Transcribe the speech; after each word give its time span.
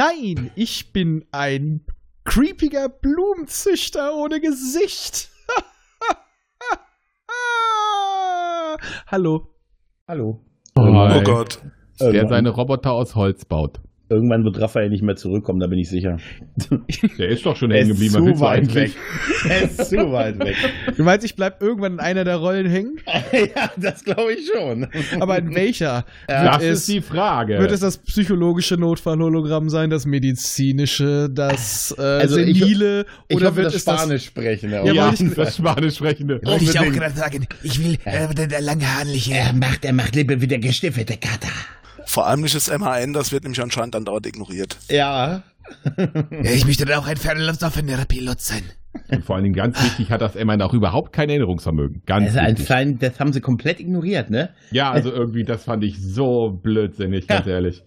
Nein, 0.00 0.50
ich 0.54 0.94
bin 0.94 1.26
ein 1.30 1.84
creepiger 2.24 2.88
Blumenzüchter 2.88 4.16
ohne 4.16 4.40
Gesicht. 4.40 5.28
Hallo. 9.08 9.48
Hallo. 10.08 10.40
Oh, 10.74 10.80
Oh 10.86 11.22
Gott. 11.22 11.60
Der 12.00 12.06
Irgendwann, 12.06 12.28
seine 12.30 12.48
Roboter 12.48 12.92
aus 12.92 13.14
Holz 13.14 13.44
baut. 13.44 13.78
Irgendwann 14.10 14.44
wird 14.44 14.60
Raphael 14.60 14.90
nicht 14.90 15.02
mehr 15.02 15.16
zurückkommen, 15.16 15.60
da 15.60 15.66
bin 15.68 15.78
ich 15.78 15.88
sicher. 15.88 16.18
Der 17.18 17.28
ist 17.28 17.46
doch 17.46 17.56
schon 17.56 17.70
Er 17.70 17.78
hängen 17.78 17.92
ist 17.92 18.00
geblieben. 18.00 18.14
zu 18.14 18.20
Was 18.20 18.26
willst 18.26 18.40
du 18.40 18.44
weit 18.44 18.74
weg. 18.74 18.90
Er 19.48 19.62
ist 19.62 19.88
zu 19.88 20.12
weit 20.12 20.38
weg. 20.40 20.56
Du 20.96 21.04
meinst, 21.04 21.24
ich 21.24 21.36
bleib 21.36 21.62
irgendwann 21.62 21.94
in 21.94 22.00
einer 22.00 22.24
der 22.24 22.36
Rollen 22.36 22.66
hängen? 22.68 22.98
ja, 23.32 23.70
das 23.76 24.04
glaube 24.04 24.32
ich 24.34 24.50
schon. 24.54 24.88
Aber 25.20 25.38
in 25.38 25.54
welcher? 25.54 26.04
Das 26.26 26.62
ist 26.62 26.88
die 26.88 27.00
Frage. 27.00 27.58
Wird 27.58 27.70
es 27.72 27.80
das 27.80 27.98
psychologische 27.98 28.76
Notfallhologramm 28.76 29.68
sein, 29.70 29.88
das 29.90 30.04
medizinische, 30.06 31.28
das 31.30 31.94
äh, 31.98 32.02
Also 32.02 32.38
ich- 32.38 32.58
senile 32.58 33.06
Ich 33.28 33.36
oder 33.36 33.46
hoffe, 33.46 33.56
wird 33.56 33.66
das 33.68 33.74
es 33.76 33.84
das 33.84 34.00
Spanisch 34.02 34.24
sprechen. 34.26 34.70
Ja, 34.72 34.84
ja, 34.84 35.12
ich- 35.12 35.34
das 35.34 35.56
Spanisch 35.56 35.96
sprechende. 35.96 36.40
Wollte 36.42 36.64
ich 36.64 36.78
auch 36.78 36.84
gerade 36.92 37.14
sagen. 37.16 37.46
Ich 37.62 37.82
will 37.82 37.96
äh, 38.04 38.34
der, 38.34 38.46
der 38.48 38.60
langhaarliche. 38.60 39.34
Er 39.34 39.52
macht, 39.52 39.84
er 39.84 39.92
macht 39.92 40.16
lieber 40.16 40.40
wieder 40.40 40.58
gestiftelte 40.58 41.16
Kater. 41.16 41.48
Vor 42.10 42.26
allem 42.26 42.40
nicht 42.40 42.56
das 42.56 42.68
MHN, 42.68 43.12
das 43.12 43.30
wird 43.30 43.44
nämlich 43.44 43.62
anscheinend 43.62 43.94
andauernd 43.94 44.26
ignoriert. 44.26 44.76
Ja. 44.88 45.42
Ja, 45.96 46.50
ich 46.50 46.66
möchte 46.66 46.84
dann 46.84 46.98
auch 46.98 47.06
ein 47.06 47.16
fernlaufender 47.16 48.04
Pilot 48.04 48.40
sein. 48.40 48.62
Und 49.12 49.24
vor 49.24 49.36
allen 49.36 49.44
Dingen 49.44 49.54
ganz 49.54 49.80
wichtig 49.80 50.10
hat 50.10 50.20
das 50.20 50.34
Immerhin 50.34 50.62
auch 50.62 50.74
überhaupt 50.74 51.12
kein 51.12 51.28
Erinnerungsvermögen. 51.28 52.02
Ganz 52.06 52.26
Also 52.28 52.40
ein 52.40 52.48
wichtig. 52.52 52.66
Klein, 52.66 52.98
das 52.98 53.20
haben 53.20 53.32
sie 53.32 53.40
komplett 53.40 53.78
ignoriert, 53.78 54.30
ne? 54.30 54.48
Ja, 54.72 54.90
also 54.90 55.12
irgendwie, 55.12 55.44
das 55.44 55.62
fand 55.62 55.84
ich 55.84 56.02
so 56.02 56.50
blödsinnig, 56.50 57.26
ganz 57.28 57.46
ehrlich. 57.46 57.84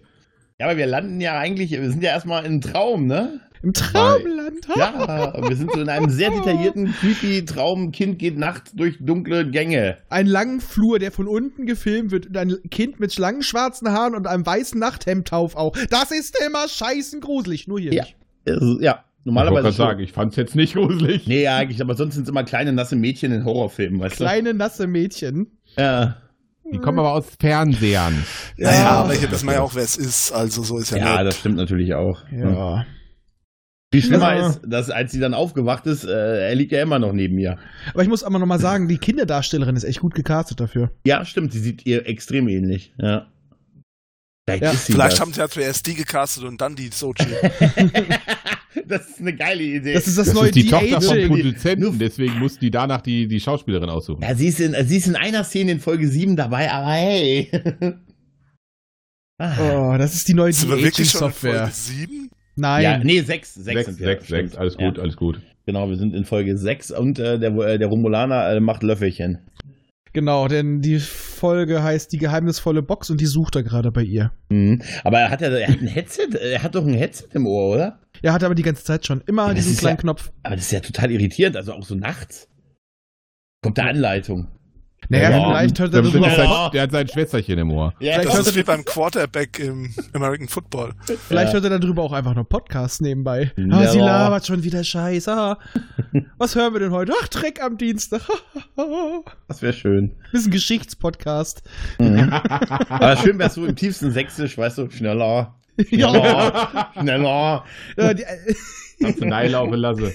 Ja, 0.58 0.68
aber 0.68 0.78
wir 0.78 0.86
landen 0.88 1.20
ja 1.20 1.38
eigentlich, 1.38 1.72
wir 1.72 1.90
sind 1.90 2.02
ja 2.04 2.12
erstmal 2.12 2.46
im 2.46 2.62
Traum, 2.62 3.06
ne? 3.06 3.42
Im 3.64 3.74
Traumland? 3.74 4.68
ha? 4.68 4.74
Ja, 4.78 5.50
wir 5.50 5.56
sind 5.56 5.72
so 5.72 5.80
in 5.82 5.90
einem 5.90 6.10
sehr 6.10 6.30
detaillierten, 6.32 6.94
creepy 7.00 7.46
Traum. 7.46 7.92
Kind 7.92 8.20
geht 8.20 8.38
nachts 8.38 8.74
durch 8.74 8.98
dunkle 9.00 9.50
Gänge. 9.50 9.98
Einen 10.10 10.30
langen 10.30 10.62
Flur, 10.62 11.00
der 11.00 11.12
von 11.12 11.28
unten 11.28 11.66
gefilmt 11.66 12.12
wird 12.12 12.28
und 12.28 12.38
ein 12.38 12.56
Kind 12.70 13.00
mit 13.00 13.18
langen 13.18 13.42
schwarzen 13.42 13.90
Haaren 13.92 14.16
und 14.16 14.28
einem 14.28 14.46
weißen 14.46 14.80
Nachthemd 14.80 15.28
tauf 15.30 15.56
auch. 15.56 15.76
Das 15.90 16.12
ist 16.12 16.38
immer 16.46 16.68
scheißen 16.68 17.22
gruselig, 17.22 17.68
nur 17.68 17.80
hier 17.80 17.94
Ja. 17.94 18.04
nicht. 18.04 18.16
Ja, 18.46 18.54
Ich 18.54 18.58
wollte 18.58 19.00
normalerweise. 19.24 19.62
gerade 19.64 19.76
schon. 19.76 19.86
sagen, 19.88 20.00
ich 20.02 20.12
fand 20.12 20.32
es 20.32 20.36
jetzt 20.38 20.56
nicht 20.56 20.74
gruselig. 20.74 21.26
Nee, 21.28 21.44
ja, 21.44 21.56
eigentlich, 21.58 21.82
aber 21.82 21.96
sonst 21.96 22.16
sind 22.16 22.24
es 22.24 22.30
immer 22.30 22.44
kleine, 22.44 22.74
nasse 22.74 22.96
Mädchen 22.98 23.32
in 23.32 23.46
Horrorfilmen, 23.46 24.00
weißt 24.02 24.18
Kleine, 24.18 24.54
nasse 24.54 24.86
Mädchen. 24.88 25.48
du? 25.78 25.82
Ja. 25.82 26.18
Die 26.72 26.80
kommen 26.80 26.98
aber 27.00 27.14
aus 27.14 27.26
Fernsehern. 27.40 28.24
Naja, 28.58 28.90
aber 28.92 29.14
hier 29.14 29.30
wissen 29.32 29.46
wir 29.48 29.54
ja 29.56 29.62
auch, 29.62 29.76
wer 29.76 29.84
es 29.84 29.96
ist. 29.96 30.32
Also 30.32 30.64
so 30.64 30.78
ist 30.80 30.92
ja, 30.92 30.98
Ja, 30.98 31.18
nett. 31.18 31.28
das 31.28 31.38
stimmt 31.38 31.58
natürlich 31.58 31.94
auch. 31.94 32.22
Ja. 32.32 32.86
Viel 33.94 34.02
schlimmer 34.04 34.36
Ja. 34.36 34.50
ist, 34.50 34.62
dass 34.66 34.90
als 34.90 35.12
sie 35.12 35.20
dann 35.20 35.34
aufgewacht 35.34 35.86
ist, 35.86 36.04
äh, 36.04 36.48
er 36.50 36.56
liegt 36.56 36.72
ja 36.72 36.82
immer 36.82 36.98
noch 37.00 37.14
neben 37.14 37.36
mir. 37.36 37.58
Aber 37.94 38.02
ich 38.02 38.10
muss 38.10 38.24
aber 38.24 38.40
nochmal 38.40 38.60
sagen, 38.60 38.88
die 38.88 38.98
Kinderdarstellerin 38.98 39.76
ist 39.76 39.84
echt 39.84 40.00
gut 40.00 40.16
gecastet 40.16 40.60
dafür. 40.60 40.92
Ja, 41.06 41.24
stimmt, 41.26 41.54
sie 41.54 41.60
sieht 41.60 41.86
ihr 41.86 42.08
extrem 42.08 42.48
ähnlich. 42.48 42.94
Ja. 42.98 43.28
Vielleicht 44.46 44.64
Ja. 44.64 44.72
ist 44.72 44.86
sie 44.88 44.94
Vielleicht 44.94 45.20
haben 45.22 45.32
sie 45.32 45.40
ja 45.40 45.48
zuerst 45.48 45.86
die 45.88 45.94
gecastet 45.94 46.44
und 46.44 46.60
dann 46.60 46.76
die 46.76 46.90
Sochi. 46.92 47.24
das 48.88 49.08
ist 49.10 49.20
eine 49.20 49.36
geile 49.36 49.62
Idee. 49.64 49.94
Das 49.94 50.08
ist 50.08 50.18
das, 50.18 50.26
Das 50.28 50.36
neue 50.36 50.48
ist 50.50 50.56
die 50.56 50.68
Tochter 50.68 51.00
vom. 51.02 51.28
Produzenten, 51.28 52.00
deswegen 52.00 52.40
mussten 52.40 52.60
die 52.62 52.72
danach 52.72 53.02
die, 53.02 53.28
die 53.28 53.40
Schauspielerin 53.40 53.90
aussuchen. 53.90 54.22
ja, 54.24 54.34
sie 54.36 54.48
ist, 54.48 54.60
in, 54.60 54.76
sie 54.88 54.98
ist 54.98 55.08
in 55.08 55.16
einer 55.16 55.44
Szene 55.44 55.72
in 55.74 55.80
Folge 55.80 56.08
7 56.08 56.36
dabei, 56.36 56.72
aber 56.72 56.92
hey. 56.92 57.52
ah. 59.40 59.94
Oh, 59.94 59.98
das 59.98 60.14
ist 60.16 60.28
die 60.28 60.34
neue 60.34 60.52
Sind 60.52 60.70
wir 60.72 60.82
wirklich 60.82 61.10
schon 61.12 61.28
in. 61.28 61.34
Folge 61.34 61.70
7? 61.72 62.30
Nein. 62.56 62.84
Ja, 62.84 62.98
nee, 63.00 63.22
6. 63.22 63.54
6 63.56 63.66
Sechs, 63.66 63.86
sind 63.86 64.00
wir. 64.00 64.06
sechs, 64.08 64.28
sechs, 64.28 64.56
alles 64.56 64.78
gut, 64.78 64.98
Ja. 64.98 65.04
alles 65.04 65.16
gut. 65.16 65.42
Genau, 65.66 65.90
wir 65.90 65.96
sind 65.96 66.14
in 66.14 66.26
Folge 66.26 66.58
6 66.58 66.92
und 66.92 67.20
äh, 67.20 67.40
der, 67.40 67.52
äh, 67.56 67.80
der 67.80 67.88
Romulaner 67.88 68.50
äh, 68.50 68.60
macht 68.60 68.84
Löffelchen. 68.84 69.40
Genau, 70.12 70.48
denn 70.48 70.82
die 70.82 71.00
Folge 71.00 71.82
heißt 71.82 72.12
Die 72.14 72.18
geheimnisvolle 72.20 72.84
Box 72.84 73.10
und 73.10 73.20
die 73.20 73.26
sucht 73.26 73.56
er 73.56 73.64
gerade 73.64 73.92
bei 73.92 74.04
ihr. 74.04 74.32
Mhm. 74.50 74.82
Aber 75.04 75.20
er 75.20 75.32
hat 75.32 75.42
ja 75.42 75.48
er 75.50 75.68
hat 75.68 75.82
ein 75.82 75.88
Headset, 75.88 76.28
er 76.40 76.62
hat 76.62 76.76
doch 76.76 76.86
ein 76.86 76.94
Headset 76.94 77.30
im 77.34 77.48
Ohr, 77.48 77.74
oder? 77.74 78.00
Er 78.22 78.34
hat 78.34 78.44
aber 78.44 78.54
die 78.54 78.62
ganze 78.62 78.84
Zeit 78.84 79.08
schon 79.08 79.22
immer 79.26 79.48
Ja, 79.48 79.54
diesen 79.56 79.76
kleinen 79.76 79.96
ja- 79.98 80.02
Knopf. 80.02 80.32
Aber 80.44 80.56
das 80.56 80.66
ist 80.66 80.72
ja 80.72 80.82
total 80.82 81.10
irritierend, 81.12 81.58
also 81.58 81.74
auch 81.74 81.84
so 81.84 81.96
nachts. 81.96 82.48
Kommt 83.64 83.78
da 83.80 83.86
Anleitung. 83.86 84.50
Naja, 85.14 85.30
Ja, 85.30 85.46
vielleicht 85.50 85.80
hört 85.80 85.94
er 85.94 86.02
Der, 86.02 86.12
darüber 86.12 86.28
der, 86.30 86.50
auch, 86.50 86.72
der 86.72 86.82
hat 86.84 86.92
sein 86.92 87.08
Schwesterchen 87.08 87.60
im 87.60 87.72
Ohr. 87.72 87.94
Ja, 88.00 88.14
Vielleicht 88.14 88.26
Das 88.30 88.34
hört 88.36 88.48
ist 88.48 88.54
er- 88.54 88.60
wie 88.60 88.64
beim 88.64 88.84
Quarterback 88.86 89.60
im 89.60 89.94
American 90.14 90.48
Football. 90.48 90.94
vielleicht 91.28 91.54
Ja. 91.54 91.54
hört 91.62 91.72
er 91.72 91.80
darüber 91.80 92.02
auch 92.04 92.12
einfach 92.14 92.34
noch 92.36 92.50
Podcast 92.50 93.02
nebenbei. 93.02 93.52
Ja. 93.56 93.66
Ah, 93.72 93.88
sie 93.88 94.00
labert 94.00 94.48
schon 94.48 94.64
wieder 94.64 94.84
Scheiß. 94.84 95.28
Ah. 95.28 95.60
Was 96.38 96.56
hören 96.56 96.74
wir 96.74 96.80
denn 96.80 96.92
heute? 96.92 97.14
Ach, 97.22 97.28
Dreck 97.28 97.62
am 97.64 97.78
Dienstag. 97.78 98.22
das 99.48 99.62
wäre 99.62 99.74
schön. 99.74 100.12
Bisschen 100.32 100.52
Geschichtspodcast. 100.52 101.62
Aber 102.90 103.18
schön 103.18 103.38
wär's 103.40 103.54
so 103.56 103.66
im 103.66 103.76
tiefsten 103.76 104.12
Sächsisch, 104.12 104.58
weißt 104.58 104.80
du, 104.80 104.90
schneller. 104.90 105.56
Ja. 105.90 106.10
Schneller. 106.10 106.92
schneller. 107.00 107.64
Ja, 107.98 108.14
die, 108.14 108.24
Kannst 109.02 109.22
du 109.22 109.26
neilaufen 109.26 109.76
lassen. 109.76 110.12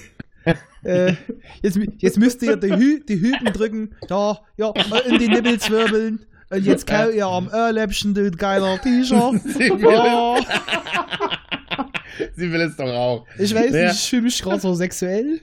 Äh, 0.83 1.13
jetzt, 1.61 1.79
jetzt 1.97 2.17
müsst 2.17 2.41
ihr 2.41 2.55
die, 2.57 2.73
Hü 2.75 2.99
die 3.07 3.19
Hüten 3.19 3.45
drücken. 3.53 3.95
Da, 4.07 4.39
ja, 4.57 4.71
in 5.05 5.17
die 5.19 5.27
Nippel 5.27 5.59
zwirbeln. 5.59 6.25
Und 6.51 6.65
jetzt 6.65 6.87
kau 6.87 7.09
ihr 7.09 7.27
am 7.27 7.47
Ohrläppchen, 7.47 8.13
du 8.13 8.31
geiler 8.31 8.81
T-Shirt. 8.81 9.41
Sie 9.43 9.59
will, 9.69 9.85
Oh, 9.87 10.37
sie 12.35 12.51
will 12.51 12.61
es 12.61 12.75
doch 12.75 12.87
auch. 12.87 13.25
ich 13.37 13.53
weiß 13.53 13.71
Ja. 13.73 13.83
nicht, 13.87 13.95
ich 13.95 14.09
fühle 14.09 14.21
mich 14.23 14.41
gerade 14.41 14.59
so 14.59 14.73
sexuell. 14.73 15.41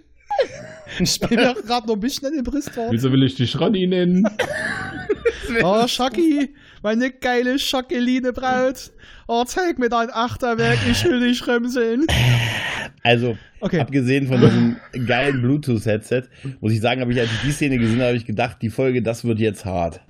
Ich 0.98 1.18
bin 1.20 1.38
doch 1.38 1.54
gerade 1.62 1.86
noch 1.86 1.94
ein 1.94 2.00
bisschen 2.00 2.26
an 2.28 2.34
den 2.34 2.44
Brustwarzen. 2.44 2.92
Wieso 2.92 3.10
will 3.12 3.22
ich 3.22 3.36
dich 3.36 3.58
Ronny 3.58 3.86
nennen? 3.86 4.26
Oh, 5.62 5.86
Schocki, 5.86 6.52
meine 6.82 7.12
geile 7.12 7.60
Schockeline 7.60 8.32
Braut. 8.32 8.90
Oh, 9.28 9.44
zeig 9.44 9.78
mir 9.78 9.88
dein 9.88 10.10
Achterwerk, 10.12 10.78
ich 10.90 11.04
will 11.04 11.20
dich 11.20 11.46
römseln. 11.46 12.04
Also, 13.06 13.38
Okay. 13.60 13.80
abgesehen 13.80 14.26
von 14.26 14.40
diesem 14.40 14.76
geilen 15.06 15.40
Bluetooth-Headset, 15.40 16.24
muss 16.60 16.72
ich 16.72 16.80
sagen, 16.80 17.00
habe 17.00 17.12
ich, 17.12 17.20
als 17.20 17.30
ich 17.32 17.40
die 17.42 17.52
Szene 17.52 17.78
gesehen 17.78 17.96
habe, 17.96 18.08
habe 18.08 18.16
ich 18.16 18.26
gedacht, 18.26 18.58
die 18.60 18.68
Folge, 18.70 19.00
das 19.02 19.24
wird 19.24 19.38
jetzt 19.38 19.64
hart. 19.64 20.00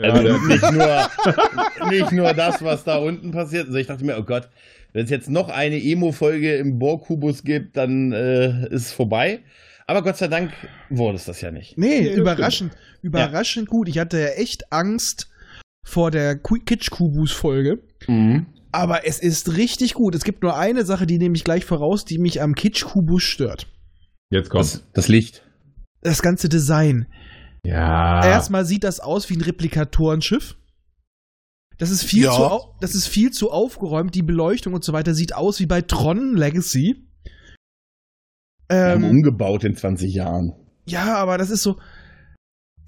Also 0.00 0.26
Ja, 0.28 0.38
nicht, 0.46 0.72
nur, 0.72 1.90
nicht 1.90 2.12
nur 2.12 2.32
das, 2.32 2.62
was 2.62 2.84
da 2.84 2.96
unten 2.98 3.32
passiert. 3.32 3.66
Also 3.66 3.76
ich 3.78 3.88
dachte 3.88 4.04
mir, 4.04 4.16
oh 4.18 4.22
Gott, 4.22 4.48
wenn 4.92 5.04
es 5.04 5.10
jetzt 5.10 5.28
noch 5.28 5.48
eine 5.48 5.82
Emo-Folge 5.82 6.54
im 6.56 6.78
Bohrkubus 6.78 7.42
gibt, 7.42 7.76
dann 7.76 8.12
äh, 8.12 8.66
ist 8.68 8.86
es 8.86 8.92
vorbei. 8.92 9.40
Aber 9.86 10.02
Gott 10.02 10.16
sei 10.16 10.28
Dank 10.28 10.52
wurde 10.90 11.16
es 11.16 11.24
das 11.24 11.40
ja 11.40 11.50
nicht. 11.50 11.76
Nee, 11.76 12.00
Nee, 12.02 12.14
überraschend, 12.14 12.72
überraschend 13.02 13.68
gut. 13.68 13.88
Ich 13.88 13.98
hatte 13.98 14.20
ja 14.20 14.28
echt 14.28 14.72
Angst 14.72 15.28
vor 15.84 16.10
der 16.10 16.36
Ku- 16.36 16.58
Kitsch-Kubus-Folge. 16.64 17.80
Aber 18.72 19.06
es 19.06 19.18
ist 19.18 19.56
richtig 19.56 19.94
gut. 19.94 20.14
Es 20.14 20.24
gibt 20.24 20.42
nur 20.42 20.56
eine 20.56 20.84
Sache, 20.84 21.06
die 21.06 21.18
nehme 21.18 21.34
ich 21.36 21.44
gleich 21.44 21.64
voraus, 21.64 22.04
die 22.04 22.18
mich 22.18 22.42
am 22.42 22.54
Kitsch-Kubus 22.54 23.22
stört. 23.22 23.66
Jetzt 24.30 24.50
kommt. 24.50 24.64
Das, 24.64 24.82
das 24.92 25.08
Licht. 25.08 25.42
Das 26.02 26.20
ganze 26.22 26.48
Design. 26.48 27.06
Ja. 27.64 28.24
Erstmal 28.24 28.64
sieht 28.66 28.84
das 28.84 29.00
aus 29.00 29.30
wie 29.30 29.34
ein 29.36 29.40
Replikatorenschiff. 29.40 30.56
Das 31.78 31.90
ist 31.90 32.02
viel 32.04 32.24
Ja. 32.24 32.32
zu 32.32 32.42
au- 32.42 32.74
das 32.80 32.94
ist 32.94 33.06
viel 33.06 33.30
zu 33.30 33.50
aufgeräumt, 33.50 34.14
die 34.14 34.22
Beleuchtung 34.22 34.74
und 34.74 34.84
so 34.84 34.92
weiter 34.92 35.14
sieht 35.14 35.34
aus 35.34 35.60
wie 35.60 35.66
bei 35.66 35.80
Tron 35.80 36.36
Legacy. 36.36 37.04
Wir 38.68 38.76
haben 38.90 39.04
Ähm, 39.04 39.10
umgebaut 39.10 39.64
in 39.64 39.74
20 39.76 40.12
Jahren. 40.12 40.52
ja, 40.86 41.16
aber 41.16 41.38
das 41.38 41.50
ist 41.50 41.62
so. 41.62 41.78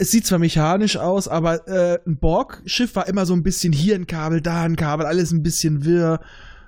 Es 0.00 0.10
sieht 0.10 0.24
zwar 0.26 0.38
mechanisch 0.38 0.96
aus, 0.96 1.28
aber 1.28 1.68
äh, 1.68 1.98
ein 2.06 2.16
Borg-Schiff 2.16 2.96
war 2.96 3.06
immer 3.06 3.26
so 3.26 3.34
ein 3.34 3.42
bisschen 3.42 3.70
hier 3.72 3.94
ein 3.96 4.06
Kabel, 4.06 4.40
da 4.40 4.62
ein 4.62 4.76
Kabel, 4.76 5.04
alles 5.04 5.30
ein 5.30 5.42
bisschen 5.42 5.84
wirr. 5.84 6.20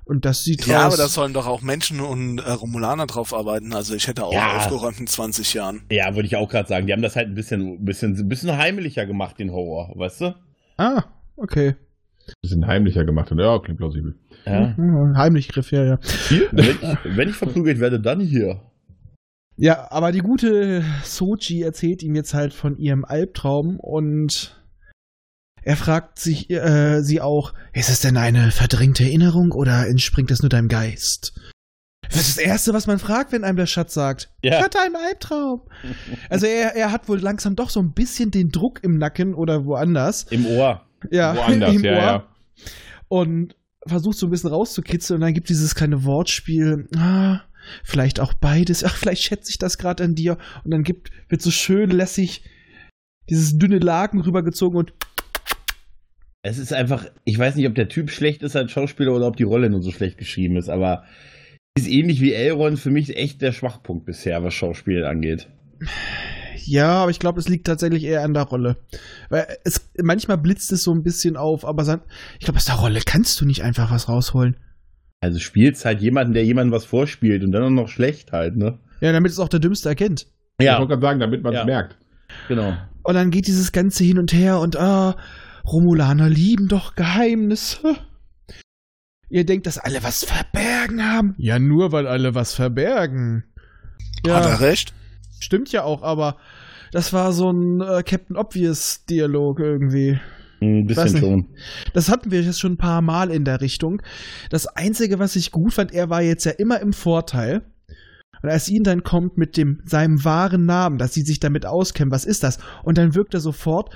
Und 0.05 0.25
das 0.27 0.45
sieht 0.45 0.67
Ja, 0.67 0.81
aus. 0.87 0.95
aber 0.95 1.03
da 1.05 1.09
sollen 1.09 1.33
doch 1.33 1.47
auch 1.47 1.63
Menschen 1.63 2.01
und 2.01 2.41
äh, 2.41 2.51
Romulaner 2.51 3.07
drauf 3.07 3.33
arbeiten. 3.33 3.73
Also 3.73 3.95
ich 3.95 4.07
hätte 4.07 4.25
auch 4.27 4.35
Ja. 4.35 4.59
aufgeräumt 4.59 5.01
in 5.01 5.07
20 5.07 5.55
Jahren. 5.55 5.83
Ja, 5.91 6.15
würde 6.15 6.27
ich 6.27 6.37
auch 6.37 6.49
gerade 6.51 6.69
sagen. 6.69 6.87
Die 6.87 6.93
haben 6.93 7.01
das 7.01 7.17
halt 7.17 7.29
ein 7.29 7.35
bisschen, 7.35 7.83
bisschen, 7.85 8.17
ein 8.19 8.29
bisschen 8.29 8.55
heimlicher 8.59 9.07
gemacht, 9.07 9.39
den 9.39 9.51
Horror, 9.53 9.93
weißt 9.97 10.21
du? 10.21 10.35
ah, 10.77 11.05
okay. 11.37 11.77
bisschen 12.43 12.67
heimlicher 12.67 13.05
gemacht 13.07 13.31
hat. 13.31 13.39
Ja, 13.39 13.59
klingt 13.61 13.79
plausibel. 13.79 14.15
Ja. 14.45 14.75
Mhm, 14.77 15.17
Heimlichgriff, 15.17 15.71
ja, 15.71 15.85
ja. 15.85 15.99
wenn, 16.51 16.69
ich, 16.71 17.17
wenn 17.17 17.29
ich 17.31 17.37
verprügelt 17.37 17.79
werde, 17.81 17.99
dann 18.01 18.21
hier. 18.21 18.61
Ja, 19.63 19.93
aber 19.93 20.11
die 20.11 20.19
gute 20.19 20.85
Sochi 21.05 21.63
erzählt 21.63 22.03
ihm 22.03 22.17
jetzt 22.17 22.35
halt 22.35 22.53
von 22.53 22.77
ihrem 22.79 23.05
Albtraum 23.05 23.79
und 23.79 24.61
er 25.63 25.77
fragt 25.77 26.19
sich 26.19 26.51
äh, 26.51 27.01
sie 27.03 27.21
auch, 27.21 27.55
ist 27.73 27.89
es 27.89 28.01
denn 28.01 28.17
eine 28.17 28.51
verdrängte 28.51 29.05
Erinnerung 29.05 29.53
oder 29.53 29.87
entspringt 29.87 30.33
das 30.33 30.43
nur 30.43 30.49
deinem 30.49 30.67
Geist? 30.67 31.41
Das 32.09 32.17
ist 32.17 32.39
das 32.39 32.45
Erste, 32.45 32.75
was 32.75 32.89
man 32.89 32.99
fragt, 32.99 33.31
wenn 33.31 33.45
einem 33.45 33.57
der 33.57 33.67
Schatz 33.67 33.95
sagt. 33.95 34.33
Ja. 34.43 34.59
Ich 34.59 34.65
hatte 34.65 34.81
einen 34.81 34.97
Albtraum. 34.97 35.63
Also 36.29 36.47
er, 36.47 36.75
er 36.75 36.91
hat 36.91 37.09
wohl 37.09 37.21
langsam 37.21 37.55
doch 37.55 37.71
so 37.71 37.79
ein 37.79 37.93
bisschen 37.93 38.33
den 38.33 38.49
Druck 38.49 38.83
im 38.83 38.99
Nacken 38.99 39.33
oder 39.33 39.65
woanders. 39.65 40.25
Im 40.31 40.45
Ohr. 40.45 40.85
Ja, 41.13 41.37
Woanders, 41.37 41.73
im 41.77 41.85
ja, 41.85 41.93
Ohr. 41.93 41.99
ja. 41.99 42.29
Und 43.07 43.55
versucht 43.87 44.19
so 44.19 44.27
ein 44.27 44.31
bisschen 44.31 44.51
rauszukitzeln 44.51 45.19
und 45.19 45.21
dann 45.21 45.35
gibt 45.35 45.51
dieses 45.51 45.77
kleine 45.77 46.03
Wortspiel, 46.03 46.89
ah, 46.97 47.43
vielleicht 47.85 48.21
auch 48.21 48.35
beides, 48.35 48.85
ach, 48.85 48.97
vielleicht 48.97 49.23
schätze 49.23 49.51
ich 49.51 49.59
das 49.59 49.79
gerade 49.79 50.05
an 50.05 50.15
dir 50.15 50.39
und 50.65 50.71
dann 50.71 50.83
gibt, 50.83 51.11
wird 51.29 51.43
so 51.43 51.51
schön 51.51 51.91
lässig 51.91 52.45
dieses 53.29 53.59
dünne 53.59 53.79
Laken 53.79 54.21
rübergezogen 54.21 54.79
und 54.79 54.93
Es 56.43 56.59
ist 56.59 56.73
einfach, 56.73 57.07
ich 57.25 57.39
weiß 57.39 57.57
nicht, 57.57 57.67
ob 57.67 57.75
der 57.75 57.89
Typ 57.89 58.11
schlecht 58.11 58.43
ist 58.43 58.57
als 58.57 58.73
Schauspieler 58.73 59.15
oder 59.15 59.27
ob 59.27 59.37
die 59.37 59.45
Rolle 59.45 59.71
nur 59.71 59.83
so 59.83 59.93
schlecht 59.93 60.19
geschrieben 60.19 60.57
ist, 60.57 60.69
aber 60.69 61.05
ist 61.77 61.89
ähnlich 61.89 62.21
wie 62.21 62.35
Elrond 62.35 62.79
für 62.79 62.91
mich 62.91 63.17
echt 63.17 63.41
der 63.41 63.53
Schwachpunkt 63.53 64.05
bisher, 64.05 64.43
was 64.45 64.53
Schauspiel 64.53 65.05
angeht. 65.05 65.49
ja, 66.67 67.03
aber 67.03 67.11
ich 67.11 67.19
glaube, 67.19 67.41
es 67.41 67.49
liegt 67.49 67.67
tatsächlich 67.67 68.05
eher 68.05 68.23
an 68.23 68.35
der 68.35 68.43
Rolle. 68.43 68.77
Weil 69.31 69.47
es, 69.65 69.91
manchmal 70.03 70.39
blitzt 70.39 70.71
es 70.73 70.83
so 70.83 70.93
ein 70.93 71.03
bisschen 71.03 71.37
auf, 71.37 71.65
aber 71.65 71.83
ich 72.39 72.45
glaube, 72.45 72.59
aus 72.59 72.67
der 72.67 72.75
Rolle 72.75 73.01
kannst 73.05 73.41
du 73.41 73.47
nicht 73.47 73.63
einfach 73.63 73.91
was 73.91 74.09
rausholen. 74.09 74.57
Also 75.23 75.39
spielt's 75.39 75.85
halt 75.85 76.01
jemanden, 76.01 76.35
der 76.35 76.45
jemandem 76.45 76.73
was 76.73 76.85
vorspielt 76.85 77.45
und 77.45 77.53
dann 77.53 77.63
auch 77.63 77.71
noch 77.71 77.89
schlecht 77.89 78.33
halt, 78.33 78.57
ne? 78.57 78.79
Ja, 79.01 79.13
damit 79.13 79.31
es 79.33 79.39
auch 79.39 79.49
der 79.49 79.61
Dümmste 79.61 79.89
erkennt. 79.89 80.27
Ich 80.59 80.67
wollte 80.69 80.89
gerade 80.89 81.01
sagen, 81.03 81.21
damit 81.21 81.43
man 81.43 81.53
es 81.55 81.61
Ja. 81.61 81.65
merkt. 81.65 81.97
genau. 82.49 82.77
Und 83.05 83.15
dann 83.15 83.31
geht 83.31 83.47
dieses 83.47 83.73
Ganze 83.73 84.05
hin 84.05 84.19
und 84.19 84.33
her 84.33 84.59
und 84.59 84.77
ah, 84.77 85.17
Romulaner 85.65 86.29
lieben 86.29 86.69
doch 86.69 86.95
Geheimnisse. 86.97 87.97
Ihr 89.29 89.47
denkt, 89.47 89.67
dass 89.67 89.79
alle 89.79 90.03
was 90.03 90.25
verbergen 90.25 91.03
haben? 91.03 91.35
Ja, 91.39 91.59
nur 91.59 91.93
weil 91.93 92.07
alle 92.07 92.35
was 92.35 92.55
verbergen. 92.55 93.45
Hat 94.27 94.45
Ja, 94.45 94.51
er 94.51 94.61
recht? 94.61 94.93
stimmt 95.41 95.73
ja 95.73 95.85
auch, 95.85 96.03
aber 96.03 96.37
das 96.93 97.13
war 97.13 97.33
so 97.33 97.51
ein 97.51 97.81
äh, 97.81 98.03
Captain 98.03 98.37
Obvious 98.37 99.05
Dialog 99.07 99.59
irgendwie. 99.61 100.21
Ein 100.63 100.87
bisschen 100.87 101.19
schon. 101.19 101.47
Das 101.95 102.09
hatten 102.09 102.31
wir 102.31 102.43
jetzt 102.43 102.61
schon 102.61 102.73
ein 102.73 102.79
paar 102.79 103.03
Mal 103.03 103.31
in 103.31 103.45
der 103.45 103.61
Richtung. 103.61 104.01
Das 104.51 104.67
Einzige, 104.67 105.19
was 105.19 105.37
ich 105.37 105.51
gut 105.51 105.75
fand, 105.75 105.93
er 105.93 106.09
war 106.11 106.23
jetzt 106.23 106.45
ja 106.45 106.53
immer 106.53 106.81
im 106.81 106.93
Vorteil. 106.93 107.63
Und 108.43 108.49
als 108.51 108.69
ihn 108.69 108.83
dann 108.85 109.05
kommt 109.05 109.39
mit 109.39 109.57
dem, 109.57 109.83
seinem 109.85 110.25
wahren 110.25 110.67
Namen, 110.67 110.99
dass 110.99 111.15
sie 111.15 111.23
sich 111.23 111.39
damit 111.41 111.65
auskennen, 111.67 112.11
was 112.11 112.25
ist 112.25 112.43
das? 112.43 112.59
Und 112.83 112.99
dann 112.99 113.15
wirkt 113.15 113.35
er 113.35 113.41
sofort, 113.41 113.95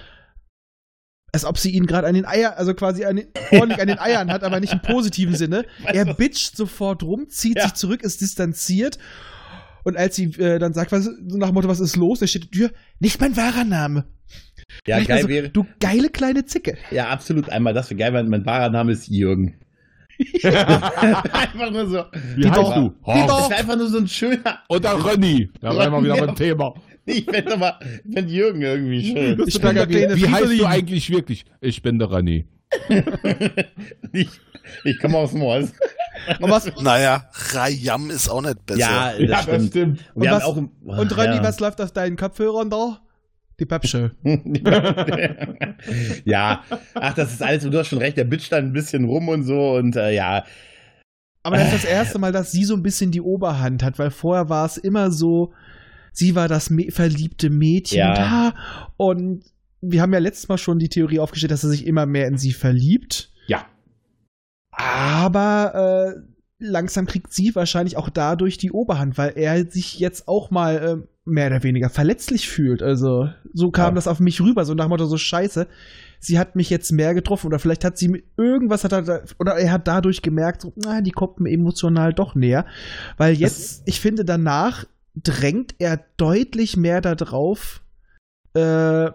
als 1.32 1.44
ob 1.44 1.58
sie 1.58 1.70
ihn 1.70 1.86
gerade 1.86 2.06
an 2.06 2.14
den 2.14 2.24
Eiern, 2.24 2.54
also 2.56 2.72
quasi 2.74 3.04
an 3.04 3.16
den, 3.16 3.26
ordentlich 3.50 3.80
an 3.80 3.88
den 3.88 3.98
Eiern 3.98 4.30
hat, 4.32 4.44
aber 4.44 4.60
nicht 4.60 4.72
im 4.72 4.80
positiven 4.82 5.34
Sinne. 5.34 5.64
Er 5.84 6.04
du- 6.04 6.14
bitcht 6.14 6.56
sofort 6.56 7.02
rum, 7.02 7.28
zieht 7.28 7.56
Ja. 7.56 7.64
sich 7.64 7.74
zurück, 7.74 8.02
ist 8.02 8.20
distanziert. 8.20 8.98
Und 9.84 9.96
als 9.96 10.16
sie 10.16 10.24
äh, 10.40 10.58
dann 10.58 10.72
sagt, 10.72 10.92
was, 10.92 11.08
nach 11.20 11.48
dem 11.48 11.54
Motto, 11.54 11.68
was 11.68 11.80
ist 11.80 11.96
los? 11.96 12.20
Da 12.20 12.26
steht 12.26 12.44
die 12.44 12.50
Tür, 12.50 12.70
nicht 13.00 13.20
mein 13.20 13.36
wahrer 13.36 13.64
Name. 13.64 14.04
Ja, 14.86 15.00
geil 15.00 15.16
also, 15.16 15.28
wäre. 15.28 15.48
Du 15.50 15.66
geile 15.80 16.08
kleine 16.10 16.44
Zicke. 16.44 16.76
Ja, 16.90 17.08
absolut. 17.08 17.48
Einmal 17.50 17.74
das 17.74 17.90
wäre 17.90 17.98
geil, 17.98 18.12
weil 18.12 18.24
mein 18.24 18.46
wahrer 18.46 18.70
Name 18.70 18.92
ist 18.92 19.08
Jürgen. 19.08 19.54
einfach 20.44 21.70
nur 21.70 21.86
so. 21.86 22.04
Wie 22.36 22.42
Die 22.42 22.48
heißt 22.50 22.56
doch- 22.58 22.74
du? 22.74 22.88
die 22.90 23.04
Horst. 23.04 23.28
Das 23.28 23.40
ist 23.50 23.58
einfach 23.60 23.76
nur 23.76 23.88
so 23.88 23.98
ein 23.98 24.08
schöner. 24.08 24.58
Oder 24.68 24.92
Ronny. 24.92 25.50
Da 25.60 25.76
waren 25.76 25.92
wir 25.92 26.02
wieder 26.14 26.26
beim 26.26 26.34
Thema. 26.36 26.74
Ich 27.04 27.24
fände 27.24 27.52
aber, 27.54 27.78
ich 28.04 28.14
fänd 28.14 28.30
Jürgen 28.30 28.62
irgendwie 28.62 29.04
schön. 29.12 29.42
Ich 29.46 29.60
bin 29.60 29.74
der 29.74 29.86
kleine 29.86 30.16
Wie 30.16 30.28
heißt 30.28 30.58
du 30.60 30.64
eigentlich 30.66 31.10
wirklich? 31.10 31.44
Ich 31.60 31.82
bin 31.82 31.98
der 31.98 32.08
Ronny. 32.08 32.46
ich 34.12 34.28
ich 34.84 34.98
komme 34.98 35.18
aus 35.18 35.32
Moors. 35.32 35.72
Und 36.40 36.50
was, 36.50 36.72
Naja, 36.82 37.28
Rayam 37.52 38.10
ist 38.10 38.28
auch 38.28 38.42
nicht 38.42 38.64
besser. 38.66 38.80
Ja, 38.80 39.12
das 39.26 39.42
stimmt. 39.44 39.68
stimmt. 39.68 40.00
Und, 40.14 40.22
wir 40.22 40.28
Und 40.28 40.28
haben 40.30 40.36
was- 40.36 40.44
auch 40.44 40.56
im, 40.56 40.70
Und 40.84 41.16
Ronny, 41.16 41.36
ja. 41.36 41.42
was 41.44 41.60
läuft 41.60 41.80
auf 41.80 41.92
deinen 41.92 42.16
Kopfhörern 42.16 42.70
da? 42.70 43.00
Die 43.58 43.66
Pepsche. 43.66 44.12
ja, 46.24 46.62
ach, 46.94 47.14
das 47.14 47.32
ist 47.32 47.42
alles, 47.42 47.64
du 47.64 47.78
hast 47.78 47.88
schon 47.88 47.98
recht, 48.00 48.16
der 48.16 48.24
bitcht 48.24 48.52
dann 48.52 48.66
ein 48.66 48.72
bisschen 48.72 49.04
rum 49.04 49.28
und 49.28 49.44
so 49.44 49.74
und 49.76 49.96
äh, 49.96 50.14
ja, 50.14 50.44
Aber 51.42 51.56
das 51.56 51.72
ist 51.72 51.84
das 51.84 51.90
erste 51.90 52.18
Mal, 52.18 52.32
dass 52.32 52.52
sie 52.52 52.64
so 52.64 52.74
ein 52.74 52.82
bisschen 52.82 53.10
die 53.12 53.20
Oberhand 53.22 53.82
hat, 53.82 53.98
weil 53.98 54.10
vorher 54.10 54.48
war 54.48 54.66
es 54.66 54.76
immer 54.76 55.10
so, 55.10 55.52
sie 56.12 56.34
war 56.34 56.48
das 56.48 56.70
me 56.70 56.90
verliebte 56.90 57.50
Mädchen 57.50 57.98
Ja. 57.98 58.14
da 58.14 58.54
und 58.96 59.44
wir 59.80 60.02
haben 60.02 60.12
ja 60.12 60.18
letztes 60.18 60.48
Mal 60.48 60.58
schon 60.58 60.78
die 60.78 60.88
Theorie 60.88 61.20
aufgestellt, 61.20 61.52
dass 61.52 61.64
er 61.64 61.70
sich 61.70 61.86
immer 61.86 62.06
mehr 62.06 62.26
in 62.26 62.38
sie 62.38 62.52
verliebt. 62.52 63.30
Ja. 63.46 63.66
Aber 64.72 66.14
äh, 66.16 66.20
langsam 66.58 67.06
kriegt 67.06 67.32
sie 67.32 67.54
wahrscheinlich 67.54 67.96
auch 67.96 68.10
dadurch 68.10 68.58
die 68.58 68.72
Oberhand, 68.72 69.16
weil 69.16 69.32
er 69.36 69.70
sich 69.70 69.98
jetzt 69.98 70.28
auch 70.28 70.50
mal 70.50 70.76
äh, 70.76 70.96
mehr 71.26 71.48
oder 71.48 71.62
weniger 71.62 71.90
verletzlich 71.90 72.48
fühlt. 72.48 72.82
Also 72.82 73.28
so 73.52 73.70
kam 73.70 73.90
Ja. 73.90 73.94
das 73.96 74.08
auf 74.08 74.20
mich 74.20 74.40
rüber, 74.40 74.64
so 74.64 74.74
nach 74.74 74.86
dem 74.86 74.90
Motto, 74.90 75.06
so 75.06 75.16
scheiße. 75.18 75.66
Sie 76.20 76.38
hat 76.38 76.56
mich 76.56 76.70
jetzt 76.70 76.90
mehr 76.92 77.14
getroffen 77.14 77.48
oder 77.48 77.58
vielleicht 77.58 77.84
hat 77.84 77.98
sie 77.98 78.08
mit 78.08 78.24
irgendwas 78.36 78.84
hat 78.84 78.92
er 78.92 79.24
oder 79.38 79.56
er 79.56 79.72
hat 79.72 79.86
dadurch 79.86 80.22
gemerkt, 80.22 80.62
so, 80.62 80.72
na, 80.76 81.00
die 81.02 81.10
kommt 81.10 81.40
mir 81.40 81.50
emotional 81.50 82.14
doch 82.14 82.34
näher. 82.34 82.64
Weil 83.18 83.34
jetzt, 83.34 83.82
ich 83.86 84.00
finde, 84.00 84.24
danach 84.24 84.86
drängt 85.14 85.74
er 85.78 86.00
deutlich 86.16 86.76
mehr 86.76 87.00
darauf, 87.00 87.82
äh, 88.54 89.10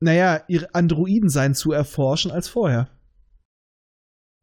naja, 0.00 0.40
ihr 0.48 0.68
Androidensein 0.74 1.54
zu 1.54 1.72
erforschen 1.72 2.30
als 2.30 2.48
vorher. 2.48 2.88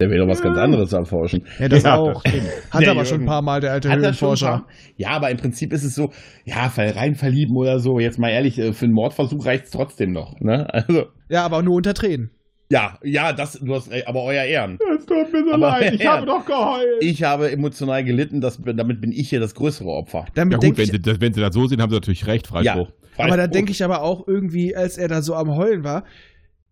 Der 0.01 0.09
will 0.09 0.17
doch 0.19 0.27
was 0.29 0.41
ganz 0.41 0.57
anderes 0.57 0.93
erforschen. 0.93 1.43
Ja, 1.59 1.67
das 1.67 1.83
Ja, 1.83 1.95
auch. 1.95 2.23
Hat 2.71 2.81
Der 2.81 2.91
aber 2.91 3.03
schon 3.03 3.21
ein 3.21 3.25
paar 3.25 3.41
Mal 3.41 3.59
der 3.59 3.73
alte 3.73 3.89
er 3.89 3.97
Höhlenforscher. 3.97 4.65
Ja, 4.95 5.09
aber 5.09 5.29
im 5.29 5.35
Prinzip 5.37 5.73
ist 5.73 5.83
es 5.83 5.93
so, 5.93 6.11
ja, 6.45 6.67
rein 6.67 7.15
verlieben 7.15 7.55
oder 7.57 7.79
so, 7.79 7.99
jetzt 7.99 8.17
mal 8.17 8.29
ehrlich, 8.29 8.57
äh, 8.59 8.71
für 8.71 8.85
einen 8.85 8.93
Mordversuch 8.93 9.45
reicht's 9.45 9.71
trotzdem 9.71 10.13
noch, 10.13 10.39
ne? 10.39 10.67
Also, 10.73 11.07
Ja, 11.27 11.43
aber 11.43 11.61
nur 11.63 11.75
unter 11.75 11.93
Tränen. 11.93 12.29
ja, 12.69 12.97
ja, 13.03 13.33
das, 13.33 13.59
du 13.61 13.75
hast, 13.75 13.91
recht, 13.91 14.07
aber 14.07 14.23
euer 14.23 14.43
Ehren. 14.45 14.79
Es 14.97 15.05
tut 15.05 15.33
mir 15.33 15.43
so 15.43 15.51
Aber- 15.51 15.67
leid. 15.79 15.93
Ich 15.95 16.01
ja. 16.01 16.13
habe 16.15 16.25
doch 16.25 16.45
geheult. 16.45 17.01
Ich 17.01 17.23
habe 17.23 17.51
emotional 17.51 18.01
gelitten, 18.05 18.39
das, 18.39 18.57
damit 18.63 19.01
bin 19.01 19.11
ich 19.11 19.27
hier 19.27 19.41
das 19.41 19.53
größere 19.53 19.89
Opfer. 19.89 20.25
Damit 20.33 20.63
ja 20.63 20.69
gut, 20.69 20.77
wenn 20.77 20.85
ich, 20.85 20.91
sie, 20.91 21.01
das, 21.01 21.19
wenn 21.19 21.33
sie 21.33 21.41
das 21.41 21.53
so 21.53 21.67
sehen, 21.67 21.81
haben 21.81 21.89
sie 21.89 21.97
natürlich 21.97 22.25
recht, 22.25 22.47
Freispruch. 22.47 22.89
aber 23.17 23.35
da 23.35 23.47
denke 23.47 23.71
ich 23.73 23.83
aber 23.83 24.01
auch 24.01 24.25
irgendwie, 24.29 24.77
als 24.77 24.97
er 24.97 25.09
da 25.09 25.21
so 25.21 25.35
am 25.35 25.53
Heulen 25.57 25.83
war, 25.83 26.05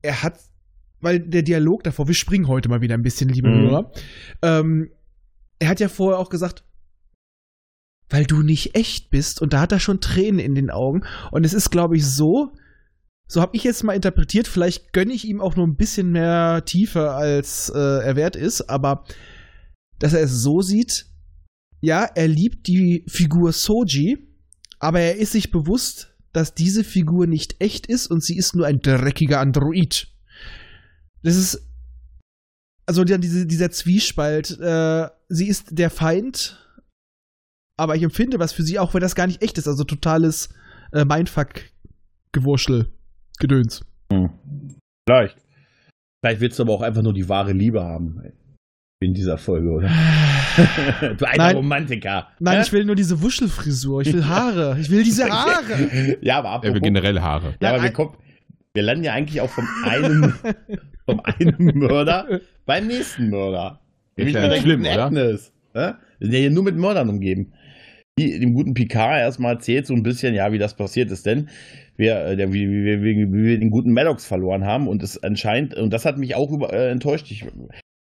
er 0.01 0.23
hat, 0.23 0.35
weil 1.01 1.19
der 1.19 1.43
Dialog 1.43 1.83
davor, 1.83 2.07
wir 2.07 2.15
springen 2.15 2.47
heute 2.47 2.69
mal 2.69 2.81
wieder 2.81 2.95
ein 2.95 3.03
bisschen, 3.03 3.29
liebe 3.29 3.49
Mhm. 3.49 3.61
Hörer, 3.61 3.91
ähm, 4.41 4.89
er 5.59 5.69
hat 5.69 5.79
ja 5.79 5.89
vorher 5.89 6.19
auch 6.19 6.29
gesagt, 6.29 6.63
weil 8.09 8.25
du 8.25 8.41
nicht 8.41 8.75
echt 8.75 9.09
bist 9.09 9.41
und 9.41 9.53
da 9.53 9.61
hat 9.61 9.71
er 9.71 9.79
schon 9.79 9.99
Tränen 9.99 10.39
in 10.39 10.55
den 10.55 10.69
Augen 10.69 11.03
und 11.31 11.45
es 11.45 11.53
ist, 11.53 11.71
glaube 11.71 11.97
ich, 11.97 12.05
so, 12.05 12.53
so 13.27 13.41
habe 13.41 13.55
ich 13.55 13.63
jetzt 13.63 13.83
mal 13.83 13.93
interpretiert, 13.93 14.47
vielleicht 14.47 14.93
gönne 14.93 15.13
ich 15.13 15.25
ihm 15.25 15.41
auch 15.41 15.55
nur 15.55 15.67
ein 15.67 15.75
bisschen 15.75 16.11
mehr 16.11 16.63
Tiefe, 16.65 17.11
als 17.11 17.69
äh, 17.69 17.77
er 17.77 18.15
wert 18.15 18.35
ist, 18.35 18.69
aber 18.69 19.03
dass 19.99 20.13
er 20.13 20.21
es 20.21 20.31
so 20.41 20.61
sieht, 20.61 21.07
ja, 21.81 22.05
er 22.05 22.27
liebt 22.27 22.67
die 22.67 23.03
Figur 23.07 23.51
Soji, 23.51 24.17
aber 24.79 25.01
er 25.01 25.17
ist 25.17 25.33
sich 25.33 25.51
bewusst, 25.51 26.15
dass 26.33 26.53
diese 26.53 26.83
Figur 26.83 27.27
nicht 27.27 27.57
echt 27.59 27.87
ist 27.87 28.07
und 28.07 28.23
sie 28.23 28.37
ist 28.37 28.55
nur 28.55 28.65
ein 28.65 28.79
dreckiger 28.79 29.39
Android. 29.39 30.07
Das 31.23 31.35
ist 31.35 31.67
also 32.85 33.03
dann 33.03 33.21
diese, 33.21 33.45
dieser 33.45 33.69
Zwiespalt. 33.71 34.57
Äh, 34.59 35.09
sie 35.29 35.47
ist 35.47 35.77
der 35.77 35.89
Feind, 35.89 36.57
aber 37.77 37.95
ich 37.95 38.03
empfinde 38.03 38.39
was 38.39 38.53
für 38.53 38.63
sie, 38.63 38.79
auch 38.79 38.93
wenn 38.93 39.01
das 39.01 39.15
gar 39.15 39.27
nicht 39.27 39.41
echt 39.41 39.57
ist. 39.57 39.67
Also 39.67 39.83
totales 39.83 40.49
äh, 40.93 41.03
Mindfuck-Gewurschel, 41.03 42.87
Gedöns. 43.39 43.83
Vielleicht. 45.07 45.37
Vielleicht 46.23 46.41
willst 46.41 46.59
du 46.59 46.63
aber 46.63 46.73
auch 46.73 46.81
einfach 46.81 47.01
nur 47.03 47.13
die 47.13 47.27
wahre 47.29 47.51
Liebe 47.53 47.83
haben. 47.83 48.21
In 48.99 49.13
dieser 49.13 49.37
Folge, 49.37 49.69
oder? 49.69 49.89
du 51.17 51.25
alter 51.25 51.37
Nein. 51.37 51.55
Romantiker. 51.55 52.29
Nein, 52.39 52.57
Hä? 52.57 52.63
ich 52.63 52.71
will 52.73 52.83
nur 52.83 52.95
diese 52.95 53.21
Wuschelfrisur. 53.21 54.01
Ich 54.01 54.11
will 54.11 54.25
Haare. 54.25 54.77
Ich 54.79 54.89
will 54.89 55.03
diese 55.03 55.25
Haare. 55.29 56.17
Ja, 56.21 56.39
aber 56.39 56.47
Er 56.47 56.53
apropos, 56.55 56.73
will 56.73 56.81
generell 56.81 57.19
Haare. 57.19 57.53
ja, 57.61 57.73
aber 57.73 57.83
wir, 57.83 57.91
kommen, 57.91 58.15
wir 58.77 58.83
landen 58.83 59.05
ja 59.05 59.13
eigentlich 59.13 59.41
auch 59.41 59.49
vom 59.49 59.67
einen, 59.83 60.35
vom 61.05 61.19
einen 61.23 61.79
Mörder 61.79 62.41
beim 62.67 62.85
nächsten 62.85 63.31
Mörder. 63.31 63.81
Ist 64.15 64.25
Nämlich 64.25 64.35
ja 64.35 64.61
schlimm, 64.61 64.81
oder? 64.81 65.05
Agnes. 65.05 65.51
Hä? 65.73 65.93
Wir 66.19 66.27
sind 66.27 66.33
ja 66.33 66.39
hier 66.41 66.51
nur 66.51 66.63
mit 66.63 66.75
Mördern 66.75 67.09
umgeben. 67.09 67.53
Die, 68.19 68.39
dem 68.39 68.53
guten 68.53 68.75
Picard 68.75 69.19
erstmal 69.19 69.55
erzählt 69.55 69.87
so 69.87 69.95
ein 69.95 70.03
bisschen, 70.03 70.35
ja, 70.35 70.51
wie 70.51 70.59
das 70.59 70.75
passiert 70.75 71.09
ist, 71.09 71.25
denn 71.25 71.49
wir, 71.95 72.23
äh, 72.23 72.35
der, 72.35 72.53
wie, 72.53 72.69
wie, 72.69 72.85
wie, 72.85 73.03
wie, 73.03 73.33
wie 73.33 73.43
wir 73.45 73.59
den 73.59 73.71
guten 73.71 73.93
Maddox 73.93 74.27
verloren 74.27 74.63
haben 74.63 74.87
und 74.87 75.01
es 75.01 75.23
anscheinend, 75.23 75.73
und 75.73 75.91
das 75.91 76.05
hat 76.05 76.19
mich 76.19 76.35
auch 76.35 76.51
über, 76.51 76.71
äh, 76.71 76.91
enttäuscht, 76.91 77.31
ich, 77.31 77.45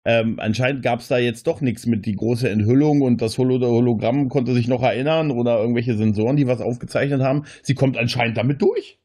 ähm, 0.05 0.41
anscheinend 0.41 0.83
gab 0.83 0.99
es 0.99 1.07
da 1.07 1.19
jetzt 1.19 1.47
doch 1.47 1.61
nichts 1.61 1.87
mit 1.87 2.05
die 2.05 2.17
große 2.17 2.51
Enthüllung 2.51 3.03
und 3.03 3.23
das 3.23 3.39
Holo 3.39 3.61
Hologramm 3.61 4.29
konnte 4.29 4.55
sich 4.55 4.67
noch 4.67 4.83
erinnern 4.83 5.31
oder 5.31 5.61
irgendwelche 5.61 5.97
Sensoren, 5.97 6.37
die 6.37 6.49
was 6.49 6.61
aufgezeichnet 6.61 7.23
haben. 7.23 7.45
Sie 7.63 7.75
kommt 7.75 7.97
anscheinend 7.97 8.37
damit 8.37 8.61
durch. 8.61 8.98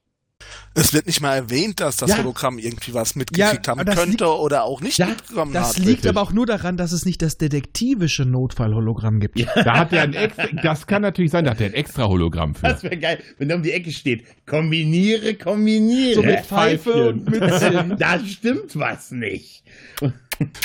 Es 0.75 0.91
wird 0.91 1.05
nicht 1.05 1.21
mal 1.21 1.35
erwähnt, 1.35 1.79
dass 1.81 1.97
das 1.97 2.09
Ja. 2.09 2.17
Hologramm 2.17 2.57
irgendwie 2.57 2.95
was 2.95 3.15
mitgekriegt 3.15 3.67
Ja, 3.67 3.71
haben 3.75 3.85
das 3.85 3.95
könnte 3.95 4.09
liegt- 4.09 4.21
oder 4.23 4.63
auch 4.63 4.81
nicht 4.81 4.97
Ja, 4.97 5.05
mitbekommen 5.05 5.53
Das 5.53 5.69
hat. 5.69 5.77
liegt 5.77 5.87
richtig. 5.89 6.09
aber 6.09 6.21
auch 6.23 6.31
nur 6.31 6.47
daran, 6.47 6.77
dass 6.77 6.91
es 6.91 7.05
nicht 7.05 7.21
das 7.21 7.37
detektivische 7.37 8.25
Notfallhologramm 8.25 9.19
gibt. 9.19 9.39
Da 9.39 9.77
hat 9.77 9.93
er 9.93 10.01
ein 10.03 10.13
extra, 10.15 10.47
das 10.63 10.87
kann 10.87 11.03
natürlich 11.03 11.29
sein, 11.31 11.45
da 11.45 11.51
hat 11.51 11.61
er 11.61 11.67
ein 11.67 11.73
extra 11.75 12.07
Hologramm 12.07 12.55
für. 12.55 12.63
Das 12.67 12.81
wäre 12.81 12.97
geil, 12.97 13.19
wenn 13.37 13.49
der 13.49 13.57
um 13.57 13.63
die 13.63 13.71
Ecke 13.71 13.91
steht. 13.91 14.23
Kombiniere, 14.47 15.35
kombiniere. 15.35 16.15
So 16.15 16.23
mit 16.23 16.39
Pfeife 16.45 17.09
und 17.09 17.29
Mützchen. 17.29 17.95
Da 17.99 18.19
stimmt 18.19 18.77
was 18.79 19.11
nicht. 19.11 19.63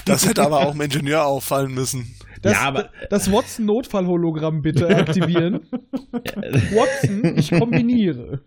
Das 0.07 0.27
hätte 0.27 0.43
aber 0.43 0.61
auch 0.61 0.73
dem 0.73 0.81
Ingenieur 0.81 1.27
auffallen 1.27 1.73
müssen. 1.75 2.15
Das, 2.41 2.53
Ja, 2.55 2.61
aber- 2.63 2.89
das 3.11 3.31
Watson-Notfallhologramm 3.31 4.63
bitte 4.63 4.89
aktivieren. 4.89 5.61
Watson, 6.73 7.37
ich 7.37 7.51
kombiniere. 7.51 8.41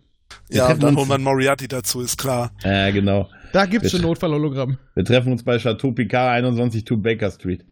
Ja, 0.49 0.71
und 0.71 0.83
dann 0.83 0.95
holen 0.95 1.07
wir 1.07 1.15
einen 1.15 1.23
Moriarty 1.23 1.67
dazu, 1.67 2.01
ist 2.01 2.17
klar. 2.17 2.51
Ja, 2.63 2.91
genau. 2.91 3.29
Da 3.51 3.65
gibt's 3.65 3.91
schon 3.91 3.99
Bitte. 3.99 4.09
Notfallhologramm. 4.09 4.77
Wir 4.95 5.05
treffen 5.05 5.31
uns 5.31 5.43
bei 5.43 5.57
Chateau 5.57 5.91
Picard 5.91 6.37
21 6.37 6.85
to 6.85 6.97
Baker 6.97 7.31
Street. 7.31 7.65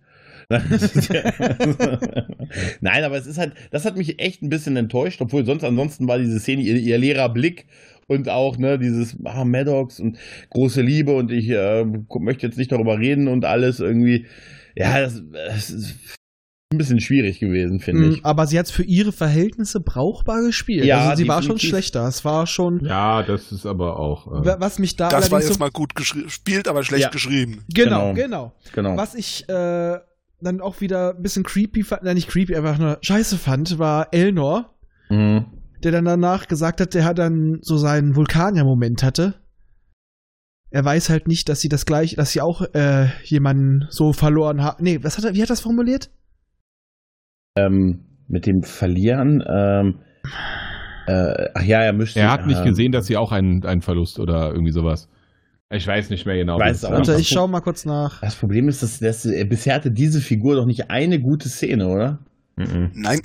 Nein, 2.82 3.04
aber 3.04 3.18
es 3.18 3.28
ist 3.28 3.38
halt, 3.38 3.54
das 3.70 3.86
hat 3.86 3.96
mich 3.96 4.20
echt 4.20 4.42
ein 4.42 4.50
bisschen 4.50 4.76
enttäuscht, 4.78 5.22
obwohl 5.22 5.46
sonst 5.46 5.64
ansonsten 5.64 6.08
war 6.08 6.18
diese 6.18 6.40
Szene 6.40 6.64
ihr, 6.64 6.76
ihr 6.76 6.98
leerer 6.98 7.30
Blick 7.30 7.68
und 8.08 8.30
auch 8.30 8.58
ne 8.58 8.80
dieses 8.80 9.16
ah, 9.26 9.46
Maddox 9.46 10.00
und 10.00 10.18
große 10.50 10.82
Liebe 10.82 11.16
und 11.16 11.32
ich 11.32 11.50
äh, 11.50 11.86
möchte 12.20 12.48
jetzt 12.48 12.58
nicht 12.58 12.72
darüber 12.72 12.98
reden 12.98 13.28
und 13.28 13.46
alles 13.46 13.80
irgendwie. 13.80 14.26
Ja, 14.76 15.00
das, 15.02 15.22
das 15.32 15.70
ist 15.70 16.19
ein 16.72 16.78
bisschen 16.78 17.00
schwierig 17.00 17.40
gewesen, 17.40 17.80
finde 17.80 18.04
Mhm, 18.06 18.12
ich. 18.14 18.26
Aber 18.26 18.46
sie 18.46 18.60
hat's 18.60 18.70
für 18.70 18.84
ihre 18.84 19.12
Verhältnisse 19.12 19.80
brauchbar 19.80 20.42
gespielt. 20.44 20.86
Ja, 20.86 21.10
also 21.10 21.24
sie 21.24 21.28
war 21.28 21.42
schon 21.42 21.58
schlechter. 21.58 22.08
Es 22.08 22.24
war 22.24 22.46
schon. 22.46 22.86
Ja, 22.86 23.24
das 23.24 23.52
ist 23.52 23.66
aber 23.66 23.98
auch. 23.98 24.28
Äh, 24.28 24.46
Wa- 24.46 24.58
Was 24.60 24.78
mich 24.78 24.96
da 24.96 25.10
Das 25.10 25.32
war 25.32 25.40
jetzt 25.42 25.52
so, 25.54 25.58
mal 25.60 25.72
gut 25.72 25.96
gespielt, 25.96 26.68
aber 26.68 26.84
schlecht 26.84 27.06
Ja. 27.06 27.10
geschrieben. 27.10 27.64
genau, 27.74 28.14
Genau. 28.14 28.14
genau. 28.14 28.54
Genau. 28.92 28.98
Was 28.98 29.16
ich 29.16 29.50
äh, 29.50 29.98
dann 30.42 30.62
auch 30.62 30.80
wieder 30.80 31.16
ein 31.16 31.24
bisschen 31.24 31.44
creepy 31.44 31.82
fand, 31.84 32.04
nein, 32.04 32.14
nicht 32.16 32.30
creepy, 32.30 32.56
einfach 32.56 32.78
nur 32.78 33.00
scheiße 33.02 33.38
fand, 33.40 33.80
war 33.80 34.10
Elnor, 34.12 34.76
Mhm. 35.10 35.46
der 35.84 35.92
dann 35.92 36.06
danach 36.06 36.48
gesagt 36.48 36.82
hat, 36.82 36.94
der 36.94 37.04
hat 37.04 37.18
dann 37.18 37.58
so 37.64 37.78
seinen 37.78 38.16
Vulkanier-Moment 38.16 39.02
hatte. 39.02 39.34
Er 40.70 40.86
weiß 40.86 41.10
halt 41.10 41.28
nicht, 41.28 41.50
dass 41.50 41.62
sie 41.62 41.70
das 41.70 41.88
gleich, 41.88 42.14
dass 42.14 42.32
sie 42.34 42.42
auch 42.42 42.62
äh, 42.76 43.08
jemanden 43.24 43.88
so 43.90 44.14
verloren 44.14 44.64
hat. 44.64 44.84
Nee, 44.84 45.00
was 45.02 45.18
hat 45.18 45.26
er, 45.26 45.34
wie 45.34 45.42
hat 45.42 45.48
er 45.48 45.54
das 45.54 45.62
formuliert? 45.62 46.12
Ähm, 47.66 48.06
mit 48.28 48.46
dem 48.46 48.62
Verlieren, 48.62 49.44
ähm, 49.48 50.00
äh, 51.08 51.50
ach 51.56 51.64
ja, 51.64 51.82
er 51.82 51.94
müsste. 51.94 52.20
er 52.20 52.32
hat 52.32 52.46
nicht 52.46 52.60
ähm, 52.60 52.66
gesehen, 52.66 52.92
dass 52.92 53.08
sie 53.08 53.18
auch 53.18 53.32
einen, 53.32 53.66
einen 53.66 53.82
Verlust 53.82 54.20
oder 54.20 54.52
irgendwie 54.52 54.72
sowas. 54.72 55.10
Ich 55.72 55.86
weiß 55.86 56.10
nicht 56.10 56.26
mehr 56.26 56.36
genau. 56.36 56.60
Weiß 56.60 56.86
auch. 56.86 56.92
Warte, 56.92 57.16
ich 57.20 57.28
schau 57.28 57.48
mal 57.48 57.62
kurz 57.62 57.86
nach. 57.86 58.22
Das 58.22 58.36
Problem 58.36 58.70
ist, 58.70 58.82
dass, 58.84 59.00
dass 59.00 59.26
äh, 59.26 59.44
bisher 59.46 59.76
hatte 59.76 59.92
diese 59.92 60.22
Figur 60.22 60.56
doch 60.56 60.66
nicht 60.66 60.90
eine 60.90 61.20
gute 61.20 61.50
Szene, 61.50 61.88
oder? 61.88 62.20
Mhm. 62.56 62.92
Nein, 62.94 63.20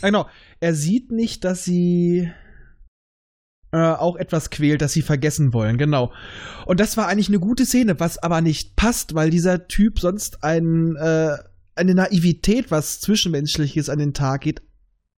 Genau, 0.00 0.26
er 0.60 0.74
sieht 0.74 1.12
nicht, 1.12 1.44
dass 1.44 1.64
sie 1.64 2.30
äh, 3.72 3.78
auch 3.78 4.16
etwas 4.16 4.50
quält, 4.50 4.80
das 4.80 4.92
sie 4.92 5.02
vergessen 5.02 5.52
wollen, 5.52 5.76
genau. 5.76 6.12
Und 6.66 6.80
das 6.80 6.96
war 6.96 7.06
eigentlich 7.06 7.28
eine 7.28 7.40
gute 7.40 7.66
Szene, 7.66 8.00
was 8.00 8.18
aber 8.18 8.40
nicht 8.40 8.76
passt, 8.76 9.14
weil 9.14 9.30
dieser 9.30 9.68
Typ 9.68 9.98
sonst 10.00 10.42
ein, 10.42 10.96
äh, 10.96 11.36
eine 11.78 11.94
Naivität, 11.94 12.70
was 12.70 13.00
Zwischenmenschliches 13.00 13.88
an 13.88 13.98
den 13.98 14.12
Tag 14.12 14.42
geht, 14.42 14.60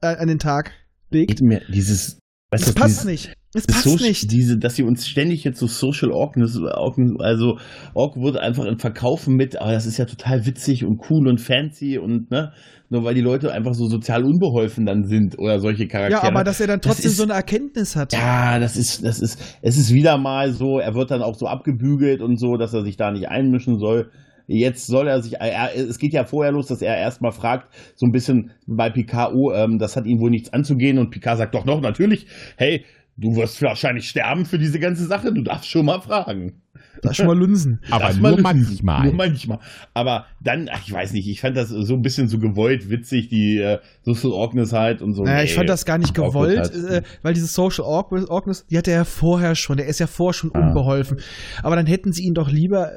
äh, 0.03 0.17
an 0.17 0.29
den 0.29 0.39
Tag 0.39 0.73
legt. 1.11 1.31
Geht 1.31 1.43
mir 1.43 1.63
dieses. 1.73 2.19
Weißt 2.53 2.69
du, 2.69 2.73
passt 2.75 2.91
dieses, 2.91 3.05
nicht. 3.05 3.33
Es 3.55 3.65
das 3.67 3.77
passt 3.77 3.85
Social- 3.89 4.09
nicht. 4.09 4.31
Diese, 4.33 4.59
dass 4.59 4.77
sie 4.77 4.83
uns 4.83 5.07
ständig 5.09 5.45
jetzt 5.45 5.59
so 5.59 5.67
Social 5.67 6.11
Awkwardness, 6.13 6.57
Awkward- 6.57 7.21
also 7.21 7.59
Awkward 7.95 8.37
einfach 8.37 8.65
in 8.65 8.79
Verkaufen 8.79 9.35
mit, 9.37 9.57
aber 9.57 9.73
das 9.73 9.87
ist 9.87 9.99
ja 9.99 10.05
total 10.05 10.47
witzig 10.47 10.85
und 10.85 11.01
cool 11.11 11.29
und 11.29 11.41
fancy 11.41 11.99
und 11.99 12.31
ne, 12.31 12.53
nur 12.89 13.05
weil 13.05 13.15
die 13.15 13.21
Leute 13.21 13.53
einfach 13.53 13.75
so 13.75 13.87
sozial 13.89 14.25
unbeholfen 14.25 14.85
dann 14.87 15.05
sind 15.05 15.39
oder 15.39 15.61
solche 15.61 15.87
Charaktere. 15.89 16.23
Ja, 16.23 16.29
aber 16.29 16.43
dass 16.45 16.61
er 16.61 16.67
dann 16.69 16.81
Das 16.81 16.93
trotzdem 16.93 17.11
ist- 17.13 17.17
so 17.17 17.23
eine 17.25 17.33
Erkenntnis 17.35 17.95
hat. 17.97 18.13
Ja, 18.13 18.59
das 18.59 18.77
ist, 18.77 19.05
das 19.05 19.21
ist, 19.21 19.39
es 19.63 19.77
ist 19.77 19.93
wieder 19.93 20.19
mal 20.19 20.53
so, 20.53 20.79
er 20.81 20.95
wird 20.95 21.11
dann 21.13 21.23
auch 21.23 21.37
so 21.37 21.47
abgebügelt 21.47 22.21
und 22.23 22.37
so, 22.39 22.57
dass 22.57 22.73
er 22.75 22.83
sich 22.83 22.97
da 22.97 23.11
nicht 23.13 23.29
einmischen 23.29 23.79
soll. 23.79 24.11
Jetzt 24.53 24.89
soll 24.89 25.07
er 25.07 25.23
sich, 25.23 25.35
er, 25.35 25.77
es 25.77 25.99
geht 25.99 26.13
ja 26.13 26.25
vorher 26.25 26.51
los, 26.53 26.67
dass 26.67 26.83
er 26.83 26.97
erstmal 26.97 27.31
fragt, 27.31 27.69
so 27.95 28.05
ein 28.05 28.11
bisschen 28.13 28.51
bei 28.67 28.91
Picard, 28.91 29.33
oh, 29.35 29.53
ähm, 29.53 29.79
das 29.79 29.95
hat 29.97 30.07
ihm 30.07 30.19
wohl 30.19 30.31
nichts 30.31 30.53
anzugehen 30.53 30.99
und 30.99 31.11
Picard 31.11 31.39
sagt 31.39 31.55
doch 31.55 31.65
noch, 31.65 31.81
natürlich, 31.81 32.27
hey, 32.57 32.85
du 33.17 33.37
wirst 33.37 33.63
wahrscheinlich 33.63 34.09
sterben 34.09 34.47
für 34.47 34.59
diese 34.59 34.81
ganze 34.81 35.07
Sache, 35.07 35.33
du 35.33 35.43
darfst 35.43 35.69
schon 35.71 35.87
mal 35.87 36.01
fragen. 36.01 36.63
Das 37.03 37.17
schon 37.17 37.27
mal 37.27 37.39
Lunsen. 37.39 37.81
Aber 37.91 38.07
Das 38.09 38.17
nur 38.17 38.33
mal- 38.41 38.43
manchmal. 38.55 39.05
Nur 39.05 39.15
manchmal. 39.15 39.59
Aber 39.95 40.27
dann, 40.43 40.69
ach, 40.73 40.81
ich 40.85 40.93
weiß 40.93 41.13
nicht, 41.13 41.29
ich 41.29 41.41
fand 41.41 41.57
das 41.57 41.69
so 41.69 41.95
ein 41.95 42.03
bisschen 42.03 42.27
so 42.29 42.39
gewollt, 42.39 42.91
witzig, 42.91 43.29
die 43.29 43.59
äh, 43.59 43.79
Social 44.03 44.33
Awkwardness 44.33 44.73
halt 44.73 45.01
und 45.03 45.15
so. 45.15 45.23
Naja, 45.23 45.45
ich 45.45 45.51
Nee, 45.51 45.57
fand 45.57 45.69
das 45.69 45.85
gar 45.85 45.99
nicht 45.99 46.15
gewollt, 46.15 46.73
äh, 46.75 47.03
weil 47.23 47.35
diese 47.35 47.47
Social 47.47 47.85
Awkward- 47.85 48.25
Awkwardness, 48.25 48.67
die 48.67 48.77
hatte 48.79 48.91
er 48.91 48.99
ja 48.99 49.05
vorher 49.05 49.55
schon, 49.55 49.77
der 49.77 49.87
ist 49.87 50.01
ja 50.01 50.07
vorher 50.09 50.35
schon 50.35 50.51
Ah. 50.55 50.69
unbeholfen. 50.69 51.19
Aber 51.63 51.77
dann 51.77 51.87
hätten 51.87 52.13
sie 52.13 52.25
ihn 52.25 52.35
doch 52.35 52.51
lieber 52.51 52.97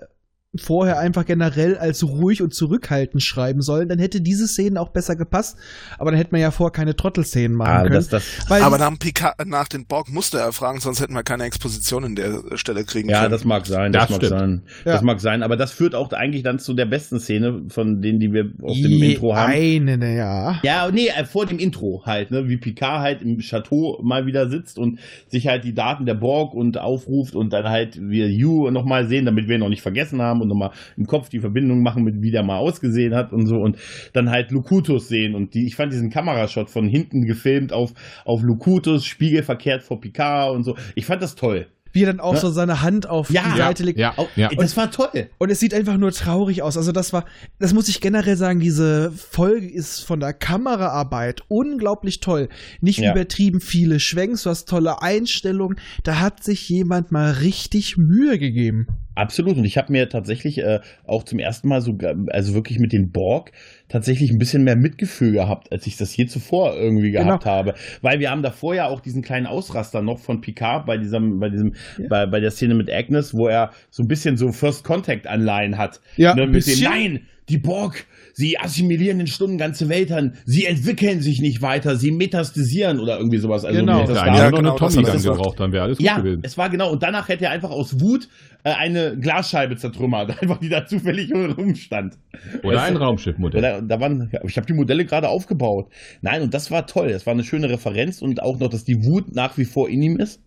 vorher 0.55 1.00
einfach 1.00 1.25
generell 1.25 1.77
als 1.77 2.03
ruhig 2.03 2.41
und 2.41 2.53
zurückhaltend 2.53 3.24
schreiben 3.24 3.62
sollen, 3.62 3.89
dann 3.89 3.98
hätte 4.00 4.22
diese 4.22 4.48
Szene 4.48 4.79
auch 4.79 4.89
besser 4.89 5.15
gepasst, 5.15 5.57
aber 5.98 6.12
dann 6.12 6.17
hätte 6.19 6.31
man 6.31 6.41
ja 6.41 6.51
vorher 6.51 6.72
keine 6.72 6.95
Trottelszenen 6.95 7.57
machen 7.57 7.72
Ah, 7.72 7.81
können. 7.83 7.95
das, 7.95 8.10
das, 8.10 8.24
weil 8.50 8.62
aber 8.62 8.77
nach, 8.77 8.98
Picard, 9.00 9.48
nach 9.48 9.67
den 9.67 9.86
Borg 9.88 10.10
musste 10.10 10.38
er 10.38 10.51
fragen, 10.51 10.79
sonst 10.79 11.01
hätten 11.01 11.13
wir 11.13 11.24
keine 11.24 11.45
Exposition 11.45 12.03
in 12.03 12.15
der 12.15 12.41
Stelle 12.55 12.83
kriegen 12.83 13.10
Ja, 13.10 13.22
können. 13.22 13.31
das 13.31 13.45
mag 13.45 13.65
sein, 13.65 13.91
das, 13.91 14.03
Das 14.03 14.10
mag 14.12 14.17
stimmt. 14.17 14.39
sein. 14.39 14.62
Ja. 14.86 14.91
Das 14.93 15.01
mag 15.01 15.19
sein, 15.22 15.41
aber 15.43 15.57
das 15.57 15.72
führt 15.72 15.95
auch 15.95 16.12
eigentlich 16.13 16.43
dann 16.43 16.60
zu 16.60 16.74
der 16.75 16.86
besten 16.86 17.19
Szene 17.19 17.63
von 17.69 18.01
denen, 18.01 18.19
die 18.19 18.31
wir 18.31 18.51
auf 18.62 18.75
dem 18.77 19.01
Intro 19.01 19.36
haben. 19.36 19.51
Eine, 19.53 19.98
ne, 19.98 20.15
ja. 20.15 20.60
Ja, 20.63 20.89
nee, 20.91 21.07
äh, 21.07 21.25
vor 21.25 21.48
dem 21.48 21.57
Intro 21.57 22.03
halt, 22.05 22.29
ne, 22.29 22.48
wie 22.48 22.57
Picard 22.57 23.01
halt 23.01 23.22
im 23.24 23.39
Chateau 23.39 24.00
mal 24.03 24.27
wieder 24.27 24.50
sitzt 24.50 24.77
und 24.77 25.00
sich 25.29 25.48
halt 25.48 25.63
die 25.63 25.74
Daten 25.74 26.05
der 26.05 26.13
Borg 26.13 26.53
und 26.53 26.77
aufruft 26.77 27.33
und 27.36 27.51
dann 27.53 27.67
halt 27.69 27.98
wir 28.00 28.29
You 28.29 28.69
nochmal 28.69 29.07
sehen, 29.07 29.25
damit 29.25 29.48
wir 29.48 29.55
ihn 29.55 29.62
noch 29.62 29.69
nicht 29.69 29.81
vergessen 29.81 30.22
haben 30.22 30.41
und 30.43 30.50
nochmal 30.50 30.71
im 30.95 31.07
Kopf 31.07 31.29
die 31.29 31.39
Verbindung 31.39 31.81
machen 31.81 32.03
mit 32.03 32.21
wie 32.21 32.31
der 32.31 32.43
mal 32.43 32.57
ausgesehen 32.57 33.15
hat 33.15 33.33
und 33.33 33.47
so 33.47 33.55
und 33.55 33.77
dann 34.13 34.29
halt 34.29 34.51
Lukutus 34.51 35.07
sehen 35.07 35.33
und 35.35 35.53
die, 35.55 35.65
ich 35.65 35.75
fand 35.75 35.91
diesen 35.91 36.09
Kamerashot 36.12 36.69
von 36.69 36.88
hinten 36.88 37.25
gefilmt 37.25 37.73
auf, 37.73 37.93
auf 38.25 38.43
Lukutus, 38.43 39.05
spiegelverkehrt 39.05 39.81
vor 39.83 40.00
Picard 40.00 40.53
und 40.55 40.63
so. 40.63 40.75
Ich 40.95 41.05
fand 41.05 41.21
das 41.23 41.35
toll. 41.35 41.67
Wie 41.95 42.01
er 42.01 42.07
dann 42.07 42.19
auch 42.19 42.33
Ne? 42.33 42.39
so 42.39 42.50
seine 42.50 42.81
Hand 42.81 43.07
auf 43.07 43.29
Ja. 43.29 43.43
die 43.51 43.55
Seite 43.57 43.83
legt. 43.83 44.00
Ja, 44.00 44.15
ja. 44.35 44.50
Das 44.57 44.75
war 44.75 44.89
toll. 44.89 45.29
Und 45.38 45.51
es 45.51 45.59
sieht 45.59 45.75
einfach 45.75 45.95
nur 45.97 46.12
traurig 46.12 46.63
aus. 46.63 46.75
Also 46.75 46.91
das 46.91 47.13
war, 47.13 47.25
das 47.59 47.71
muss 47.75 47.88
ich 47.88 48.01
generell 48.01 48.35
sagen, 48.35 48.59
diese 48.59 49.12
Folge 49.12 49.69
ist 49.71 50.00
von 50.00 50.19
der 50.19 50.33
Kameraarbeit 50.33 51.41
unglaublich 51.50 52.19
toll. 52.19 52.50
Nicht 52.81 52.97
Ja. 53.00 53.12
übertrieben 53.12 53.62
viele 53.62 54.00
Schwenks, 54.00 54.41
du 54.41 54.50
hast 54.50 54.67
tolle 54.67 55.03
Einstellungen. 55.03 55.77
Da 56.03 56.19
hat 56.19 56.43
sich 56.43 56.67
jemand 56.67 57.12
mal 57.12 57.29
richtig 57.31 57.95
Mühe 57.95 58.39
gegeben. 58.39 58.88
Absolut. 59.15 59.58
Und 59.58 59.65
ich 59.65 59.77
habe 59.77 59.91
mir 59.91 60.10
tatsächlich 60.10 60.58
äh, 60.60 60.79
auch 61.05 61.24
zum 61.24 61.39
ersten 61.39 61.67
Mal 61.67 61.82
so, 61.82 61.98
also 62.27 62.53
wirklich 62.53 62.79
mit 62.79 62.93
den 62.93 63.12
Borg 63.12 63.51
tatsächlich 63.90 64.32
ein 64.32 64.38
bisschen 64.40 64.63
mehr 64.63 64.75
Mitgefühl 64.75 65.32
gehabt, 65.34 65.72
als 65.72 65.86
ich 65.88 65.98
das 65.98 66.16
je 66.16 66.25
zuvor 66.25 66.75
irgendwie 66.75 67.12
gehabt 67.12 67.44
Genau. 67.44 67.56
habe. 67.56 67.74
Weil 68.02 68.20
wir 68.20 68.32
haben 68.32 68.42
davor 68.42 68.74
ja 68.75 68.88
auch 68.88 69.02
diesen 69.02 69.22
kleinen 69.22 69.46
Ausraster 69.46 70.02
noch 70.02 70.20
von 70.20 70.42
Picard 70.42 70.86
bei 70.86 70.98
diesem, 70.98 71.40
bei 71.40 71.50
diesem, 71.50 71.74
Ja. 71.98 72.06
bei, 72.10 72.25
bei 72.25 72.40
der 72.40 72.52
Szene 72.52 72.75
mit 72.75 72.92
Agnes, 72.92 73.34
wo 73.34 73.48
er 73.48 73.72
so 73.92 74.04
ein 74.04 74.08
bisschen 74.08 74.38
so 74.38 74.52
First 74.52 74.84
Contact 74.84 75.28
Anleihen 75.28 75.78
hat. 75.78 76.00
Ja, 76.18 76.34
ne, 76.36 76.44
ein 76.44 76.52
mit 76.52 76.66
dem, 76.66 76.72
bisschen. 76.72 76.90
nein, 76.90 77.20
die 77.50 77.58
Borg, 77.58 78.06
sie 78.34 78.58
assimilieren 78.58 79.20
in 79.20 79.28
Stunden 79.28 79.58
ganze 79.58 79.90
Weltern, 79.90 80.38
sie 80.46 80.66
entwickeln 80.66 81.20
sich 81.22 81.42
nicht 81.42 81.62
weiter, 81.62 81.98
sie 81.98 82.10
metastasieren 82.12 83.02
oder 83.02 83.18
irgendwie 83.18 83.38
sowas. 83.38 83.66
Also 83.66 83.82
Genau. 83.82 84.06
Da 84.08 84.13
Ja, 84.25 84.50
genau, 84.50 84.70
eine 84.72 84.78
Tommy 84.80 85.04
hat 85.04 85.13
dann 85.13 85.22
gebraucht, 85.22 85.60
dann 85.60 85.74
wäre 85.74 85.84
alles 85.84 85.98
gut 85.98 86.06
ja, 86.08 86.18
gewesen. 86.20 86.40
es 86.44 86.58
war 86.58 86.70
genau. 86.70 86.90
Und 86.90 87.04
danach 87.04 87.28
hätte 87.28 87.44
er 87.46 87.52
einfach 87.52 87.70
aus 87.72 88.00
Wut 88.00 88.30
äh, 88.63 88.72
eine 88.72 89.18
Glasscheibe 89.20 89.75
zertrümmert, 89.75 90.30
einfach 90.42 90.58
die 90.60 90.70
da 90.70 90.86
zufällig 90.86 91.34
rumstand. 91.34 92.16
Oder 92.63 92.78
Weißt 92.78 92.88
ein? 92.92 92.96
Raumschiffmodell. 92.98 93.62
Da, 93.88 94.00
waren, 94.00 94.32
ich 94.46 94.58
habe 94.58 94.68
die 94.68 94.74
Modelle 94.74 95.06
gerade 95.06 95.30
aufgebaut. 95.30 95.92
Nein, 96.22 96.42
und 96.42 96.54
das 96.54 96.72
war 96.72 96.88
toll. 96.88 97.10
Das 97.12 97.25
war 97.25 97.34
eine 97.34 97.44
schöne 97.44 97.70
Referenz 97.70 98.22
und 98.22 98.42
auch 98.42 98.60
noch, 98.60 98.70
dass 98.70 98.84
die 98.84 99.06
Wut 99.06 99.34
nach 99.36 99.58
wie 99.58 99.66
vor 99.66 99.90
in 99.90 100.02
ihm 100.02 100.18
ist. 100.18 100.42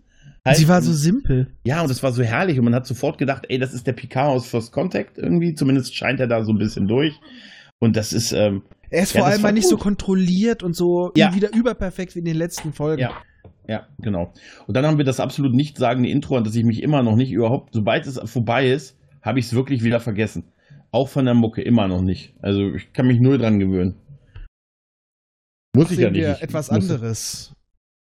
Halt. 0.45 0.59
Sie 0.59 0.69
war 0.69 0.81
so 0.81 0.93
simpel. 0.93 1.49
Ja, 1.65 1.81
und 1.83 1.91
das 1.91 2.03
war 2.03 2.13
so 2.13 2.23
herrlich 2.23 2.59
und 2.59 2.65
man 2.65 2.75
hat 2.75 2.87
sofort 2.87 3.19
gedacht, 3.19 3.47
ey, 3.49 3.59
das 3.59 3.75
ist 3.75 3.87
der 3.87 3.95
Picard 3.95 4.29
aus 4.29 4.47
First 4.47 4.71
Contact 4.73 5.19
irgendwie. 5.19 5.55
Zumindest 5.55 5.97
scheint 5.97 6.21
er 6.21 6.29
da 6.29 6.45
so 6.45 6.53
ein 6.53 6.59
bisschen 6.59 6.87
durch. 6.87 7.15
Und 7.81 7.97
das 7.97 8.13
ist, 8.13 8.33
ähm, 8.33 8.63
Er 8.91 9.03
ist 9.03 9.13
Ja, 9.15 9.21
vor 9.23 9.29
allem 9.29 9.43
mal 9.43 9.53
nicht 9.53 9.69
so 9.69 9.77
kontrolliert 9.77 10.63
und 10.63 10.75
so 10.77 11.11
Ja. 11.17 11.35
wieder 11.35 11.53
überperfekt 11.53 12.15
wie 12.15 12.21
in 12.21 12.25
den 12.25 12.37
letzten 12.37 12.73
Folgen. 12.73 13.03
Ja. 13.03 13.11
Ja, 13.69 13.89
genau. 14.01 14.33
Und 14.69 14.77
dann 14.77 14.87
haben 14.87 14.97
wir 14.99 15.05
das 15.05 15.19
absolut 15.19 15.53
nichtssagende 15.53 16.09
Intro, 16.09 16.37
an 16.37 16.45
das 16.45 16.55
ich 16.55 16.65
mich 16.65 16.83
immer 16.83 17.03
noch 17.03 17.17
nicht 17.17 17.33
überhaupt, 17.33 17.75
sobald 17.75 18.07
es 18.07 18.21
vorbei 18.31 18.69
ist, 18.71 18.97
habe 19.23 19.41
ich 19.41 19.47
es 19.47 19.55
wirklich 19.55 19.83
wieder 19.83 19.99
vergessen. 19.99 20.45
Auch 20.97 21.11
von 21.11 21.27
der 21.27 21.35
Mucke, 21.35 21.61
immer 21.61 21.89
noch 21.89 22.01
nicht. 22.01 22.33
Also 22.41 22.73
ich 22.75 22.91
kann 22.95 23.07
mich 23.07 23.21
null 23.21 23.37
dran 23.37 23.59
gewöhnen. 23.59 23.97
Muss 25.77 25.91
ich 25.91 25.99
ja 25.99 26.11
nicht. 26.11 26.23
wir 26.23 26.33
Ich 26.37 26.43
etwas 26.43 26.71
muss- 26.71 26.81
anderes. 26.91 27.53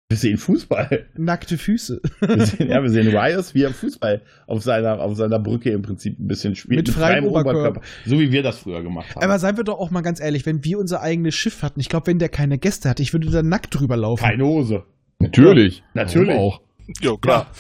Wir 0.09 0.17
sehen 0.17 0.38
Fußball. 0.39 1.05
Nackte 1.15 1.57
Füße. 1.59 2.01
Wir 2.21 2.45
sehen, 2.47 2.69
ja, 2.69 2.81
wir 2.81 2.89
sehen 2.89 3.07
Rios, 3.15 3.53
wie 3.53 3.61
er 3.63 3.71
Fußball 3.71 4.23
auf 4.47 4.63
seiner, 4.63 5.00
auf 5.00 5.15
seiner 5.15 5.38
Brücke 5.39 5.69
im 5.69 5.83
Prinzip 5.83 6.19
ein 6.19 6.27
bisschen 6.27 6.55
spielt. 6.55 6.88
Mit 6.88 6.89
freiem 6.89 7.25
Oberkörper. 7.25 7.81
So 8.07 8.19
wie 8.19 8.31
wir 8.31 8.41
das 8.41 8.57
früher 8.57 8.81
gemacht 8.81 9.15
haben. 9.15 9.23
Aber 9.23 9.38
seien 9.38 9.55
wir 9.57 9.63
doch 9.63 9.77
auch 9.79 9.91
mal 9.91 10.01
ganz 10.01 10.19
ehrlich, 10.19 10.45
wenn 10.47 10.65
wir 10.65 10.79
unser 10.79 11.01
eigenes 11.01 11.35
Schiff 11.35 11.61
hatten, 11.61 11.79
ich 11.79 11.88
glaube, 11.88 12.07
wenn 12.07 12.17
der 12.19 12.29
keine 12.29 12.57
Gäste 12.57 12.89
hatte, 12.89 13.03
ich 13.03 13.13
würde 13.13 13.29
da 13.29 13.43
nackt 13.43 13.79
drüber 13.79 13.95
laufen. 13.95 14.21
Keine 14.23 14.43
Hose. 14.43 14.83
Natürlich. 15.19 15.83
Natürlich. 15.93 16.29
Warum 16.35 16.41
auch. 16.55 16.61
Ja, 17.00 17.15
klar. 17.15 17.51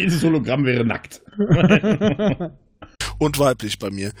Dieses 0.00 0.24
Hologramm 0.24 0.64
wäre 0.64 0.84
nackt. 0.86 1.20
Und 3.18 3.38
weiblich 3.38 3.78
bei 3.78 3.90
mir. 3.90 4.12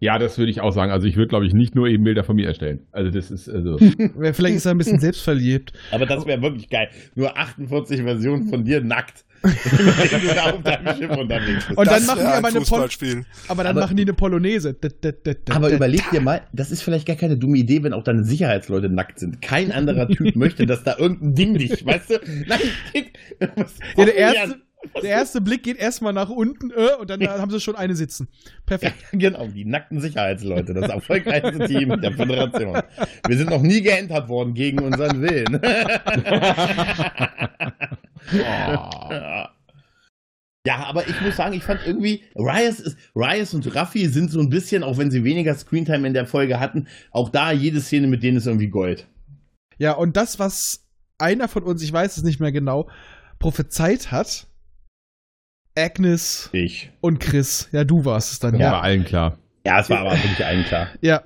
Ja, 0.00 0.18
das 0.18 0.38
würde 0.38 0.50
ich 0.50 0.60
auch 0.60 0.72
sagen. 0.72 0.90
Also 0.92 1.06
ich 1.06 1.16
würde, 1.16 1.28
glaube 1.28 1.46
ich, 1.46 1.52
nicht 1.52 1.74
nur 1.74 1.86
eben 1.88 2.04
Bilder 2.04 2.24
von 2.24 2.36
mir 2.36 2.46
erstellen. 2.46 2.80
Also 2.92 3.10
das 3.10 3.30
ist, 3.30 3.48
also. 3.48 3.76
Vielleicht 4.32 4.56
ist 4.56 4.64
er 4.66 4.72
ein 4.72 4.78
bisschen 4.78 5.00
selbstverliebt. 5.00 5.72
Aber 5.90 6.06
das 6.06 6.24
wäre 6.26 6.40
wirklich 6.42 6.68
geil. 6.70 6.88
Nur 7.14 7.36
48 7.36 8.00
Versionen 8.02 8.48
von 8.48 8.64
dir 8.64 8.80
nackt. 8.82 9.24
Wenn 9.44 10.20
du 10.22 10.34
da 10.34 10.42
auf 10.52 10.62
deinem 10.62 10.96
Schiff 10.96 11.10
unterwegs 11.18 11.66
bist. 11.66 11.78
Und 11.78 11.86
dann 11.86 12.06
machen 12.06 12.20
die 12.20 12.26
aber 12.26 12.48
eine 12.48 12.60
Pol 12.62 12.88
aber 13.48 13.62
dann 13.62 13.70
Aber- 13.72 13.80
machen 13.82 13.96
die 13.98 14.02
eine 14.04 14.14
Polonaise. 14.14 14.74
Aber 15.50 15.70
überleg 15.70 16.10
dir 16.10 16.22
mal, 16.22 16.40
das 16.54 16.70
ist 16.70 16.80
vielleicht 16.82 17.06
gar 17.06 17.16
keine 17.16 17.36
dumme 17.36 17.58
Idee, 17.58 17.82
wenn 17.82 17.92
auch 17.92 18.04
deine 18.04 18.24
Sicherheitsleute 18.24 18.88
nackt 18.88 19.18
sind. 19.18 19.42
Kein 19.42 19.70
anderer 19.70 20.08
Typ 20.08 20.34
möchte, 20.34 20.64
dass 20.64 20.82
da 20.82 20.96
irgendein 20.98 21.34
Ding 21.34 21.58
dich, 21.58 21.84
weißt 21.84 22.08
du? 22.10 22.14
Nein, 22.48 22.60
Ja, 23.98 24.04
der 24.06 24.16
erste? 24.16 24.56
Der 25.02 25.10
erste 25.10 25.40
Blick 25.40 25.62
geht 25.62 25.78
erstmal 25.78 26.12
nach 26.12 26.28
unten 26.28 26.70
äh, 26.70 26.94
und 27.00 27.10
dann 27.10 27.22
haben 27.26 27.50
sie 27.50 27.60
schon 27.60 27.76
eine 27.76 27.94
sitzen. 27.94 28.28
Ja, 28.44 28.50
Perfekt. 28.66 29.04
genau, 29.12 29.46
die 29.46 29.64
nackten 29.64 30.00
Sicherheitsleute, 30.00 30.74
das 30.74 30.90
erfolgreichste 30.90 31.66
Team 31.66 32.00
der 32.00 32.12
Föderation. 32.12 32.82
Wir 33.26 33.36
sind 33.36 33.50
noch 33.50 33.62
nie 33.62 33.82
geentert 33.82 34.28
worden 34.28 34.54
gegen 34.54 34.80
unseren 34.80 35.22
Willen. 35.22 35.60
Ja, 40.66 40.86
aber 40.86 41.06
ich 41.06 41.20
muss 41.20 41.36
sagen, 41.36 41.52
ich 41.52 41.62
fand 41.62 41.80
irgendwie, 41.86 42.22
Riot, 42.34 42.78
ist, 42.78 42.96
Riot 43.14 43.52
und 43.52 43.74
Raffi 43.74 44.08
sind 44.08 44.30
so 44.30 44.40
ein 44.40 44.48
bisschen, 44.48 44.82
auch 44.82 44.96
wenn 44.96 45.10
sie 45.10 45.22
weniger 45.22 45.54
Screentime 45.54 46.06
in 46.06 46.14
der 46.14 46.26
Folge 46.26 46.58
hatten, 46.58 46.88
auch 47.10 47.28
da 47.28 47.52
jede 47.52 47.82
Szene 47.82 48.06
mit 48.06 48.22
denen 48.22 48.38
ist 48.38 48.46
irgendwie 48.46 48.68
Gold. 48.68 49.06
Ja, 49.76 49.92
und 49.92 50.16
das, 50.16 50.38
was 50.38 50.84
einer 51.18 51.48
von 51.48 51.64
uns, 51.64 51.82
ich 51.82 51.92
weiß 51.92 52.16
es 52.16 52.22
nicht 52.22 52.40
mehr 52.40 52.52
genau, 52.52 52.88
prophezeit 53.38 54.10
hat, 54.10 54.46
Agnes 55.76 56.50
Ich. 56.52 56.90
und 57.00 57.20
Chris. 57.20 57.68
Ja, 57.72 57.84
du 57.84 58.04
warst 58.04 58.32
es 58.32 58.38
dann. 58.38 58.54
Ja. 58.54 58.60
Ja. 58.66 58.72
War 58.72 58.82
allen 58.82 59.04
klar. 59.04 59.38
Ja, 59.66 59.80
es 59.80 59.90
war 59.90 59.98
aber 60.00 60.12
wirklich 60.12 60.44
allen 60.44 60.64
klar. 60.64 60.88
Ja, 61.00 61.22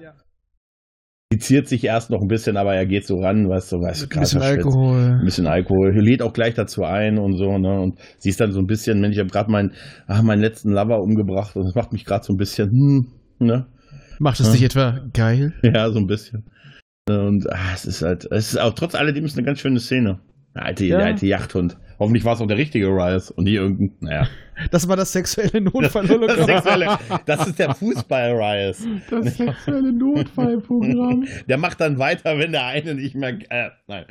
Fiziert 1.30 1.68
sich 1.68 1.84
erst 1.84 2.08
noch 2.08 2.22
ein 2.22 2.28
bisschen, 2.28 2.56
aber 2.56 2.74
er 2.74 2.86
geht 2.86 3.06
so 3.06 3.20
ran, 3.20 3.46
weißt 3.50 3.72
du, 3.72 3.76
weißt 3.82 4.02
du, 4.02 4.06
ein 4.16 4.20
bisschen 4.20 4.40
Schwitz. 4.40 4.64
Alkohol. 4.64 5.18
ein 5.20 5.24
bisschen 5.26 5.46
Alkohol, 5.46 5.92
lädt 6.00 6.22
auch 6.22 6.32
gleich 6.32 6.54
dazu 6.54 6.84
ein 6.84 7.18
und 7.18 7.36
so, 7.36 7.58
ne? 7.58 7.80
Und 7.82 7.98
sie 8.16 8.30
ist 8.30 8.40
dann 8.40 8.52
so 8.52 8.60
ein 8.60 8.66
bisschen, 8.66 8.98
Mensch, 9.00 9.14
ich 9.16 9.20
habe 9.20 9.28
gerade 9.28 9.50
meinen, 9.50 9.74
ach, 10.06 10.22
meinen 10.22 10.40
letzten 10.40 10.70
Lover 10.70 11.02
umgebracht 11.02 11.54
und 11.54 11.64
das 11.66 11.74
macht 11.74 11.92
mich 11.92 12.06
gerade 12.06 12.24
so 12.24 12.32
ein 12.32 12.38
bisschen, 12.38 12.70
hm, 12.70 13.12
ne? 13.40 13.66
Macht 14.18 14.40
es 14.40 14.46
Ja. 14.46 14.52
dich 14.54 14.62
etwa 14.62 15.00
geil? 15.12 15.52
Ja, 15.62 15.90
so 15.90 15.98
ein 15.98 16.06
bisschen. 16.06 16.46
Und 17.10 17.46
ah, 17.52 17.72
es 17.74 17.84
ist 17.84 18.00
halt, 18.00 18.24
es 18.32 18.54
ist 18.54 18.56
auch 18.58 18.72
trotz 18.74 18.94
alledem 18.94 19.26
ist 19.26 19.36
eine 19.36 19.44
ganz 19.44 19.60
schöne 19.60 19.80
Szene. 19.80 20.20
Der 20.54 20.64
alte, 20.64 20.86
Ja. 20.86 20.96
der 20.96 21.06
alte 21.08 21.26
Yachthund. 21.26 21.76
Hoffentlich 21.98 22.24
war 22.24 22.34
es 22.34 22.40
auch 22.40 22.46
der 22.46 22.56
richtige 22.56 22.88
Rice 22.88 23.30
und 23.30 23.44
nie 23.44 23.54
irgendein, 23.54 23.96
naja. 24.00 24.28
Das 24.70 24.88
war 24.88 24.96
das 24.96 25.12
sexuelle 25.12 25.62
Das, 25.62 25.92
das, 25.92 26.46
sexuelle, 26.46 26.98
das 27.26 27.46
ist 27.46 27.58
der 27.58 27.74
Fußball-Rice. 27.74 28.86
Das 29.10 29.36
sexuelle 29.36 29.92
Notfallprogramm. 29.92 31.26
Der 31.48 31.56
macht 31.58 31.80
dann 31.80 31.98
weiter, 31.98 32.38
wenn 32.38 32.52
der 32.52 32.66
eine 32.66 32.94
nicht 32.94 33.14
mehr, 33.14 33.36
äh, 33.50 33.70
nein. 33.86 34.04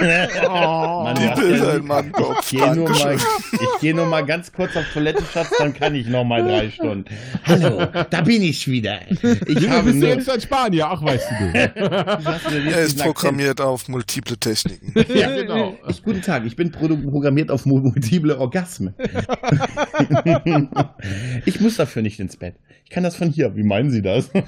Mann, 0.00 1.18
hast 1.18 1.40
Bilder 1.40 1.74
ja- 1.74 1.82
meinem 1.82 2.12
Kopf. 2.12 2.52
Ich 2.52 2.58
gehe 2.58 2.74
nur, 2.74 2.88
mal, 2.90 3.14
ich 3.16 3.80
geh 3.80 3.92
nur 3.92 4.06
mal 4.06 4.24
ganz 4.24 4.52
kurz 4.52 4.76
auf 4.76 4.84
Toilette, 4.92 5.22
Schatz, 5.24 5.50
dann 5.58 5.74
kann 5.74 5.94
ich 5.94 6.06
noch 6.06 6.24
mal 6.24 6.42
drei 6.42 6.70
Stunden. 6.70 7.04
Hallo, 7.46 7.86
da 8.10 8.20
bin 8.20 8.42
ich 8.42 8.66
wieder. 8.68 9.00
Ich 9.10 9.20
Du 9.20 9.68
habe 9.70 9.84
bist 9.84 9.98
nur, 9.98 10.08
jetzt 10.08 10.30
ein 10.30 10.40
Spanier, 10.40 10.86
ach 10.88 11.02
weißt 11.02 11.28
du. 11.30 11.58
Er 11.58 12.80
ist 12.82 12.98
programmiert 13.00 13.60
auf 13.60 13.88
multiple 13.88 14.36
Techniken. 14.38 14.92
ja, 15.14 15.34
genau. 15.34 15.74
Ich, 15.88 16.02
guten 16.02 16.22
Tag, 16.22 16.44
ich 16.46 16.56
bin 16.56 16.70
programmiert 16.70 17.50
auf 17.50 17.66
mu- 17.66 17.80
multiple 17.80 18.38
Orgasmen. 18.44 18.94
ich 21.46 21.60
muss 21.60 21.76
dafür 21.76 22.02
nicht 22.02 22.20
ins 22.20 22.36
Bett. 22.36 22.56
Ich 22.84 22.90
kann 22.90 23.02
das 23.02 23.16
von 23.16 23.30
hier. 23.30 23.56
Wie 23.56 23.62
meinen 23.62 23.90
Sie 23.90 24.02
das? 24.02 24.30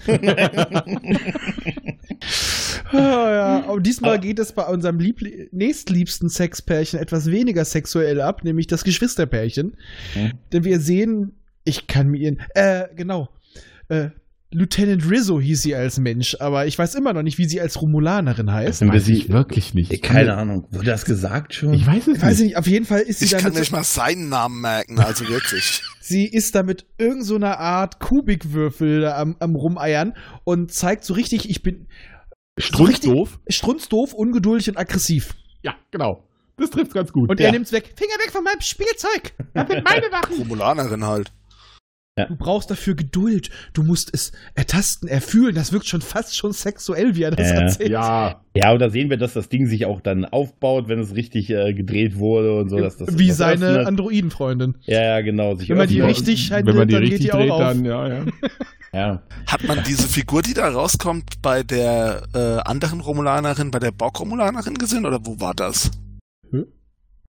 Ah, 2.92 3.30
ja. 3.30 3.58
Und 3.64 3.84
diesmal 3.84 4.12
Aber- 4.12 4.20
geht 4.20 4.38
es 4.38 4.52
bei 4.52 4.64
unserem 4.64 5.00
liebli 5.00 5.48
nächstliebsten 5.50 6.28
Sexpärchen 6.28 7.00
etwas 7.00 7.30
weniger 7.30 7.64
sexuell 7.64 8.20
ab, 8.20 8.44
nämlich 8.44 8.68
das 8.68 8.84
Geschwisterpärchen. 8.84 9.76
Hm. 10.14 10.32
Denn 10.52 10.64
wir 10.64 10.78
sehen, 10.78 11.32
ich 11.64 11.88
kann 11.88 12.08
mir 12.08 12.18
ihren, 12.18 12.38
äh, 12.54 12.84
genau, 12.94 13.28
äh, 13.88 14.10
Lieutenant 14.58 15.10
Rizzo 15.10 15.38
hieß 15.38 15.60
sie 15.60 15.74
als 15.74 15.98
Mensch, 15.98 16.34
aber 16.40 16.66
ich 16.66 16.78
weiß 16.78 16.94
immer 16.94 17.12
noch 17.12 17.22
nicht, 17.22 17.36
wie 17.36 17.44
sie 17.44 17.60
als 17.60 17.78
Romulanerin 17.82 18.50
heißt. 18.50 18.80
Wir 18.80 18.88
Weiß 18.88 19.06
ich 19.08 19.28
wirklich 19.28 19.74
nicht. 19.74 20.02
keine 20.02 20.34
Ahnung. 20.34 20.66
Wurde 20.70 20.86
das 20.86 21.04
gesagt 21.04 21.52
schon? 21.52 21.74
Ich 21.74 21.86
weiß 21.86 22.06
es 22.08 22.16
Ich 22.16 22.22
weiß 22.22 22.38
nicht. 22.38 22.46
nicht, 22.46 22.56
auf 22.56 22.66
jeden 22.66 22.86
Fall 22.86 23.00
ist 23.00 23.18
sie 23.18 23.26
Ich 23.26 23.32
kann 23.32 23.42
damit, 23.42 23.58
nicht 23.58 23.72
mal 23.72 23.84
seinen 23.84 24.30
Namen 24.30 24.62
merken, 24.62 24.98
also 24.98 25.28
wirklich. 25.28 25.82
sie 26.00 26.26
ist 26.26 26.54
da 26.54 26.62
mit 26.62 26.86
irgend 26.96 27.26
so 27.26 27.34
einer 27.34 27.58
Art 27.58 28.00
Kubikwürfel 28.00 29.02
da 29.02 29.18
am, 29.18 29.36
am 29.40 29.54
Rumeiern 29.56 30.14
und 30.44 30.72
zeigt 30.72 31.04
so 31.04 31.12
richtig, 31.12 31.50
ich 31.50 31.62
bin 31.62 31.88
Strunzdoof? 32.58 33.38
strunzdoof, 33.48 34.14
ungeduldig 34.14 34.70
und 34.70 34.78
aggressiv. 34.78 35.34
Ja, 35.62 35.74
genau. 35.90 36.22
Das 36.56 36.70
trifft 36.70 36.94
ganz 36.94 37.12
gut. 37.12 37.28
Und 37.28 37.38
Ja. 37.40 37.46
er 37.48 37.52
nimmt's 37.52 37.72
weg. 37.72 37.92
Finger 37.94 38.14
weg 38.24 38.30
von 38.32 38.42
meinem 38.42 38.62
Spielzeug! 38.62 39.34
das 39.52 39.68
sind 39.68 39.84
meine 39.84 40.08
Sachen. 40.10 40.38
Romulanerin 40.38 41.04
halt. 41.04 41.30
Du 42.24 42.34
brauchst 42.34 42.70
dafür 42.70 42.94
Geduld. 42.94 43.50
Du 43.74 43.82
musst 43.82 44.08
es 44.14 44.32
ertasten, 44.54 45.06
erfühlen. 45.06 45.54
Das 45.54 45.70
wirkt 45.72 45.86
schon 45.86 46.00
fast 46.00 46.34
schon 46.34 46.52
sexuell, 46.52 47.14
wie 47.14 47.24
er 47.24 47.30
das 47.32 47.50
Ja. 47.50 47.60
erzählt. 47.60 47.90
Ja, 47.90 48.40
Ja, 48.54 48.72
oder 48.72 48.88
sehen 48.88 49.10
wir, 49.10 49.18
dass 49.18 49.34
das 49.34 49.50
Ding 49.50 49.66
sich 49.66 49.84
auch 49.84 50.00
dann 50.00 50.24
aufbaut, 50.24 50.88
wenn 50.88 50.98
es 50.98 51.14
richtig 51.14 51.50
äh, 51.50 51.74
gedreht 51.74 52.16
wurde 52.18 52.58
und 52.58 52.70
so. 52.70 52.78
Dass 52.78 52.96
das 52.96 53.18
wie 53.18 53.30
seine 53.30 53.66
öffnet. 53.66 53.86
Androidenfreundin. 53.88 54.76
Ja, 54.86 55.02
ja, 55.02 55.20
genau. 55.20 55.56
Sich 55.56 55.68
Wenn 55.68 55.76
man 55.76 55.88
die 55.88 56.00
richtig 56.00 56.50
wenn 56.50 56.64
man 56.64 56.88
die 56.88 56.94
dann 56.94 57.02
geht 57.02 57.12
richtig 57.12 57.26
die 57.26 57.32
auch 57.32 57.38
dreht, 57.38 57.50
auf. 57.50 57.60
dann, 57.60 57.84
ja, 57.84 58.08
ja. 58.08 58.24
Ja. 58.94 59.22
Hat 59.46 59.64
man 59.68 59.80
diese 59.86 60.08
Figur, 60.08 60.40
die 60.40 60.54
da 60.54 60.68
rauskommt, 60.70 61.42
bei 61.42 61.62
der 61.62 62.22
äh, 62.34 62.38
anderen 62.66 63.00
Romulanerin, 63.02 63.70
bei 63.70 63.78
der 63.78 63.90
Borg-Romulanerin 63.90 64.74
gesehen 64.76 65.04
oder 65.04 65.18
wo 65.26 65.38
war 65.38 65.52
das? 65.52 65.90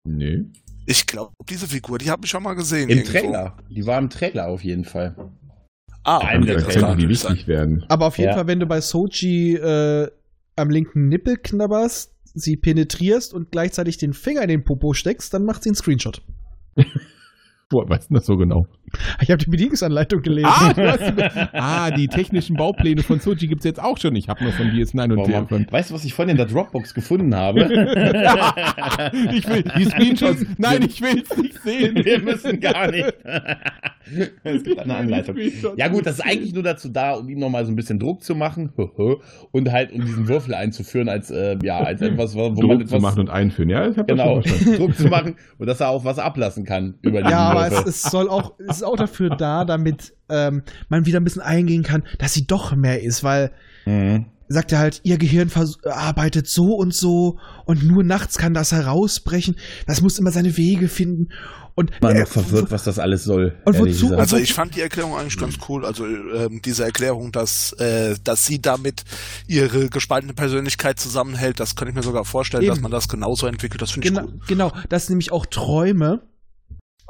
Nee. 0.05 0.45
Ich 0.91 1.07
glaube, 1.07 1.33
diese 1.51 1.67
Figur, 1.67 1.99
die 1.99 2.11
habe 2.11 2.25
ich 2.25 2.31
schon 2.31 2.43
mal 2.43 2.55
gesehen. 2.55 2.89
Im 2.89 2.99
irgendwo. 2.99 3.19
Trailer. 3.19 3.57
Die 3.69 3.85
war 3.87 3.99
im 3.99 4.09
Trailer 4.09 4.47
auf 4.49 4.65
jeden 4.65 4.85
Fall. 4.87 5.15
Ah, 6.03 6.19
Einem 6.19 6.47
der 6.47 6.59
Trailer. 6.65 6.97
die 6.97 7.09
wichtig 7.09 7.47
werden. 7.47 7.85
Aber 7.89 8.07
auf 8.07 8.17
jeden 8.17 8.31
Ja. 8.31 8.37
Fall, 8.37 8.47
wenn 8.47 8.59
du 8.61 8.65
bei 8.67 8.81
Sochi 8.81 9.55
äh, 9.57 10.09
am 10.57 10.71
linken 10.71 11.09
Nippel 11.09 11.37
knabberst, 11.37 12.15
sie 12.35 12.57
penetrierst 12.57 13.35
und 13.35 13.51
gleichzeitig 13.53 13.99
den 13.99 14.15
Finger 14.15 14.41
in 14.43 14.49
den 14.49 14.65
Popo 14.65 14.95
steckst, 14.95 15.35
dann 15.35 15.45
macht 15.45 15.63
sie 15.63 15.69
einen 15.69 15.77
Screenshot. 15.77 16.23
Woher 17.71 17.89
weißt 17.91 18.11
du 18.11 18.15
das 18.15 18.27
so 18.27 18.37
genau? 18.37 18.67
Ich 19.21 19.31
habe 19.31 19.45
die 19.45 19.51
Bedienungsanleitung 19.51 20.23
gelesen. 20.23 20.49
Ah, 20.49 20.73
hast, 20.77 21.13
ah, 21.53 21.91
die 21.91 22.09
technischen 22.09 22.57
Baupläne 22.57 23.03
von 23.03 23.21
Sochi 23.21 23.47
gibt's 23.47 23.67
jetzt 23.67 23.83
auch 23.83 23.99
schon. 23.99 24.17
Ich 24.17 24.29
habe 24.29 24.43
nur 24.43 24.53
von 24.53 24.69
DS9 24.69 25.03
und 25.03 25.17
Boah, 25.17 25.29
Mann. 25.29 25.47
TF5. 25.47 25.73
Weißt 25.73 25.91
du, 25.91 25.95
was 25.95 26.05
ich 26.05 26.15
vorhin 26.15 26.31
in 26.31 26.37
der 26.39 26.47
Dropbox 26.47 26.95
gefunden 26.95 27.35
habe? 27.35 27.61
ich 29.35 29.47
will 29.47 29.63
die 29.77 29.85
Screenshots. 29.85 30.47
Nein, 30.57 30.83
ich 30.89 31.03
will's 31.03 31.37
nicht 31.37 31.61
sehen. 31.63 31.97
Wir 31.97 32.21
müssen 32.21 32.61
gar 32.61 32.91
nicht. 32.91 33.13
es 34.43 34.65
gibt 34.65 34.79
eine 34.79 34.95
Anleitung. 34.95 35.37
Ja 35.77 35.89
gut, 35.89 36.07
das 36.07 36.15
ist 36.15 36.25
eigentlich 36.25 36.55
nur 36.55 36.63
dazu 36.63 36.89
da, 36.89 37.13
um 37.13 37.29
ihm 37.29 37.39
nochmal 37.39 37.67
so 37.67 37.73
ein 37.73 37.77
bisschen 37.77 37.99
Druck 37.99 38.23
zu 38.23 38.35
machen 38.35 38.73
und 39.53 39.71
halt 39.71 39.93
um 39.93 40.01
diesen 40.01 40.29
Würfel 40.29 40.55
einzuführen 40.55 41.11
als 41.11 41.31
äh, 41.31 41.59
ja 41.63 41.79
als 41.79 42.01
etwas, 42.01 42.35
wo 42.35 42.57
wo 42.57 42.63
man 42.63 42.79
Druck 42.79 42.89
zu 42.89 42.97
etwas 42.97 43.03
machen 43.03 43.21
und 43.21 43.31
einführen. 43.31 43.69
Ja, 43.69 43.87
ich 43.89 43.99
hab 43.99 44.09
genau 44.09 44.41
das 44.41 44.51
schon. 44.51 44.77
Druck 44.77 44.95
zu 44.95 45.09
machen 45.09 45.37
und 45.59 45.67
dass 45.67 45.81
er 45.81 45.91
auch 45.91 46.07
was 46.07 46.19
ablassen 46.19 46.65
kann 46.65 46.95
über 47.03 47.19
diesen 47.19 47.31
Ja, 47.31 47.58
aber 47.67 47.87
es, 47.87 48.03
es 48.05 48.11
soll 48.11 48.29
auch, 48.29 48.53
es 48.69 48.77
ist 48.79 48.83
auch 48.83 48.97
dafür 48.97 49.31
da, 49.31 49.65
damit 49.65 50.15
ähm, 50.29 50.63
man 50.89 51.07
wieder 51.07 51.21
ein 51.21 51.25
bisschen 51.25 51.43
eingehen 51.43 51.83
kann, 51.83 52.05
dass 52.19 52.35
sie 52.35 52.47
doch 52.47 52.75
mehr 52.75 53.03
ist, 53.03 53.23
weil 53.25 53.53
Mhm. 53.87 54.27
sagt 54.49 54.73
er 54.73 54.79
halt, 54.81 55.01
ihr 55.05 55.17
Gehirn 55.19 55.51
arbeitet 55.85 56.47
so 56.49 56.75
und 56.75 56.95
so 56.95 57.39
und 57.65 57.85
nur 57.85 58.05
nachts 58.05 58.37
kann 58.37 58.53
das 58.55 58.73
herausbrechen. 58.73 59.57
Das 59.87 60.03
muss 60.03 60.19
immer 60.19 60.31
seine 60.31 60.57
Wege 60.57 60.89
finden. 60.89 61.29
Und 61.75 61.93
Mal 62.03 62.17
äh, 62.17 62.21
noch 62.23 62.29
verwirrt, 62.29 62.73
was 62.73 62.83
das 62.83 62.99
alles 62.99 63.23
soll. 63.23 63.57
Und 63.65 63.79
wozu-. 63.79 64.13
Also 64.17 64.37
ich 64.37 64.53
fand 64.53 64.75
die 64.75 64.81
Erklärung 64.81 65.17
eigentlich 65.17 65.39
ganz 65.39 65.59
cool. 65.69 65.87
Also 65.87 66.07
ähm, 66.07 66.61
diese 66.65 66.83
Erklärung, 66.85 67.31
dass 67.31 67.73
äh, 67.75 68.17
dass 68.25 68.45
sie 68.45 68.61
damit 68.61 69.05
ihre 69.47 69.89
gespaltene 69.89 70.35
Persönlichkeit 70.35 70.99
zusammenhält, 70.99 71.61
das 71.61 71.77
kann 71.77 71.87
ich 71.89 71.95
mir 71.95 72.03
sogar 72.03 72.25
vorstellen, 72.25 72.65
Eben. 72.65 72.73
dass 72.75 72.81
man 72.81 72.91
das 72.91 73.09
genauso 73.09 73.47
entwickelt. 73.47 73.81
Das 73.81 73.93
finde 73.93 74.09
ich 74.09 74.13
Genau, 74.15 74.27
cool. 74.27 74.41
genau, 74.49 74.73
dass 74.89 75.09
nämlich 75.09 75.31
auch 75.31 75.47
Träume 75.47 76.23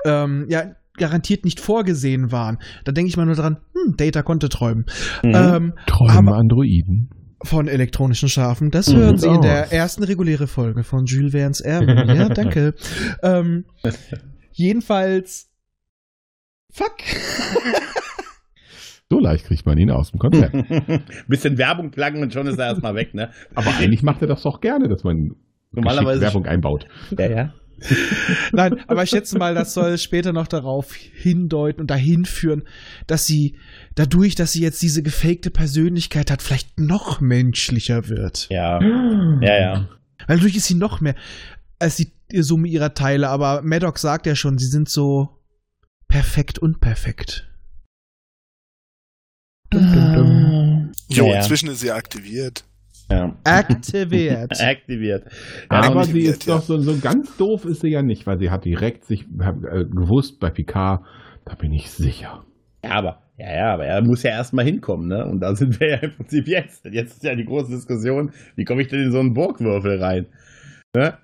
ähm, 0.05 0.47
ja 0.49 0.73
garantiert 0.97 1.45
nicht 1.45 1.61
vorgesehen 1.61 2.33
waren. 2.33 2.59
Da 2.85 2.91
denke 2.91 3.09
ich 3.09 3.17
mal 3.17 3.25
nur 3.27 3.37
dran, 3.37 3.59
hm, 3.73 3.97
Data 3.97 4.23
konnte 4.23 4.49
träumen. 4.49 4.85
Mhm. 5.23 5.33
Ähm, 5.35 5.73
Träume 5.87 6.35
Androiden. 6.35 7.11
von 7.45 7.69
elektronischen 7.69 8.29
Schafen. 8.29 8.73
Das 8.73 8.89
Mhm. 8.89 8.97
hören 8.97 9.17
Sie 9.19 9.29
in 9.29 9.37
Oh. 9.37 9.41
der 9.41 9.73
ersten 9.73 10.03
reguläre 10.03 10.49
Folge 10.49 10.83
von 10.83 11.05
Jules 11.07 11.31
Verne's 11.31 11.61
Erben. 11.61 11.89
Ja, 12.17 12.29
danke. 12.31 12.75
ähm, 13.23 13.65
jedenfalls. 14.51 15.49
Fuck. 16.73 16.97
So 19.11 19.19
leicht 19.21 19.47
kriegt 19.47 19.65
man 19.65 19.79
ihn 19.79 19.91
aus 19.91 20.11
dem 20.11 20.19
Konzept. 20.19 20.53
Bisschen 21.29 21.57
Werbung 21.57 21.91
pluggen 21.91 22.23
und 22.23 22.33
schon 22.33 22.47
ist 22.47 22.59
er 22.59 22.67
erstmal 22.67 22.95
weg, 22.95 23.15
ne? 23.15 23.31
Aber 23.55 23.75
eigentlich 23.79 24.03
macht 24.03 24.21
er 24.21 24.29
das 24.29 24.43
doch 24.43 24.61
gerne, 24.61 24.89
dass 24.89 25.03
man 25.05 25.37
Normalerweise- 25.73 26.21
Werbung 26.21 26.45
einbaut. 26.47 26.87
Ja, 27.17 27.27
ja. 27.31 27.55
Nein, 28.53 28.81
aber 28.89 29.03
ich 29.05 29.11
schätze 29.11 29.39
mal, 29.39 29.55
das 29.55 29.75
soll 29.75 29.99
später 29.99 30.33
noch 30.33 30.49
darauf 30.49 30.95
hindeuten 30.95 31.81
und 31.81 31.91
dahin 31.91 32.25
führen, 32.25 32.65
dass 33.07 33.27
sie 33.27 33.57
dadurch, 33.95 34.35
dass 34.35 34.53
sie 34.53 34.63
jetzt 34.63 34.83
diese 34.83 35.03
gefakte 35.03 35.51
Persönlichkeit 35.51 36.31
hat, 36.31 36.43
vielleicht 36.43 36.79
noch 36.81 37.21
menschlicher 37.21 38.09
wird. 38.09 38.49
Ja, 38.51 38.81
ja, 38.83 39.61
ja. 39.61 39.89
Weil 40.27 40.37
dadurch 40.39 40.57
ist 40.57 40.67
sie 40.67 40.75
noch 40.75 41.01
mehr 41.01 41.15
als 41.79 41.97
die 41.97 42.13
Summe 42.33 42.69
ihrer 42.69 42.95
Teile. 42.95 43.29
Aber 43.29 43.63
Maddox 43.63 44.01
sagt 44.01 44.27
ja 44.27 44.35
schon, 44.35 44.59
sie 44.59 44.67
sind 44.67 44.89
so 44.89 45.29
perfekt 46.09 46.59
und 46.59 46.81
perfekt. 46.81 47.49
Dum, 49.71 49.93
dum, 49.93 50.13
dum. 50.15 50.93
Jo, 51.09 51.27
Ja, 51.27 51.33
ja. 51.33 51.37
inzwischen 51.41 51.69
ist 51.69 51.81
sie 51.81 51.93
aktiviert. 51.93 52.65
Ja. 53.11 53.37
Aktiviert. 53.45 54.61
Aktiviert. 54.61 55.25
Ja, 55.71 55.83
Aber 55.83 56.05
sie 56.05 56.23
ist 56.23 56.47
ja. 56.47 56.57
doch 56.57 56.63
so, 56.63 56.79
so 56.79 56.97
ganz 56.99 57.37
doof 57.37 57.65
ist 57.65 57.81
sie 57.81 57.89
ja 57.89 58.03
nicht, 58.03 58.27
weil 58.27 58.39
sie 58.39 58.51
hat 58.51 58.65
direkt 58.65 59.05
sich 59.05 59.27
hat, 59.41 59.57
äh, 59.65 59.85
gewusst 59.85 60.41
bei 60.41 60.51
Picard, 60.51 61.05
da 61.45 61.55
bin 61.55 61.73
ich 61.73 61.91
sicher. 61.91 62.45
Ja, 62.85 62.91
aber, 62.93 63.23
ja, 63.39 63.55
ja, 63.55 63.75
aber 63.75 63.87
er 63.87 64.03
muss 64.03 64.23
ja 64.23 64.31
erstmal 64.31 64.65
hinkommen, 64.65 65.09
ne? 65.09 65.25
Und 65.25 65.41
da 65.41 65.55
sind 65.55 65.81
wir 65.81 65.89
ja 65.89 65.97
im 65.97 66.15
Prinzip 66.15 66.47
jetzt. 66.47 66.85
Jetzt 66.85 67.15
ist 67.15 67.25
ja 67.25 67.35
die 67.35 67.45
große 67.45 67.71
Diskussion, 67.71 68.33
wie 68.57 68.65
komme 68.65 68.83
ich 68.83 68.89
denn 68.89 69.05
in 69.05 69.13
so 69.13 69.21
einen 69.21 69.35
Burgwürfel 69.35 70.03
rein? 70.03 70.27
Ne? 70.95 71.19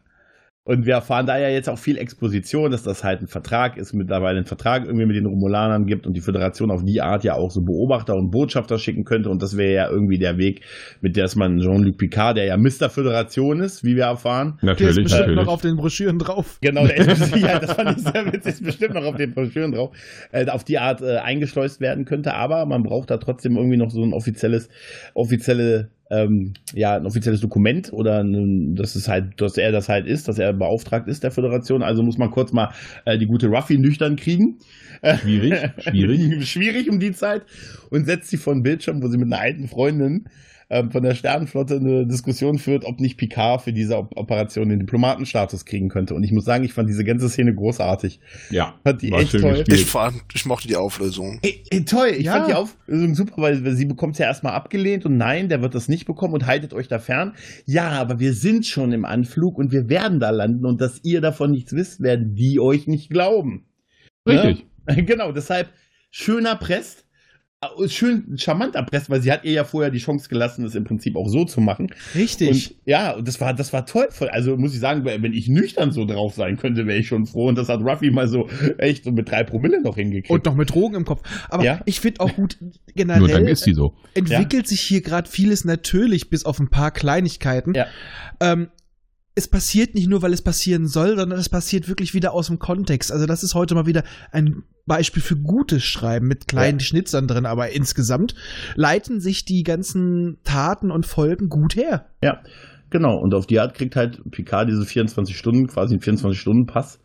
Und 0.66 0.86
wir 0.86 0.94
erfahren 0.94 1.26
da 1.26 1.38
ja 1.38 1.50
jetzt 1.50 1.68
auch 1.68 1.76
viel 1.78 1.98
Exposition, 1.98 2.70
dass 2.70 2.82
das 2.82 3.04
halt 3.04 3.20
ein 3.20 3.26
Vertrag 3.26 3.76
ist, 3.76 3.92
mittlerweile 3.92 4.38
ein 4.38 4.46
Vertrag 4.46 4.86
irgendwie 4.86 5.04
mit 5.04 5.14
den 5.14 5.26
Romulanern 5.26 5.84
gibt 5.84 6.06
und 6.06 6.14
die 6.14 6.22
Föderation 6.22 6.70
auf 6.70 6.82
die 6.82 7.02
Art 7.02 7.22
ja 7.22 7.34
auch 7.34 7.50
so 7.50 7.60
Beobachter 7.60 8.14
und 8.14 8.30
Botschafter 8.30 8.78
schicken 8.78 9.04
könnte. 9.04 9.28
Und 9.28 9.42
das 9.42 9.58
wäre 9.58 9.74
ja 9.74 9.90
irgendwie 9.90 10.16
der 10.16 10.38
Weg, 10.38 10.62
mit 11.02 11.16
der 11.16 11.28
man 11.36 11.58
Jean-Luc 11.58 11.98
Picard, 11.98 12.38
der 12.38 12.46
ja 12.46 12.56
Mr. 12.56 12.88
Föderation 12.88 13.60
ist, 13.60 13.84
wie 13.84 13.94
wir 13.94 14.04
erfahren, 14.04 14.58
Der 14.62 14.72
ist 14.72 14.80
Natürlich, 14.80 15.02
bestimmt 15.04 15.20
natürlich. 15.20 15.44
noch 15.44 15.52
auf 15.52 15.60
den 15.60 15.76
Broschüren 15.76 16.18
drauf. 16.18 16.58
Genau, 16.62 16.86
der 16.86 16.96
ist, 16.96 17.36
ja, 17.36 17.58
das 17.58 17.72
fand 17.74 17.98
ich 17.98 18.04
sehr 18.04 18.26
witzig, 18.32 18.52
ist 18.54 18.64
bestimmt 18.64 18.94
noch 18.94 19.04
auf 19.04 19.16
den 19.16 19.34
Broschüren 19.34 19.72
drauf, 19.72 19.94
äh, 20.32 20.46
auf 20.48 20.64
die 20.64 20.78
Art 20.78 21.02
äh, 21.02 21.18
eingeschleust 21.18 21.82
werden 21.82 22.06
könnte, 22.06 22.32
aber 22.32 22.64
man 22.64 22.82
braucht 22.82 23.10
da 23.10 23.18
trotzdem 23.18 23.56
irgendwie 23.58 23.76
noch 23.76 23.90
so 23.90 24.02
ein 24.02 24.14
offizielles, 24.14 24.70
offizielle, 25.12 25.90
ähm, 26.10 26.54
ja, 26.74 26.96
ein 26.96 27.06
offizielles 27.06 27.40
Dokument 27.40 27.92
oder 27.92 28.22
ein, 28.22 28.74
dass 28.74 28.94
es 28.94 29.08
halt, 29.08 29.40
dass 29.40 29.56
er 29.56 29.72
das 29.72 29.88
halt 29.88 30.06
ist, 30.06 30.28
dass 30.28 30.38
er 30.38 30.52
beauftragt 30.52 31.08
ist 31.08 31.24
der 31.24 31.30
Föderation. 31.30 31.82
Also 31.82 32.02
muss 32.02 32.18
man 32.18 32.30
kurz 32.30 32.52
mal 32.52 32.72
äh, 33.04 33.18
die 33.18 33.26
gute 33.26 33.48
Ruffy 33.48 33.78
nüchtern 33.78 34.16
kriegen. 34.16 34.58
Schwierig, 35.20 35.54
schwierig. 35.78 36.46
Schwierig 36.48 36.90
um 36.90 37.00
die 37.00 37.12
Zeit 37.12 37.42
und 37.90 38.06
setzt 38.06 38.30
sie 38.30 38.36
vor 38.36 38.54
den 38.54 38.62
Bildschirm, 38.62 39.02
wo 39.02 39.08
sie 39.08 39.18
mit 39.18 39.32
einer 39.32 39.40
alten 39.40 39.68
Freundin 39.68 40.24
ähm, 40.70 40.90
von 40.90 41.02
der 41.02 41.14
Sternenflotte 41.14 41.76
eine 41.76 42.06
Diskussion 42.06 42.58
führt, 42.58 42.84
ob 42.84 43.00
nicht 43.00 43.16
Picard 43.16 43.62
für 43.62 43.72
diese 43.72 43.96
Op 43.98 44.16
Operation 44.16 44.68
den 44.68 44.80
Diplomatenstatus 44.80 45.64
kriegen 45.64 45.88
könnte. 45.88 46.14
Und 46.14 46.24
ich 46.24 46.32
muss 46.32 46.44
sagen, 46.44 46.64
ich 46.64 46.72
fand 46.72 46.88
diese 46.88 47.04
ganze 47.04 47.28
Szene 47.28 47.54
großartig. 47.54 48.20
Ja, 48.50 48.74
Fand 48.84 49.02
die 49.02 49.10
war 49.10 49.20
echt 49.20 49.30
schön 49.32 49.42
toll. 49.42 49.50
gespielt. 49.58 49.80
Ich, 49.80 49.86
fand, 49.86 50.22
ich 50.34 50.46
mochte 50.46 50.68
die 50.68 50.76
Auflösung. 50.76 51.38
Ey, 51.42 51.62
ey, 51.70 51.84
toll, 51.84 52.08
ich 52.16 52.24
Ja. 52.26 52.32
fand 52.36 52.48
die 52.48 52.54
Auflösung 52.54 53.14
super, 53.14 53.34
weil 53.42 53.76
sie 53.76 53.84
bekommt 53.86 54.14
es 54.14 54.18
ja 54.18 54.26
erstmal 54.26 54.54
abgelehnt 54.54 55.04
und 55.06 55.16
nein, 55.16 55.48
der 55.48 55.62
wird 55.62 55.74
das 55.74 55.88
nicht 55.88 56.06
bekommen 56.06 56.34
und 56.34 56.46
haltet 56.46 56.72
euch 56.74 56.88
da 56.88 56.98
fern. 56.98 57.34
Ja, 57.66 57.90
aber 57.90 58.18
wir 58.20 58.32
sind 58.34 58.66
schon 58.66 58.92
im 58.92 59.04
Anflug 59.04 59.58
und 59.58 59.72
wir 59.72 59.88
werden 59.88 60.20
da 60.20 60.30
landen 60.30 60.64
und 60.66 60.80
dass 60.80 61.00
ihr 61.04 61.20
davon 61.20 61.50
nichts 61.50 61.72
wisst, 61.72 62.00
werden 62.02 62.34
die 62.34 62.58
euch 62.60 62.86
nicht 62.86 63.10
glauben. 63.10 63.66
Richtig. 64.28 64.66
Genau, 64.86 65.32
deshalb 65.32 65.70
schön 66.10 66.44
erpresst, 66.44 67.00
äh, 67.00 67.03
schön 67.86 68.36
charmant 68.38 68.74
erpresst, 68.74 69.10
weil 69.10 69.20
sie 69.22 69.30
hat 69.32 69.44
ihr 69.44 69.52
ja 69.52 69.64
vorher 69.64 69.90
die 69.90 69.98
Chance 69.98 70.28
gelassen, 70.28 70.64
es 70.64 70.74
im 70.74 70.84
Prinzip 70.84 71.16
auch 71.16 71.28
so 71.28 71.44
zu 71.44 71.60
machen. 71.60 71.88
Richtig. 72.14 72.48
Und 72.48 72.74
ja, 72.86 73.12
und 73.12 73.26
das 73.28 73.40
war, 73.40 73.54
das 73.54 73.72
war 73.72 73.86
toll. 73.86 74.08
Also 74.30 74.56
muss 74.56 74.74
ich 74.74 74.80
sagen, 74.80 75.04
wenn 75.04 75.32
ich 75.32 75.48
nüchtern 75.48 75.92
so 75.92 76.04
drauf 76.04 76.34
sein 76.34 76.56
könnte, 76.56 76.86
wäre 76.86 76.98
ich 76.98 77.08
schon 77.08 77.26
froh. 77.26 77.48
Und 77.48 77.56
das 77.56 77.68
hat 77.68 77.80
Ruffy 77.80 78.10
mal 78.10 78.28
so 78.28 78.48
echt 78.78 79.04
so 79.04 79.12
mit 79.12 79.30
drei 79.30 79.44
Promille 79.44 79.82
noch 79.82 79.96
hingekriegt. 79.96 80.30
Und 80.30 80.44
noch 80.44 80.54
mit 80.54 80.70
Drogen 80.70 80.94
im 80.96 81.04
Kopf. 81.04 81.22
Aber 81.48 81.64
Ja. 81.64 81.80
ich 81.86 82.00
finde 82.00 82.20
auch 82.20 82.34
gut, 82.34 82.56
Nur 82.60 82.70
dann 82.70 82.74
generell 82.94 83.48
ist 83.48 83.64
sie 83.64 83.74
so. 83.74 83.94
entwickelt 84.14 84.66
sich 84.68 84.80
hier 84.80 85.00
gerade 85.00 85.28
vieles 85.28 85.64
natürlich, 85.64 86.30
bis 86.30 86.44
auf 86.44 86.58
ein 86.60 86.68
paar 86.68 86.90
Kleinigkeiten. 86.90 87.74
Ja. 87.74 87.86
Ähm, 88.40 88.68
es 89.36 89.48
passiert 89.48 89.94
nicht 89.94 90.08
nur, 90.08 90.22
weil 90.22 90.32
es 90.32 90.42
passieren 90.42 90.86
soll, 90.86 91.16
sondern 91.16 91.38
es 91.38 91.48
passiert 91.48 91.88
wirklich 91.88 92.14
wieder 92.14 92.32
aus 92.32 92.46
dem 92.46 92.58
Kontext. 92.58 93.10
Also 93.10 93.26
das 93.26 93.42
ist 93.42 93.54
heute 93.54 93.74
mal 93.74 93.86
wieder 93.86 94.04
ein 94.30 94.62
Beispiel 94.86 95.22
für 95.22 95.36
gutes 95.36 95.82
Schreiben 95.82 96.28
mit 96.28 96.46
kleinen 96.46 96.78
Schnitzern 96.78 97.26
drin, 97.26 97.46
aber 97.46 97.70
insgesamt 97.70 98.34
leiten 98.76 99.20
sich 99.20 99.44
die 99.44 99.64
ganzen 99.64 100.38
Taten 100.44 100.90
und 100.90 101.06
Folgen 101.06 101.48
gut 101.48 101.74
her. 101.74 102.06
Ja, 102.22 102.42
genau. 102.90 103.16
Und 103.18 103.34
auf 103.34 103.46
die 103.46 103.58
Art 103.58 103.74
kriegt 103.74 103.96
halt 103.96 104.20
Picard 104.30 104.68
diese 104.68 104.84
24 104.84 105.36
Stunden, 105.36 105.66
quasi 105.66 105.94
einen 105.94 106.02
24-Stunden-Pass 106.02 107.00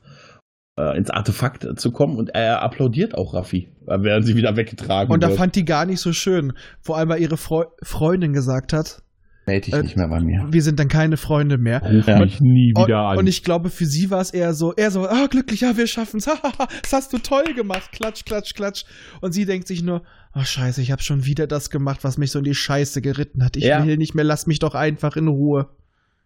äh, 0.77 0.97
ins 0.97 1.09
Artefakt 1.09 1.79
zu 1.79 1.91
kommen 1.91 2.15
und 2.15 2.29
er 2.29 2.61
applaudiert 2.61 3.15
auch 3.15 3.33
Raffi, 3.33 3.69
äh, 3.87 3.97
während 4.01 4.25
sie 4.27 4.35
wieder 4.35 4.55
weggetragen 4.55 5.11
Und 5.11 5.23
da 5.23 5.29
wird. 5.29 5.37
fand 5.37 5.55
die 5.55 5.65
gar 5.65 5.85
nicht 5.85 5.99
so 5.99 6.13
schön. 6.13 6.53
Vor 6.79 6.97
allem, 6.97 7.09
weil 7.09 7.21
ihre 7.21 7.37
Freu 7.37 7.65
Freundin 7.81 8.33
gesagt 8.33 8.71
hat, 8.71 9.01
Meld 9.49 9.65
dich 9.67 9.73
äh, 9.73 9.81
nicht 9.81 9.97
mehr 9.97 10.07
bei 10.07 10.19
mir. 10.19 10.45
wir 10.49 10.61
sind 10.61 10.79
dann 10.79 10.87
keine 10.87 11.17
Freunde 11.17 11.57
mehr. 11.57 11.81
Ruf 11.81 12.07
Ja. 12.07 12.19
mich 12.19 12.39
nie 12.39 12.71
Und, 12.75 12.87
wieder 12.87 12.99
an. 12.99 13.17
und 13.17 13.27
ich 13.27 13.43
glaube, 13.43 13.69
für 13.69 13.85
sie 13.85 14.09
war 14.11 14.21
es 14.21 14.29
eher 14.31 14.53
so, 14.53 14.73
eher 14.73 14.91
so, 14.91 15.07
ah, 15.07 15.27
glücklich, 15.27 15.61
ja, 15.61 15.75
wir 15.75 15.87
schaffen's, 15.87 16.27
hahaha, 16.27 16.67
das 16.83 16.93
hast 16.93 17.13
du 17.13 17.17
toll 17.17 17.53
gemacht, 17.55 17.91
klatsch, 17.91 18.25
klatsch, 18.25 18.53
klatsch. 18.53 18.83
Und 19.21 19.31
sie 19.33 19.45
denkt 19.45 19.67
sich 19.67 19.81
nur, 19.83 20.03
oh 20.35 20.43
scheiße, 20.43 20.81
ich 20.81 20.91
habe 20.91 21.01
schon 21.01 21.25
wieder 21.25 21.47
das 21.47 21.69
gemacht, 21.69 22.03
was 22.03 22.17
mich 22.17 22.31
so 22.31 22.39
in 22.39 22.45
die 22.45 22.53
Scheiße 22.55 23.01
geritten 23.01 23.43
hat. 23.43 23.57
Ich 23.57 23.63
Ja. 23.63 23.83
will 23.85 23.97
nicht 23.97 24.13
mehr, 24.15 24.23
lass 24.25 24.45
mich 24.47 24.59
doch 24.59 24.75
einfach 24.75 25.15
in 25.15 25.27
Ruhe. 25.27 25.67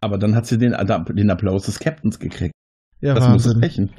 Aber 0.01 0.17
dann 0.17 0.35
hat 0.35 0.45
sie 0.45 0.57
den, 0.57 0.75
den 1.11 1.29
Applaus 1.29 1.63
des 1.65 1.79
Captains 1.79 2.19
gekriegt. 2.19 2.51
Ja, 2.99 3.13
Das 3.15 3.27
muss 3.29 3.45
Wahnsinn. 3.45 3.61
reichen. 3.63 3.89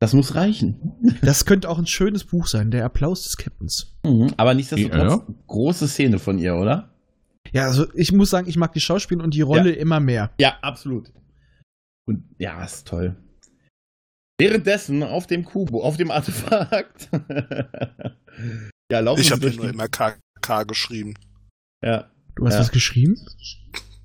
Das 0.00 0.12
muss 0.14 0.34
reichen. 0.34 0.92
Das 1.22 1.44
könnte 1.44 1.68
auch 1.68 1.78
ein 1.78 1.86
schönes 1.86 2.24
Buch 2.24 2.46
sein, 2.48 2.70
der 2.70 2.84
Applaus 2.84 3.22
des 3.24 3.36
Captains. 3.36 3.96
Aber 4.36 4.54
nichtsdestotrotz, 4.54 5.12
Ja. 5.28 5.34
große 5.46 5.86
Szene 5.88 6.18
von 6.18 6.38
ihr, 6.38 6.56
oder? 6.56 6.90
Ja, 7.52 7.66
also 7.66 7.86
ich 7.94 8.12
muss 8.12 8.30
sagen, 8.30 8.48
ich 8.48 8.56
mag 8.56 8.72
die 8.72 8.80
Schauspieler 8.80 9.24
und 9.24 9.34
die 9.34 9.40
Rolle 9.42 9.72
immer 9.72 10.00
mehr. 10.00 10.30
Ja, 10.40 10.58
absolut. 10.62 11.12
Und 12.06 12.24
ja, 12.38 12.62
ist 12.64 12.86
toll. 12.86 13.16
Währenddessen 14.40 15.02
auf 15.02 15.26
dem 15.26 15.44
Kubo, 15.44 15.82
auf 15.82 15.96
dem 15.96 16.10
Artefakt. 16.10 17.08
ja, 18.90 19.00
laufen 19.00 19.20
Ich 19.20 19.32
habe 19.32 19.50
nur 19.50 19.68
immer 19.68 19.88
KK 19.88 20.62
geschrieben. 20.64 21.14
Ja, 21.84 22.08
Du 22.36 22.46
hast 22.46 22.54
Ja. 22.54 22.60
was 22.60 22.70
geschrieben? 22.70 23.16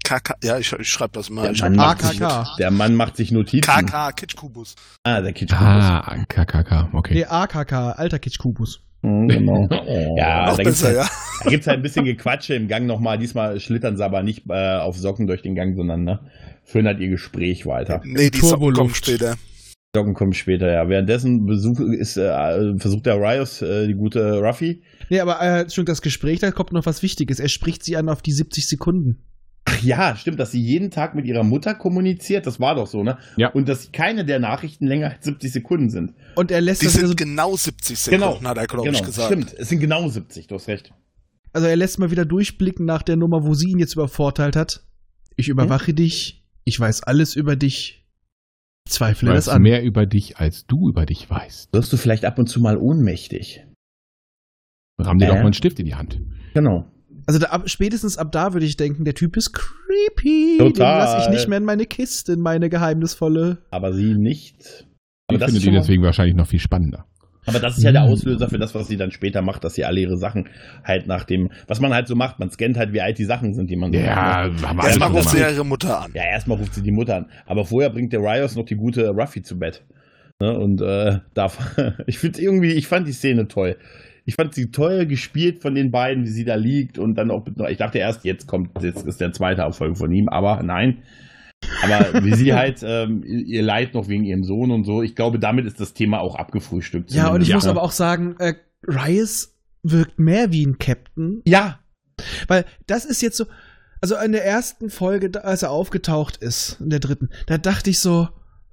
KK, 0.03 0.35
ja, 0.43 0.57
ich, 0.57 0.73
ich 0.73 0.89
schreibe 0.89 1.13
das 1.13 1.29
mal. 1.29 1.53
der 1.53 1.69
Mann, 1.69 1.75
macht 1.75 2.01
sich, 2.01 2.21
AKK. 2.21 2.57
der 2.57 2.71
Mann 2.71 2.95
macht 2.95 3.15
sich 3.15 3.31
Notizen. 3.31 3.61
KK, 3.61 4.11
Kitschkubus. 4.13 4.75
Ah, 5.03 5.21
der 5.21 5.33
Kitsch. 5.33 5.53
ah, 5.53 6.25
KKK, 6.27 6.89
okay. 6.93 7.13
Nee, 7.13 7.25
AKK, 7.25 7.91
alter 7.91 8.17
Kitschkubus. 8.19 8.81
Mhm, 9.03 9.27
genau. 9.27 9.67
Ja, 10.17 10.47
Noch 10.47 10.57
da 10.57 10.63
gibt's, 10.63 10.81
besser, 10.81 10.99
halt, 10.99 11.09
ja. 11.45 11.51
halt 11.51 11.67
ein 11.67 11.81
bisschen 11.81 12.05
Gequatsche 12.05 12.55
im 12.55 12.67
Gang 12.67 12.87
nochmal. 12.87 13.17
Diesmal 13.17 13.59
schlittern 13.59 13.97
sie 13.97 14.03
aber 14.03 14.23
nicht 14.23 14.43
äh, 14.49 14.77
auf 14.77 14.97
Socken 14.97 15.27
durch 15.27 15.41
den 15.41 15.55
Gang, 15.55 15.75
sondern 15.75 16.03
ne, 16.03 16.19
führen 16.63 16.87
halt 16.87 16.99
ihr 16.99 17.09
Gespräch 17.09 17.65
weiter. 17.65 18.01
Nee, 18.03 18.29
die 18.29 18.39
Socken 18.39 18.73
kommen 18.73 18.95
später. 18.95 19.35
Socken 19.95 20.15
kommen 20.15 20.33
später, 20.33 20.71
ja. 20.71 20.89
Währenddessen 20.89 21.45
besuch, 21.45 21.79
ist, 21.79 22.17
äh, 22.17 22.77
versucht 22.77 23.05
der 23.05 23.17
Rios, 23.17 23.61
äh, 23.61 23.87
die 23.87 23.93
gute 23.93 24.39
Ruffy. 24.39 24.81
Nee, 25.09 25.19
aber 25.19 25.39
äh, 25.41 25.69
schon 25.69 25.85
das 25.85 26.01
Gespräch, 26.01 26.39
da 26.39 26.51
kommt 26.51 26.71
noch 26.71 26.85
was 26.85 27.03
Wichtiges. 27.03 27.39
Er 27.39 27.49
spricht 27.49 27.83
sie 27.83 27.97
an 27.97 28.09
auf 28.09 28.21
die 28.21 28.31
70 28.31 28.67
Sekunden. 28.67 29.23
Ach 29.65 29.81
ja, 29.81 30.15
stimmt, 30.17 30.39
dass 30.39 30.51
sie 30.51 30.61
jeden 30.61 30.91
Tag 30.91 31.15
mit 31.15 31.25
ihrer 31.25 31.43
Mutter 31.43 31.73
kommuniziert. 31.73 32.45
Das 32.45 32.59
war 32.59 32.75
doch 32.75 32.87
so, 32.87 33.01
ne? 33.03 33.17
Ja. 33.37 33.49
Und 33.51 33.69
dass 33.69 33.91
keine 33.93 34.25
der 34.25 34.39
Nachrichten 34.39 34.87
länger 34.87 35.11
als 35.11 35.23
70 35.25 35.51
Sekunden 35.53 35.89
sind. 35.89 36.13
Und 36.35 36.51
er 36.51 36.59
lässt 36.61 36.81
Die 36.81 36.85
das 36.87 36.95
sind 36.95 37.07
so, 37.07 37.15
genau 37.15 37.55
70 37.55 37.97
Sekunden, 37.97 38.47
hat 38.47 38.57
er, 38.57 38.67
glaube 38.67 38.85
genau, 38.87 38.99
ich, 38.99 39.05
gesagt. 39.05 39.27
Stimmt, 39.27 39.53
es 39.57 39.69
sind 39.69 39.79
genau 39.79 40.07
70, 40.09 40.47
du 40.47 40.55
hast 40.55 40.67
recht. 40.67 40.93
also 41.53 41.67
er 41.67 41.75
lässt 41.77 41.97
mal 41.99 42.11
wieder 42.11 42.25
durchblicken 42.25 42.85
nach 42.85 43.03
der 43.03 43.15
Nummer, 43.15 43.45
wo 43.45 43.53
sie 43.53 43.69
ihn 43.69 43.79
jetzt 43.79 43.93
übervorteilt 43.93 44.55
hat. 44.57 44.83
Ich 45.37 45.47
überwache 45.47 45.93
dich, 45.93 46.43
ich 46.65 46.77
weiß 46.79 47.03
alles 47.03 47.35
über 47.35 47.55
dich. 47.55 48.05
Ich 48.85 48.91
Ich 48.91 48.93
zweifle 48.97 49.29
das 49.33 49.47
weiß 49.47 49.55
an. 49.55 49.61
mehr 49.61 49.81
über 49.83 50.05
dich, 50.05 50.37
als 50.39 50.65
du 50.67 50.89
über 50.89 51.05
dich 51.05 51.29
weißt. 51.29 51.69
Wirst 51.73 51.93
du 51.93 51.97
vielleicht 51.97 52.25
ab 52.25 52.37
und 52.37 52.47
zu 52.47 52.59
mal 52.59 52.75
ohnmächtig? 52.77 53.65
Ramm 54.99 55.19
dir 55.19 55.25
Äh? 55.25 55.27
doch 55.29 55.35
mal 55.35 55.45
einen 55.45 55.53
Stift 55.53 55.79
in 55.79 55.85
die 55.85 55.95
Hand. 55.95 56.19
Genau. 56.53 56.85
Also 57.25 57.39
da, 57.39 57.47
ab, 57.47 57.63
spätestens 57.69 58.17
ab 58.17 58.31
da 58.31 58.53
würde 58.53 58.65
ich 58.65 58.75
denken, 58.77 59.05
der 59.05 59.13
Typ 59.13 59.37
ist 59.37 59.53
creepy. 59.53 60.57
Total. 60.57 60.71
Den 60.71 60.79
lasse 60.83 61.17
ich 61.23 61.29
nicht 61.29 61.47
mehr 61.47 61.57
in 61.57 61.65
meine 61.65 61.85
Kiste, 61.85 62.33
in 62.33 62.41
meine 62.41 62.69
geheimnisvolle. 62.69 63.59
Aber 63.71 63.93
sie 63.93 64.15
nicht. 64.15 64.85
Aber 65.27 65.35
Ich 65.35 65.39
das 65.39 65.45
finde 65.51 65.57
ist 65.59 65.65
die 65.67 65.71
deswegen 65.71 66.03
wahrscheinlich 66.03 66.35
noch 66.35 66.47
viel 66.47 66.59
spannender. 66.59 67.05
Aber 67.45 67.59
das 67.59 67.77
ist 67.77 67.83
ja 67.83 67.91
der 67.91 68.03
Mhm. 68.05 68.13
Auslöser 68.13 68.47
für 68.47 68.57
das, 68.57 68.73
was 68.73 68.87
sie 68.87 68.95
dann 68.95 69.11
später 69.11 69.41
macht, 69.41 69.63
dass 69.65 69.73
sie 69.75 69.83
alle 69.83 69.99
ihre 69.99 70.17
Sachen 70.17 70.47
halt 70.85 71.07
nach 71.07 71.25
dem, 71.25 71.49
was 71.67 71.81
man 71.81 71.93
halt 71.93 72.07
so 72.07 72.15
macht, 72.15 72.39
man 72.39 72.49
scannt 72.49 72.77
halt, 72.77 72.93
wie 72.93 73.01
alt 73.01 73.17
die 73.17 73.25
Sachen 73.25 73.53
sind, 73.53 73.69
die 73.69 73.75
man 73.75 73.91
so 73.91 73.99
Ja, 73.99 74.47
Erstmal 74.47 75.09
ruft 75.11 75.29
sie 75.29 75.39
ja 75.39 75.49
ihre 75.49 75.65
Mutter 75.65 76.01
an. 76.03 76.11
Ja, 76.13 76.23
erstmal 76.23 76.57
ruft 76.57 76.73
sie 76.73 76.81
die 76.81 76.91
Mutter 76.91 77.17
an. 77.17 77.25
Aber 77.45 77.65
vorher 77.65 77.89
bringt 77.89 78.13
der 78.13 78.21
Rios 78.21 78.55
noch 78.55 78.63
die 78.65 78.75
gute 78.75 79.09
Ruffy 79.09 79.41
zu 79.41 79.59
Bett. 79.59 79.83
Ne? 80.39 80.57
Und 80.57 80.81
äh, 80.81 81.19
darf, 81.33 81.59
ich 82.07 82.17
finde 82.19 82.41
irgendwie, 82.41 82.71
ich 82.73 82.87
fand 82.87 83.07
die 83.07 83.13
Szene 83.13 83.47
toll. 83.49 83.75
Ich 84.25 84.35
fand 84.35 84.53
sie 84.53 84.71
toll 84.71 85.05
gespielt 85.05 85.61
von 85.61 85.75
den 85.75 85.91
beiden, 85.91 86.23
wie 86.23 86.29
sie 86.29 86.45
da 86.45 86.55
liegt 86.55 86.97
und 86.97 87.15
dann 87.15 87.31
auch 87.31 87.45
mit, 87.45 87.59
ich 87.69 87.77
dachte 87.77 87.97
erst, 87.97 88.23
jetzt 88.23 88.47
kommt, 88.47 88.81
jetzt 88.81 89.05
ist 89.05 89.19
der 89.19 89.33
zweite 89.33 89.61
Erfolg 89.61 89.97
von 89.97 90.11
ihm, 90.11 90.29
aber 90.29 90.63
nein. 90.63 91.03
Aber 91.83 92.23
wie 92.23 92.33
sie 92.33 92.53
halt 92.55 92.81
ähm, 92.83 93.23
ihr 93.23 93.63
Leid 93.63 93.93
noch 93.93 94.07
wegen 94.07 94.23
ihrem 94.23 94.43
Sohn 94.43 94.71
und 94.71 94.85
so, 94.85 95.01
ich 95.01 95.15
glaube, 95.15 95.39
damit 95.39 95.65
ist 95.65 95.79
das 95.79 95.93
Thema 95.93 96.19
auch 96.19 96.35
abgefrühstückt. 96.35 97.11
Ja, 97.11 97.29
und 97.29 97.41
ich 97.41 97.47
zumindest. 97.47 97.53
muss 97.53 97.67
aber 97.67 97.83
auch 97.83 97.91
sagen, 97.91 98.35
äh, 98.39 98.53
Rice 98.87 99.55
wirkt 99.83 100.19
mehr 100.19 100.51
wie 100.51 100.65
ein 100.65 100.77
Captain, 100.77 101.41
Ja, 101.45 101.79
weil 102.47 102.65
das 102.87 103.05
ist 103.05 103.21
jetzt 103.21 103.37
so, 103.37 103.45
also 104.01 104.15
in 104.17 104.31
der 104.31 104.45
ersten 104.45 104.89
Folge, 104.89 105.43
als 105.43 105.63
er 105.63 105.71
aufgetaucht 105.71 106.37
ist, 106.37 106.77
in 106.79 106.89
der 106.89 106.99
dritten, 106.99 107.29
da 107.47 107.57
dachte 107.57 107.89
ich 107.89 107.99
so, 107.99 108.29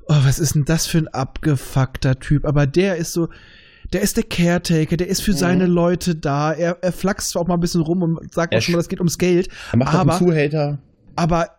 oh, 0.07 0.17
was 0.25 0.39
ist 0.39 0.55
denn 0.55 0.65
das 0.65 0.87
für 0.87 0.99
ein 0.99 1.09
abgefuckter 1.09 2.19
Typ? 2.19 2.45
Aber 2.45 2.67
der 2.67 2.97
ist 2.97 3.13
so, 3.13 3.29
der 3.92 4.00
ist 4.03 4.16
der 4.16 4.24
Caretaker, 4.24 4.96
der 4.96 5.09
ist 5.09 5.20
für 5.22 5.33
Mhm. 5.33 5.37
seine 5.37 5.66
Leute 5.66 6.14
da, 6.16 6.53
er, 6.53 6.79
er 6.83 6.92
flaxt 6.92 7.31
zwar 7.31 7.42
auch 7.42 7.46
mal 7.48 7.55
ein 7.55 7.61
bisschen 7.61 7.81
rum 7.83 8.03
und 8.03 8.33
sagt 8.33 8.55
auch 8.55 8.61
schon 8.61 8.72
mal, 8.72 8.79
das 8.79 8.88
geht 8.88 9.00
ums 9.00 9.18
Geld, 9.18 9.48
er 9.72 9.79
macht 9.79 9.94
Aber- 9.94 10.12
einen 10.12 10.18
Zuhälter. 10.26 10.79
aber 11.16 11.50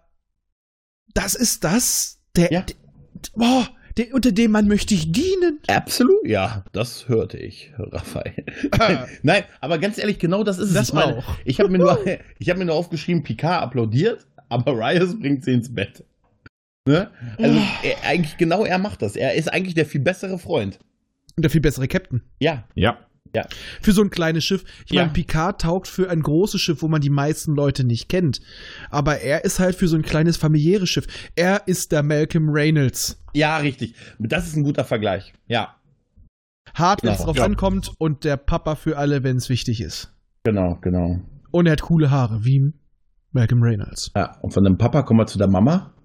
das 1.13 1.35
ist 1.35 1.63
das, 1.63 2.19
der, 2.35 2.51
Ja. 2.51 2.61
der 2.61 2.75
boah, 3.35 3.67
der, 3.97 4.13
unter 4.13 4.31
dem 4.31 4.51
Mann 4.51 4.67
möchte 4.69 4.93
ich 4.93 5.11
dienen. 5.11 5.59
Absolut, 5.67 6.25
ja, 6.25 6.63
das 6.71 7.09
hörte 7.09 7.37
ich, 7.37 7.73
Raphael. 7.77 8.45
Nein, 9.23 9.43
aber 9.59 9.77
ganz 9.79 9.97
ehrlich, 9.97 10.17
genau 10.17 10.43
das 10.45 10.57
ist 10.59 10.69
es. 10.69 10.73
Das 10.73 10.87
Ich 10.89 10.93
meine, 10.93 11.17
auch. 11.17 11.35
Ich 11.43 11.59
habe 11.59 11.69
mir, 11.69 11.79
nur- 11.79 11.99
ich 12.39 12.49
hab 12.49 12.57
mir 12.57 12.65
nur 12.65 12.75
aufgeschrieben, 12.75 13.23
Picard 13.23 13.61
applaudiert, 13.61 14.25
aber 14.47 14.71
Rios 14.77 15.19
bringt 15.19 15.43
sie 15.43 15.51
ins 15.51 15.73
Bett. 15.73 16.05
Ne? 16.87 17.11
Also 17.37 17.59
Oh. 17.59 17.63
er, 17.87 18.09
eigentlich 18.09 18.37
genau 18.37 18.63
er 18.65 18.77
macht 18.79 19.01
das. 19.01 19.15
Er 19.15 19.35
ist 19.35 19.51
eigentlich 19.51 19.75
der 19.75 19.85
viel 19.85 20.01
bessere 20.01 20.39
Freund. 20.39 20.79
Und 21.41 21.45
der 21.45 21.49
viel 21.49 21.61
bessere 21.61 21.87
Captain. 21.87 22.21
Ja, 22.39 22.65
Ja. 22.75 22.99
Für 23.81 23.93
so 23.93 24.03
ein 24.03 24.11
kleines 24.11 24.43
Schiff. 24.43 24.63
Ich 24.85 24.91
Ja. 24.91 25.01
meine, 25.01 25.13
Picard 25.13 25.59
taugt 25.61 25.87
für 25.87 26.07
ein 26.11 26.21
großes 26.21 26.61
Schiff, 26.61 26.83
wo 26.83 26.87
man 26.87 27.01
die 27.01 27.09
meisten 27.09 27.55
Leute 27.55 27.83
nicht 27.83 28.09
kennt. 28.09 28.41
Aber 28.91 29.21
er 29.21 29.43
ist 29.43 29.57
halt 29.59 29.73
für 29.75 29.87
so 29.87 29.95
ein 29.95 30.03
kleines 30.03 30.37
familiäres 30.37 30.89
Schiff. 30.89 31.07
Er 31.35 31.63
ist 31.65 31.91
der 31.93 32.03
Malcolm 32.03 32.49
Reynolds. 32.49 33.23
ja, 33.33 33.57
richtig. 33.57 33.95
Das 34.19 34.45
ist 34.47 34.55
ein 34.55 34.63
guter 34.63 34.83
Vergleich. 34.83 35.33
Ja, 35.47 35.75
Hart, 36.75 37.01
wenn 37.03 37.13
es 37.13 37.19
Ja. 37.19 37.25
drauf 37.25 37.37
Ja. 37.37 37.45
ankommt 37.45 37.91
und 37.97 38.23
der 38.23 38.37
Papa 38.37 38.75
für 38.75 38.97
alle, 38.99 39.23
wenn 39.23 39.37
es 39.37 39.49
wichtig 39.49 39.81
ist. 39.81 40.13
genau, 40.43 40.77
genau. 40.81 41.21
Und 41.49 41.65
er 41.65 41.71
hat 41.71 41.81
coole 41.81 42.11
Haare, 42.11 42.45
wie 42.45 42.71
Malcolm 43.31 43.63
Reynolds. 43.63 44.11
Ja, 44.15 44.37
und 44.41 44.53
von 44.53 44.63
dem 44.63 44.77
Papa 44.77 45.01
kommen 45.01 45.19
wir 45.21 45.25
zu 45.25 45.37
der 45.39 45.47
Mama. 45.47 45.95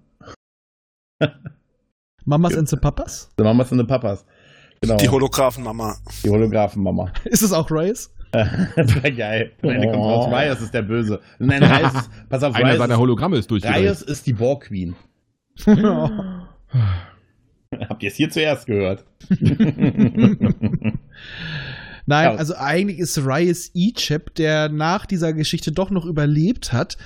Mamas 2.25 2.55
and 2.57 2.67
the 2.69 2.75
Papas? 2.77 3.29
Der 3.37 3.45
Mama 3.45 3.63
sind 3.63 3.77
die 3.79 3.83
Papas. 3.85 4.25
Genau. 4.81 4.97
Die 4.97 5.09
Holographenmama. 5.09 5.95
die 6.23 6.29
Holographen-Mama. 6.29 7.11
Ist 7.25 7.41
es 7.41 7.51
auch 7.53 7.69
Rice? 7.71 8.11
das 8.31 8.93
wäre 8.95 9.11
geil. 9.13 9.51
Am 9.63 9.69
Ende 9.69 9.87
kommt 9.91 10.03
raus, 10.03 10.27
Rios 10.31 10.61
ist 10.61 10.73
der 10.73 10.81
Böse. 10.81 11.21
Nein, 11.39 11.63
Rios 11.63 11.93
ist, 11.93 12.09
pass 12.29 12.43
auf, 12.43 12.53
Einer 12.55 12.69
Rios 12.69 12.77
seiner 12.79 12.93
ist, 12.95 12.99
Hologramme 12.99 13.37
ist 13.37 13.49
durchgedreht. 13.49 13.83
Rios 13.83 14.01
ist 14.01 14.27
die 14.27 14.33
Borg 14.33 14.65
Queen. 14.65 14.95
Habt 15.65 16.43
ihr 18.03 18.07
es 18.09 18.15
hier 18.15 18.29
zuerst 18.29 18.65
gehört? 18.67 19.05
Nein, 22.09 22.25
Ja. 22.25 22.35
also 22.35 22.55
eigentlich 22.55 22.99
ist 22.99 23.17
Rice 23.17 23.71
Egypt, 23.75 24.37
der 24.37 24.69
nach 24.69 25.05
dieser 25.05 25.33
Geschichte 25.33 25.71
doch 25.71 25.89
noch 25.89 26.05
überlebt 26.05 26.71
hat, 26.73 26.97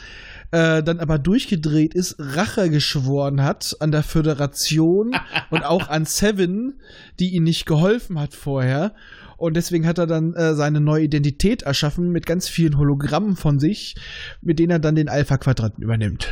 äh, 0.52 0.84
dann 0.84 1.00
aber 1.00 1.18
durchgedreht 1.18 1.94
ist, 1.94 2.16
Rache 2.20 2.70
geschworen 2.70 3.44
hat 3.44 3.76
an 3.80 3.92
der 3.92 4.04
Föderation 4.04 5.12
und 5.50 5.64
auch 5.64 5.90
an 5.90 6.06
Seven, 6.06 6.80
die 7.20 7.30
ihm 7.30 7.44
nicht 7.44 7.66
geholfen 7.66 8.20
hat 8.20 8.34
vorher. 8.34 8.94
Und 9.38 9.56
deswegen 9.56 9.88
hat 9.88 9.98
er 9.98 10.06
dann 10.06 10.34
äh, 10.36 10.54
seine 10.54 10.82
neue 10.82 11.06
Identität 11.06 11.64
erschaffen 11.64 12.12
mit 12.12 12.26
ganz 12.26 12.48
vielen 12.48 12.78
Hologrammen 12.78 13.36
von 13.36 13.60
sich, 13.60 13.96
mit 14.42 14.60
denen 14.60 14.70
er 14.70 14.80
dann 14.80 14.96
den 14.96 15.10
Alpha-Quadranten 15.10 15.84
übernimmt. 15.84 16.28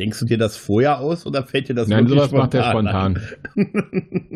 Denkst 0.00 0.20
du 0.20 0.26
dir 0.26 0.38
das 0.38 0.56
vorher 0.56 1.00
aus 1.00 1.26
oder 1.26 1.42
fällt 1.42 1.68
dir 1.68 1.74
das 1.74 1.88
Nein, 1.88 2.08
wirklich 2.08 2.20
sowas 2.20 2.30
macht 2.30 2.54
er 2.54 2.70
spontan. 2.70 3.20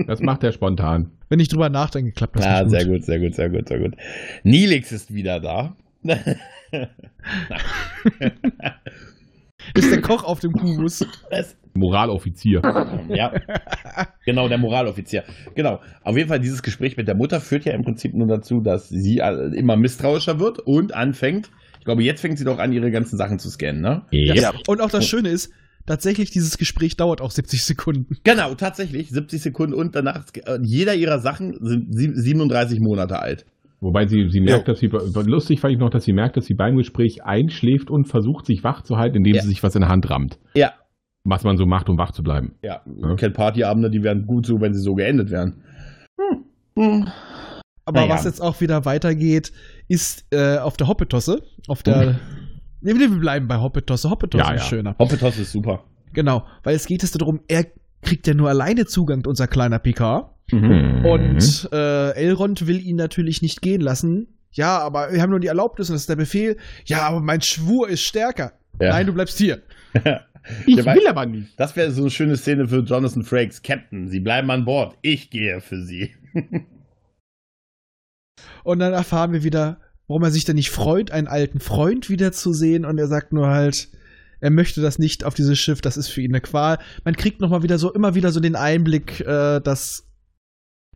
Das 0.09 0.21
macht 0.21 0.43
er 0.43 0.51
spontan. 0.51 1.13
Wenn 1.29 1.39
ich 1.39 1.47
drüber 1.47 1.69
nachdenke, 1.69 2.11
klappt 2.11 2.37
das 2.37 2.45
Ja, 2.45 2.63
nicht 2.65 2.71
sehr 2.71 2.87
gut, 2.87 3.05
sehr 3.05 3.21
gut, 3.21 3.35
sehr 3.37 3.49
gut, 3.49 3.69
sehr 3.69 3.79
gut. 3.79 3.95
Nilix 4.43 4.91
ist 4.91 5.15
wieder 5.15 5.39
da. 5.39 5.77
Ist 9.75 9.91
der 9.93 10.01
Koch 10.03 10.25
auf 10.25 10.41
dem 10.41 10.53
Kubus. 10.53 11.05
Das- 11.31 11.57
Moraloffizier. 11.75 12.61
ja, 13.09 13.33
genau, 14.27 14.47
der 14.47 14.59
Moraloffizier. 14.59 15.25
Genau. 15.55 15.81
Auf 16.03 16.17
jeden 16.19 16.29
Fall, 16.29 16.39
dieses 16.39 16.63
Gespräch 16.63 16.99
mit 16.99 17.09
der 17.09 17.15
Mutter 17.15 17.41
führt 17.41 17.65
ja 17.65 17.73
im 17.73 17.83
Prinzip 17.83 18.13
nur 18.13 18.27
dazu, 18.27 18.61
dass 18.61 18.91
sie 18.91 19.19
immer 19.55 19.77
misstrauischer 19.77 20.39
wird 20.39 20.59
und 20.59 20.93
anfängt, 20.93 21.51
ich 21.79 21.85
glaube, 21.87 22.03
jetzt 22.03 22.21
fängt 22.21 22.37
sie 22.39 22.45
doch 22.45 22.59
an, 22.59 22.73
ihre 22.73 22.91
ganzen 22.91 23.17
Sachen 23.17 23.39
zu 23.39 23.49
scannen, 23.49 23.81
ne? 23.81 24.03
Ja. 24.11 24.53
Und 24.67 24.83
auch 24.83 24.91
das 24.91 25.07
Schöne 25.07 25.31
ist, 25.31 25.51
tatsächlich, 25.87 26.31
dieses 26.31 26.59
Gespräch 26.59 26.97
dauert 26.99 27.23
auch 27.23 27.31
70 27.31 27.65
Sekunden. 27.65 28.19
Genau, 28.23 28.55
tatsächlich, 28.55 29.09
70 29.09 29.41
Sekunden 29.41 29.73
und 29.75 29.95
danach, 29.97 30.27
äh, 30.45 30.59
jeder 30.63 30.95
ihrer 30.95 31.21
Sachen 31.21 31.57
sind 31.65 31.95
sie- 31.95 32.13
37 32.15 32.81
Monate 32.81 33.19
alt. 33.19 33.47
Wobei 33.83 34.07
sie, 34.07 34.29
sie 34.31 34.41
merkt, 34.41 34.69
dass 34.69 34.79
sie, 34.79 34.87
lustig 34.87 35.61
fand 35.61 35.75
ich 35.75 35.79
noch, 35.81 35.91
dass 35.91 36.05
sie 36.05 36.13
merkt, 36.13 36.37
dass 36.37 36.47
sie 36.47 36.55
beim 36.55 36.77
Gespräch 36.77 37.25
einschläft 37.25 37.91
und 37.91 38.07
versucht, 38.07 38.47
sich 38.47 38.63
wach 38.63 38.83
zu 38.83 38.97
halten, 38.97 39.17
indem 39.19 39.35
Ja. 39.35 39.43
sie 39.43 39.49
sich 39.49 39.63
was 39.63 39.75
in 39.75 39.81
der 39.81 39.91
Hand 39.91 40.09
rammt. 40.09 40.39
Ja, 40.55 40.73
Was 41.25 41.43
man 41.45 41.57
so 41.57 41.67
macht, 41.67 41.89
um 41.89 41.99
wach 41.99 42.13
zu 42.13 42.23
bleiben. 42.23 42.55
ja. 42.63 42.81
Ja. 43.01 43.15
Kennt 43.17 43.35
Partyabende, 43.35 43.91
die 43.91 44.03
wären 44.03 44.25
gut 44.27 44.47
so, 44.47 44.61
wenn 44.61 44.73
sie 44.73 44.81
so 44.81 44.95
geendet 44.95 45.31
wären. 45.31 45.63
Aber 46.77 48.01
Naja. 48.01 48.15
was 48.15 48.25
jetzt 48.25 48.41
auch 48.41 48.61
wieder 48.61 48.85
weitergeht, 48.85 49.53
ist 49.89 50.25
äh, 50.33 50.59
auf 50.59 50.77
der 50.77 50.87
Hoppetosse. 50.89 51.43
Auf 51.69 51.83
der. 51.83 52.21
Nee, 52.81 52.95
wir 52.95 53.09
bleiben 53.11 53.49
bei 53.49 53.59
Hoppetosse. 53.61 54.11
Hoppetosse 54.11 54.45
Ja, 54.45 54.53
ist 54.55 54.63
ja. 54.63 54.69
schöner. 54.69 54.97
Hoppetos 54.99 55.39
ist 55.39 55.53
super. 55.53 55.85
Genau, 56.13 56.45
weil 56.63 56.75
es 56.77 56.87
geht 56.87 57.03
es 57.03 57.11
darum, 57.13 57.41
er 57.49 57.67
kriegt 58.03 58.27
ja 58.27 58.35
nur 58.35 58.49
alleine 58.49 58.87
Zugang, 58.87 59.25
unser 59.27 59.47
kleiner 59.49 59.79
PK. 59.79 60.35
Mhm. 60.53 61.05
Und 61.05 61.69
äh, 61.73 62.11
Elrond 62.15 62.67
will 62.67 62.81
ihn 62.81 62.97
natürlich 62.97 63.43
nicht 63.43 63.63
gehen 63.63 63.81
lassen. 63.81 64.29
Ja, 64.53 64.79
aber 64.79 65.13
wir 65.13 65.23
haben 65.23 65.31
nur 65.31 65.41
die 65.41 65.47
Erlaubnis 65.47 65.89
und 65.89 65.95
das 65.95 66.03
ist 66.03 66.11
der 66.11 66.17
Befehl. 66.17 66.59
Ja, 66.85 67.03
aber 67.03 67.21
mein 67.21 67.41
Schwur 67.41 67.89
ist 67.89 68.03
stärker. 68.03 68.53
Ja. 68.81 68.91
Nein, 68.91 69.07
du 69.07 69.15
bleibst 69.15 69.39
hier. 69.39 69.63
ich 70.67 70.77
will 70.77 71.07
aber 71.07 71.27
nicht. 71.27 71.59
Das 71.59 71.75
wäre 71.75 71.91
so 71.91 72.03
eine 72.03 72.11
schöne 72.11 72.37
Szene 72.37 72.69
für 72.69 72.81
Jonathan 72.81 73.25
Frakes. 73.25 73.63
Captain, 73.63 74.09
Sie 74.09 74.21
bleiben 74.21 74.51
an 74.51 74.65
Bord. 74.65 74.97
Ich 75.01 75.31
gehe 75.31 75.61
für 75.61 75.83
Sie. 75.83 76.11
Und 78.65 78.79
dann 78.79 78.93
erfahren 78.93 79.33
wir 79.33 79.43
wieder, 79.43 79.81
warum 80.07 80.23
er 80.23 80.31
sich 80.31 80.45
denn 80.45 80.57
nicht 80.57 80.71
freut, 80.71 81.11
einen 81.11 81.29
alten 81.29 81.61
Freund 81.61 82.11
wiederzusehen. 82.11 82.85
Und 82.85 82.99
er 82.99 83.07
sagt 83.07 83.33
nur 83.33 83.49
halt, 83.49 83.89
er 84.41 84.51
möchte 84.51 84.81
das 84.81 84.99
nicht 84.99 85.25
auf 85.25 85.35
dieses 85.35 85.59
Schiff, 85.59 85.81
das 85.81 85.97
ist 85.97 86.09
für 86.09 86.21
ihn 86.21 86.33
eine 86.33 86.41
Qual. 86.41 86.79
Man 87.05 87.17
kriegt 87.17 87.41
nochmal 87.41 87.63
wieder 87.63 87.79
so, 87.79 87.93
immer 87.93 88.15
wieder 88.15 88.33
so 88.33 88.41
den 88.41 88.57
Einblick, 88.57 89.21
äh, 89.21 89.61
dass 89.61 90.09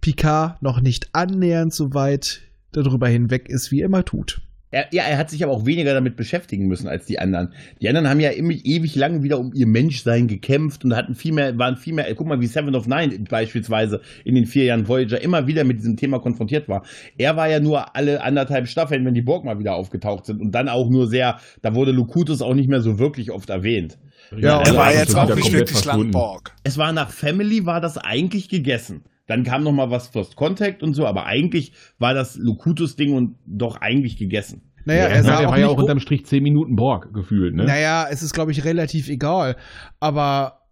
Picard 0.07 0.63
noch 0.63 0.81
nicht 0.81 1.09
annähernd 1.15 1.75
so 1.75 1.93
weit 1.93 2.43
darüber 2.71 3.09
hinweg 3.09 3.49
ist, 3.49 3.73
wie 3.73 3.81
er 3.81 3.87
immer 3.87 4.05
tut. 4.05 4.41
Er, 4.71 4.87
ja, 4.93 5.03
er 5.03 5.19
hat 5.19 5.31
sich 5.31 5.43
aber 5.43 5.53
auch 5.53 5.67
weniger 5.67 5.95
damit 5.95 6.15
beschäftigen 6.15 6.69
müssen 6.69 6.87
als 6.87 7.07
die 7.07 7.19
anderen. 7.19 7.53
Die 7.81 7.89
anderen 7.89 8.09
haben 8.09 8.21
ja 8.21 8.31
immer, 8.31 8.53
ewig 8.53 8.95
lang 8.95 9.25
wieder 9.25 9.41
um 9.41 9.53
ihr 9.53 9.67
Menschsein 9.67 10.29
gekämpft 10.29 10.85
und 10.85 10.95
hatten 10.95 11.17
viel 11.17 11.33
mehr, 11.33 11.59
waren 11.59 11.77
viel 11.77 11.93
mehr, 11.93 12.15
guck 12.15 12.29
mal, 12.29 12.41
wie 12.41 12.47
Seven 12.47 12.77
of 12.77 12.87
Nine 12.87 13.19
beispielsweise 13.29 14.01
in 14.25 14.37
den 14.37 14.47
vier 14.47 14.67
Jahren 14.67 14.87
Voyager 14.87 15.21
immer 15.21 15.49
wieder 15.49 15.65
mit 15.65 15.79
diesem 15.79 15.97
Thema 15.97 16.21
konfrontiert 16.21 16.69
war. 16.69 16.85
Er 17.19 17.35
war 17.35 17.49
ja 17.49 17.59
nur 17.59 17.97
alle 17.97 18.23
anderthalb 18.23 18.69
Staffeln, 18.69 19.05
wenn 19.05 19.15
die 19.15 19.23
Borg 19.23 19.45
mal 19.45 19.59
wieder 19.59 19.75
aufgetaucht 19.75 20.27
sind 20.27 20.41
und 20.41 20.53
dann 20.53 20.69
auch 20.69 20.89
nur 20.89 21.09
sehr, 21.09 21.41
da 21.63 21.75
wurde 21.75 21.91
Locutus 21.91 22.43
auch 22.43 22.55
nicht 22.55 22.69
mehr 22.69 22.81
so 22.81 23.01
wirklich 23.01 23.33
oft 23.33 23.51
erwähnt. 23.51 23.99
Ja, 24.39 24.63
Er 24.63 24.71
und 24.71 24.77
war 24.77 24.93
er 24.93 25.01
jetzt 25.01 25.17
auch 25.17 25.35
nicht 25.35 25.53
wirklich 25.53 25.85
lang. 25.85 26.13
Borg. 26.13 26.53
Es 26.63 26.79
war 26.79 26.93
nach 26.93 27.11
Family 27.11 27.67
war 27.67 27.81
das 27.81 27.99
eigentlich 27.99 28.49
gegessen. 28.49 29.03
Dann 29.27 29.43
kam 29.45 29.65
noch 29.65 29.73
mal 29.73 29.91
was 29.91 30.09
First 30.09 30.37
Contact 30.37 30.83
und 30.83 30.95
so, 30.95 31.07
aber 31.07 31.27
eigentlich 31.27 31.73
war 31.99 32.15
das 32.15 32.37
Locutus-Ding 32.37 33.15
und 33.15 33.37
doch 33.47 33.81
eigentlich 33.81 34.17
gegessen. 34.17 34.63
Naja, 34.85 35.03
Ja, 35.03 35.09
er 35.09 35.25
sah 35.25 35.39
der 35.39 35.49
auch 35.49 35.53
war 35.53 35.59
ja 35.59 35.67
auch 35.67 35.79
unterm 35.79 35.99
Strich 35.99 36.27
10 36.27 36.43
Minuten 36.43 36.77
Borg 36.77 37.13
gefühlt, 37.13 37.55
ne? 37.55 37.65
Naja, 37.65 38.07
es 38.09 38.23
ist, 38.23 38.33
glaube 38.33 38.53
ich, 38.53 38.65
relativ 38.65 39.09
egal. 39.09 39.57
Aber 39.99 40.66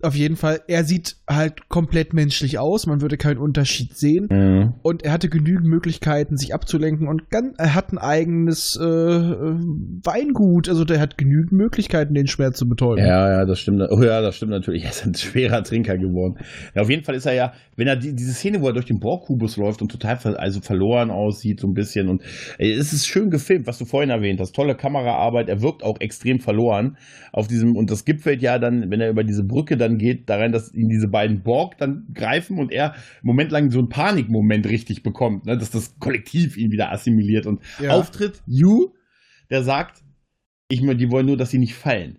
auf 0.00 0.14
jeden 0.14 0.36
Fall, 0.36 0.60
er 0.68 0.84
sieht 0.84 1.16
halt 1.28 1.68
komplett 1.68 2.12
menschlich 2.12 2.60
aus, 2.60 2.86
man 2.86 3.00
würde 3.00 3.16
keinen 3.16 3.38
Unterschied 3.38 3.96
sehen. 3.96 4.28
Mhm. 4.30 4.74
Und 4.82 5.02
er 5.02 5.10
hatte 5.10 5.28
genügend 5.28 5.66
Möglichkeiten, 5.66 6.36
sich 6.36 6.54
abzulenken 6.54 7.08
und 7.08 7.30
ganz, 7.30 7.56
er 7.58 7.74
hat 7.74 7.92
ein 7.92 7.98
eigenes 7.98 8.76
äh, 8.76 8.84
Weingut. 8.84 10.68
Also 10.68 10.84
der 10.84 11.00
hat 11.00 11.18
genügend 11.18 11.50
Möglichkeiten, 11.50 12.14
den 12.14 12.28
Schmerz 12.28 12.58
zu 12.58 12.68
betäuben. 12.68 13.04
Ja, 13.04 13.28
ja, 13.28 13.44
das 13.44 13.58
stimmt. 13.58 13.82
Oh 13.90 14.00
ja, 14.00 14.20
das 14.20 14.36
stimmt 14.36 14.52
natürlich. 14.52 14.84
Er 14.88 14.90
ist 14.90 15.04
ein 15.04 15.14
schwerer 15.14 15.62
Trinker 15.64 15.98
geworden. 15.98 16.38
Ja, 16.74 16.82
auf 16.82 16.88
jeden 16.88 17.04
Fall 17.04 17.14
ist 17.16 17.26
er 17.26 17.34
ja, 17.34 17.52
wenn 17.76 17.88
er 17.88 17.96
die, 17.96 18.14
diese 18.14 18.32
Szene, 18.32 18.62
wo 18.62 18.68
er 18.68 18.72
durch 18.72 18.86
den 18.86 19.00
Borgkubus 19.00 19.56
läuft 19.56 19.82
und 19.82 19.90
total 19.90 20.16
ver 20.16 20.38
also 20.38 20.60
verloren 20.60 21.10
aussieht, 21.10 21.60
so 21.60 21.66
ein 21.66 21.74
bisschen. 21.74 22.08
Und 22.08 22.22
äh, 22.58 22.70
es 22.70 22.92
ist 22.92 23.06
schön 23.06 23.30
gefilmt, 23.30 23.66
was 23.66 23.78
du 23.78 23.84
vorhin 23.84 24.10
erwähnt 24.10 24.40
hast. 24.40 24.54
Tolle 24.54 24.76
Kameraarbeit. 24.76 25.48
Er 25.48 25.60
wirkt 25.60 25.82
auch 25.82 26.00
extrem 26.00 26.38
verloren 26.38 26.96
auf 27.32 27.48
diesem, 27.48 27.76
und 27.76 27.90
das 27.90 28.04
gipfelt 28.04 28.40
ja 28.40 28.58
dann, 28.58 28.90
wenn 28.90 29.00
er 29.00 29.10
über 29.10 29.24
diese 29.24 29.44
Brücke 29.44 29.76
dann 29.76 29.87
geht, 29.96 30.28
daran, 30.28 30.52
dass 30.52 30.74
ihn 30.74 30.90
diese 30.90 31.08
beiden 31.08 31.42
Borg 31.42 31.78
dann 31.78 32.06
greifen 32.12 32.58
und 32.58 32.70
er 32.72 32.92
einen 32.92 33.00
Moment 33.22 33.50
lang 33.52 33.70
so 33.70 33.78
einen 33.78 33.88
Panikmoment 33.88 34.66
richtig 34.66 35.02
bekommt, 35.02 35.46
ne? 35.46 35.56
dass 35.56 35.70
das 35.70 35.98
Kollektiv 35.98 36.58
ihn 36.58 36.70
wieder 36.70 36.92
assimiliert 36.92 37.46
und 37.46 37.62
Ja. 37.80 37.92
auftritt 37.92 38.42
Yu, 38.46 38.92
der 39.48 39.62
sagt, 39.62 40.02
ich, 40.68 40.80
die 40.80 41.10
wollen 41.10 41.24
nur, 41.26 41.38
dass 41.38 41.50
sie 41.50 41.58
nicht 41.58 41.74
fallen. 41.74 42.18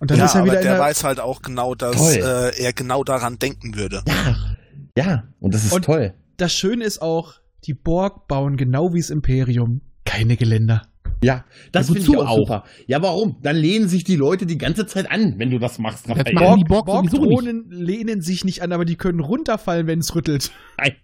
Und 0.00 0.10
dann 0.10 0.18
ja, 0.18 0.26
ist 0.26 0.34
er 0.34 0.40
aber 0.42 0.50
wieder 0.50 0.60
in 0.60 0.66
der 0.66 0.78
weiß 0.78 1.04
halt 1.04 1.20
auch 1.20 1.40
genau, 1.40 1.74
dass 1.74 2.14
äh, 2.16 2.50
er 2.62 2.72
genau 2.74 3.04
daran 3.04 3.38
denken 3.38 3.76
würde. 3.76 4.02
Ja, 4.06 4.56
ja, 4.98 5.28
und 5.40 5.54
das 5.54 5.64
ist 5.64 5.72
Und- 5.72 5.84
toll. 5.86 6.12
Das 6.36 6.52
Schöne 6.52 6.84
ist 6.84 7.00
auch, 7.00 7.34
die 7.64 7.74
Borg 7.74 8.26
bauen 8.26 8.56
genau 8.56 8.92
wie 8.92 9.00
das 9.00 9.10
Imperium 9.10 9.80
keine 10.04 10.36
Geländer. 10.36 10.88
Ja, 11.24 11.44
das 11.72 11.88
Ja, 11.88 11.94
finde 11.94 12.10
ich 12.10 12.16
auch, 12.18 12.28
auch? 12.28 12.36
super. 12.36 12.64
Ja, 12.86 13.02
warum? 13.02 13.36
Dann 13.42 13.56
lehnen 13.56 13.88
sich 13.88 14.04
die 14.04 14.16
Leute 14.16 14.46
die 14.46 14.58
ganze 14.58 14.86
Zeit 14.86 15.10
an, 15.10 15.34
wenn 15.38 15.50
du 15.50 15.58
das 15.58 15.78
machst, 15.78 16.08
Das 16.08 16.16
machen 16.32 16.58
die 16.58 16.64
Borg 16.64 16.86
sowieso 16.88 17.16
Borg-Drohnen 17.18 17.70
lehnen 17.70 18.20
sich 18.22 18.44
nicht 18.44 18.62
an, 18.62 18.72
aber 18.72 18.84
die 18.84 18.96
können 18.96 19.20
runterfallen, 19.20 19.86
wenn 19.86 19.98
es 20.00 20.14
rüttelt. 20.14 20.52
Nein, 20.78 20.94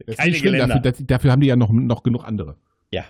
Das 0.00 0.08
ist 0.08 0.16
keine 0.18 0.30
nicht 0.30 0.40
schlimm, 0.40 0.52
Geländer. 0.54 0.74
dafür, 0.80 0.92
das, 0.92 1.06
dafür 1.06 1.32
haben 1.32 1.40
die 1.40 1.46
ja 1.48 1.56
noch, 1.56 1.70
noch 1.72 2.02
genug 2.02 2.24
andere. 2.24 2.56
Ja. 2.90 3.04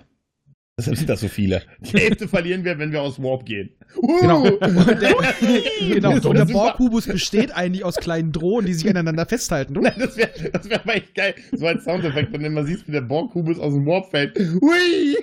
Deshalb 0.79 0.97
sind 0.97 1.11
das 1.11 1.21
so 1.21 1.27
viele. 1.27 1.63
Die 1.81 1.99
Hälfte 1.99 2.29
verlieren 2.29 2.65
wir, 2.65 2.79
wenn 2.79 2.93
wir 2.93 3.03
aus 3.03 3.21
Warp 3.21 3.45
gehen. 3.45 3.71
Genau. 4.21 4.45
Uh! 4.45 4.59
Und 4.61 5.03
der, 5.03 5.15
genau. 5.93 6.13
Und 6.13 6.37
der 6.37 6.47
super. 6.47 6.53
Borg-Kubus 6.53 7.07
besteht 7.07 7.53
eigentlich 7.53 7.85
aus 7.85 7.97
kleinen 7.97 8.31
Drohnen, 8.31 8.67
die 8.67 8.75
sich 8.75 8.89
aneinander 8.89 9.27
festhalten. 9.27 9.73
Nein, 9.73 9.95
das 9.99 10.17
wäre 10.17 10.31
das 10.53 10.71
wär 10.71 10.81
aber 10.81 10.95
echt 10.95 11.17
geil. 11.17 11.35
So 11.53 11.67
ein 11.67 11.81
Soundeffekt, 11.81 12.33
wenn 12.33 12.43
du 12.43 12.47
immer 12.47 12.65
siehst, 12.65 12.87
wie 12.87 12.93
der 12.93 13.01
Borg-Kubus 13.01 13.59
aus 13.59 13.75
dem 13.75 13.87
Warp 13.87 14.11
fällt. 14.11 14.39
Hui! 14.39 15.17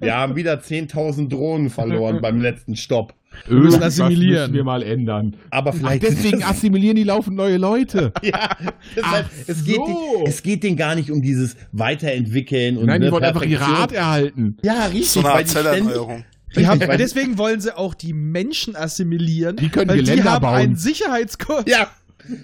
Wir 0.00 0.16
haben 0.16 0.34
wieder 0.34 0.54
10.000 0.54 1.28
Drohnen 1.28 1.70
verloren 1.70 2.18
beim 2.22 2.40
letzten 2.40 2.74
Stopp. 2.74 3.14
Müssen 3.46 3.62
Irgendwas 3.80 4.00
assimilieren. 4.00 4.42
müssen 4.42 4.54
wir 4.54 4.64
mal 4.64 4.82
ändern. 4.82 5.36
Aber 5.50 5.70
Ach, 5.70 5.74
vielleicht. 5.74 6.02
deswegen 6.02 6.42
assimilieren 6.44 6.96
die 6.96 7.04
laufend 7.04 7.36
neue 7.36 7.56
Leute. 7.56 8.12
Ja, 8.22 8.56
deshalb, 8.96 9.26
Ach 9.28 9.30
es, 9.46 9.64
geht, 9.64 9.76
so. 9.76 10.22
die- 10.24 10.28
es 10.28 10.42
geht 10.42 10.62
denen 10.62 10.76
gar 10.76 10.94
nicht 10.94 11.10
um 11.10 11.22
dieses 11.22 11.56
Weiterentwickeln 11.72 12.76
und 12.76 12.86
Nein, 12.86 13.00
die 13.02 13.10
wollen 13.10 13.24
einfach 13.24 13.42
ihr 13.42 13.58
Perfektion. 13.58 13.80
Rat 13.82 13.92
erhalten. 13.92 14.56
Ja, 14.62 14.86
richtig. 14.86 15.10
So 15.10 15.20
eine 15.20 15.28
weil 15.28 15.34
Art 15.36 15.42
die 15.48 15.52
Zellerneuerung. 15.52 16.24
Die 16.56 16.66
haben, 16.66 16.80
deswegen 16.98 17.36
wollen 17.38 17.60
sie 17.60 17.76
auch 17.76 17.94
die 17.94 18.12
Menschen 18.14 18.74
assimilieren. 18.74 19.56
Die 19.56 19.68
können 19.68 19.90
weil 19.90 19.98
die 19.98 20.04
Geländer 20.04 20.32
haben 20.32 20.42
bauen. 20.42 20.54
einen 20.54 20.76
Sicherheitskurs. 20.76 21.64
Ja, 21.66 21.90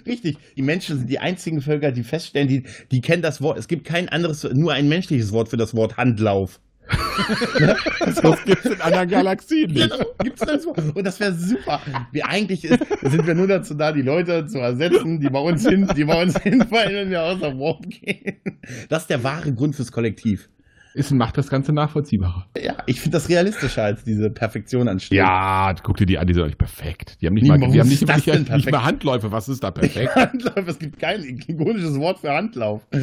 richtig. 0.05 0.37
Die 0.55 0.61
Menschen 0.61 0.99
sind 0.99 1.09
die 1.09 1.17
einzigen 1.19 1.61
Völker, 1.61 1.91
die 1.91 2.03
feststellen, 2.03 2.47
die, 2.47 2.63
die 2.91 3.01
kennen 3.01 3.21
das 3.23 3.41
Wort. 3.41 3.57
Es 3.57 3.67
gibt 3.67 3.85
kein 3.85 4.07
anderes, 4.09 4.43
nur 4.53 4.73
ein 4.73 4.87
menschliches 4.87 5.31
Wort 5.31 5.49
für 5.49 5.57
das 5.57 5.75
Wort 5.75 5.97
Handlauf. 5.97 6.59
Das 8.21 8.45
gibt's 8.45 8.65
in 8.65 8.81
anderen 8.81 9.09
Galaxien 9.09 9.71
nicht. 9.71 9.91
Genau, 9.91 10.05
gibt's 10.23 10.41
Wort? 10.65 10.95
Und 10.95 11.03
das 11.03 11.19
wäre 11.19 11.33
super. 11.33 11.81
Wie 12.11 12.23
eigentlich 12.23 12.65
ist, 12.65 12.79
sind 13.01 13.25
wir 13.25 13.35
nur 13.35 13.47
dazu 13.47 13.73
da, 13.73 13.91
die 13.91 14.01
Leute 14.01 14.45
zu 14.45 14.59
ersetzen, 14.59 15.19
die 15.19 15.29
bei 15.29 15.39
uns 15.39 15.67
hin, 15.67 15.89
die 15.95 16.03
bei 16.05 16.21
uns 16.21 16.37
hinfallen, 16.41 16.93
wenn 16.93 17.09
wir 17.09 17.23
außer 17.23 17.57
Warp 17.57 17.87
gehen. 17.89 18.35
Das 18.89 19.03
ist 19.03 19.09
der 19.09 19.23
wahre 19.23 19.53
Grund 19.53 19.75
fürs 19.75 19.91
Kollektiv. 19.91 20.49
Ist, 20.95 21.11
macht 21.11 21.37
das 21.37 21.49
Ganze 21.49 21.73
nachvollziehbarer. 21.73 22.47
Ja, 22.57 22.77
ich 22.85 23.01
finde 23.01 23.17
das 23.17 23.27
realistischer 23.27 23.83
als 23.83 24.05
diese 24.05 24.29
Perfektion 24.29 24.87
anstellen. 24.87 25.25
Ja, 25.25 25.73
guck 25.83 25.97
dir 25.97 26.05
die 26.05 26.17
an, 26.17 26.25
die 26.25 26.33
sind 26.33 26.43
euch 26.43 26.57
perfekt. 26.57 27.17
Die 27.21 27.27
haben 27.27 27.33
nicht 27.33 27.45
mal, 27.47 27.55
Niemand 27.57 27.73
die 27.75 27.81
haben 27.81 27.89
nicht, 27.89 28.07
nicht, 28.07 28.25
nicht 28.25 28.45
perfekt? 28.47 28.71
mal 28.71 28.83
Handläufe. 28.85 29.29
Was 29.33 29.49
ist 29.49 29.61
da 29.61 29.71
perfekt? 29.71 30.15
Handlauf, 30.15 30.65
es 30.67 30.79
gibt 30.79 30.97
kein 30.97 31.37
klingonisches 31.37 31.99
Wort 31.99 32.19
für 32.19 32.31
Handlauf. 32.31 32.81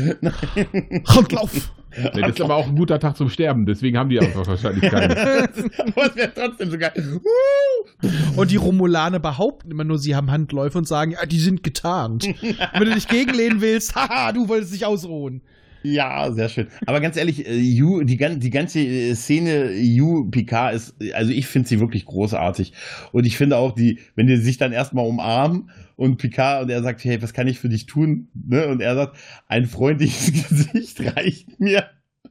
Handlauf. 1.07 1.72
Das 2.14 2.31
ist 2.31 2.40
aber 2.40 2.57
auch 2.57 2.68
ein 2.68 2.74
guter 2.74 2.98
Tag 2.98 3.18
zum 3.18 3.28
Sterben. 3.28 3.66
Deswegen 3.66 3.98
haben 3.98 4.09
die 4.09 4.18
einfach 4.18 4.46
wahrscheinlich 4.46 4.90
keine. 4.90 5.14
Aber 5.14 6.07
es 6.07 6.16
wäre 6.16 6.33
trotzdem 6.35 6.70
so 6.70 6.78
geil. 6.78 7.20
Und 8.35 8.50
die 8.50 8.57
Romulaner 8.57 9.18
behaupten 9.18 9.70
immer 9.70 9.85
nur, 9.85 9.98
sie 9.98 10.16
haben 10.16 10.31
Handläufe 10.31 10.78
und 10.78 10.88
sagen, 10.88 11.11
ja, 11.11 11.26
die 11.26 11.38
sind 11.38 11.62
getarnt. 11.62 12.24
Und 12.26 12.57
wenn 12.81 12.88
du 12.88 12.94
dich 12.94 13.09
gegenlehnen 13.09 13.61
willst, 13.61 13.94
haha, 13.94 14.33
du 14.33 14.48
wolltest 14.48 14.72
dich 14.72 14.87
ausruhen. 14.87 15.42
Ja, 15.83 16.31
sehr 16.33 16.49
schön. 16.49 16.68
Aber 16.87 17.01
ganz 17.01 17.16
ehrlich, 17.16 17.47
äh, 17.47 17.55
Yu, 17.57 18.03
die, 18.05 18.16
die 18.16 18.51
ganze 18.51 18.81
äh, 18.81 19.14
Szene 19.14 19.73
Yu 19.73 20.31
Picard 20.31 20.75
ist, 20.75 20.95
also 21.14 21.33
ich 21.33 21.47
finde 21.47 21.68
sie 21.68 21.81
wirklich 21.81 22.05
großartig. 22.05 22.73
Und 23.12 23.27
ich 23.27 23.37
finde 23.37 23.57
auch 23.57 23.73
die, 23.73 23.99
wenn 24.14 24.27
die 24.27 24.37
sich 24.37 24.59
dann 24.59 24.73
erstmal 24.73 25.07
umarmen 25.07 25.71
und 25.97 26.16
Picard 26.18 26.64
und 26.64 26.71
er 26.71 26.83
sagt, 26.83 27.05
hey, 27.05 27.21
was 27.23 27.33
kann 27.33 27.49
ich 27.49 27.59
für 27.59 27.68
dich 27.68 27.87
tun? 27.87 28.29
Ne? 28.35 28.66
Und 28.68 28.81
er 28.81 28.95
sagt, 28.95 29.16
ein 29.49 29.66
freundliches 29.66 30.33
Gesicht 30.49 31.01
reicht 31.16 31.61
mir. 31.61 31.85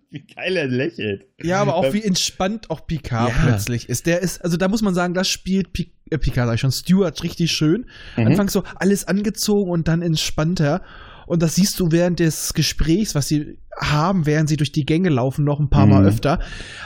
Wie 0.10 0.26
geil 0.26 0.58
er 0.58 0.68
lächelt. 0.68 1.26
Ja, 1.42 1.62
aber 1.62 1.76
auch 1.76 1.86
Ähm, 1.86 1.94
wie 1.94 2.04
entspannt 2.04 2.70
auch 2.70 2.86
Picard 2.86 3.30
Ja. 3.30 3.44
plötzlich 3.48 3.88
ist. 3.88 4.06
Der 4.08 4.20
ist, 4.20 4.44
also 4.44 4.58
da 4.58 4.68
muss 4.68 4.82
man 4.82 4.94
sagen, 4.94 5.14
das 5.14 5.30
spielt 5.30 5.72
Pi 5.72 5.94
äh, 6.10 6.18
Picard, 6.18 6.48
sag 6.48 6.56
ich 6.56 6.62
schon, 6.62 6.72
Stewart 6.74 7.24
richtig 7.24 7.52
schön. 7.54 7.86
Mhm. 8.18 8.28
Anfangs 8.28 8.52
so 8.52 8.64
alles 8.76 9.08
angezogen 9.08 9.72
und 9.72 9.88
dann 9.88 10.02
entspannter. 10.02 10.82
Und 11.28 11.42
das 11.42 11.56
siehst 11.56 11.80
du 11.80 11.92
während 11.92 12.20
des 12.20 12.54
Gesprächs, 12.54 13.16
was 13.16 13.28
sie 13.28 13.58
haben, 13.80 14.26
während 14.26 14.50
sie 14.50 14.58
durch 14.58 14.72
die 14.72 14.86
Gänge 14.86 15.10
laufen, 15.10 15.46
noch 15.46 15.60
ein 15.60 15.70
paar 15.70 15.86
Mal 15.86 16.02
Mhm. 16.02 16.08
öfter. 16.08 16.40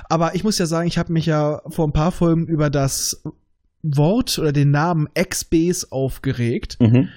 Aber 0.09 0.35
ich 0.35 0.43
muss 0.43 0.57
ja 0.57 0.65
sagen, 0.65 0.87
ich 0.87 0.97
habe 0.97 1.11
mich 1.13 1.25
ja 1.25 1.61
vor 1.67 1.87
ein 1.87 1.93
paar 1.93 2.11
Folgen 2.11 2.47
über 2.47 2.69
das 2.69 3.23
Wort 3.81 4.37
oder 4.39 4.51
den 4.51 4.71
Namen 4.71 5.07
X-Base 5.15 5.87
aufgeregt. 5.91 6.77
Mhm. 6.79 7.09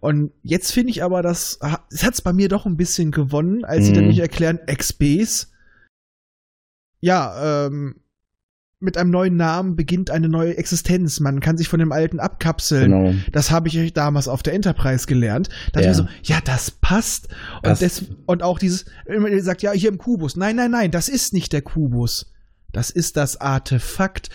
Und 0.00 0.32
jetzt 0.42 0.72
finde 0.72 0.90
ich 0.90 1.02
aber, 1.02 1.22
das 1.22 1.58
es 1.90 2.04
hat's 2.04 2.22
bei 2.22 2.32
mir 2.32 2.48
doch 2.48 2.64
ein 2.66 2.76
bisschen 2.78 3.10
gewonnen, 3.10 3.64
als 3.64 3.84
sie 3.84 3.90
Mhm. 3.92 3.94
dann 3.96 4.06
nicht 4.08 4.20
erklären, 4.20 4.58
X-Base. 4.66 5.46
Ja, 7.00 7.66
ähm, 7.66 7.96
mit 8.80 8.96
einem 8.96 9.10
neuen 9.10 9.36
Namen 9.36 9.76
beginnt 9.76 10.10
eine 10.10 10.28
neue 10.28 10.56
Existenz. 10.56 11.20
Man 11.20 11.40
kann 11.40 11.58
sich 11.58 11.68
von 11.68 11.78
dem 11.78 11.92
alten 11.92 12.18
abkapseln. 12.18 12.90
Genau. 12.90 13.14
Das 13.30 13.50
habe 13.50 13.68
ich 13.68 13.92
damals 13.92 14.26
auf 14.26 14.42
der 14.42 14.54
Enterprise 14.54 15.06
gelernt. 15.06 15.50
Da 15.74 15.80
Ja. 15.80 15.92
so, 15.92 16.06
ja, 16.22 16.38
das 16.42 16.70
passt. 16.70 17.28
Und, 17.62 17.82
das, 17.82 18.04
und 18.24 18.42
auch 18.42 18.58
dieses, 18.58 18.86
immer 19.04 19.38
sagt, 19.40 19.60
ja, 19.62 19.72
hier 19.72 19.90
im 19.90 19.98
Kubus. 19.98 20.34
Nein, 20.36 20.56
nein, 20.56 20.70
nein, 20.70 20.90
das 20.90 21.08
ist 21.10 21.34
nicht 21.34 21.52
der 21.52 21.60
Kubus. 21.60 22.32
Das 22.72 22.88
ist 22.88 23.18
das 23.18 23.38
Artefakt. 23.38 24.30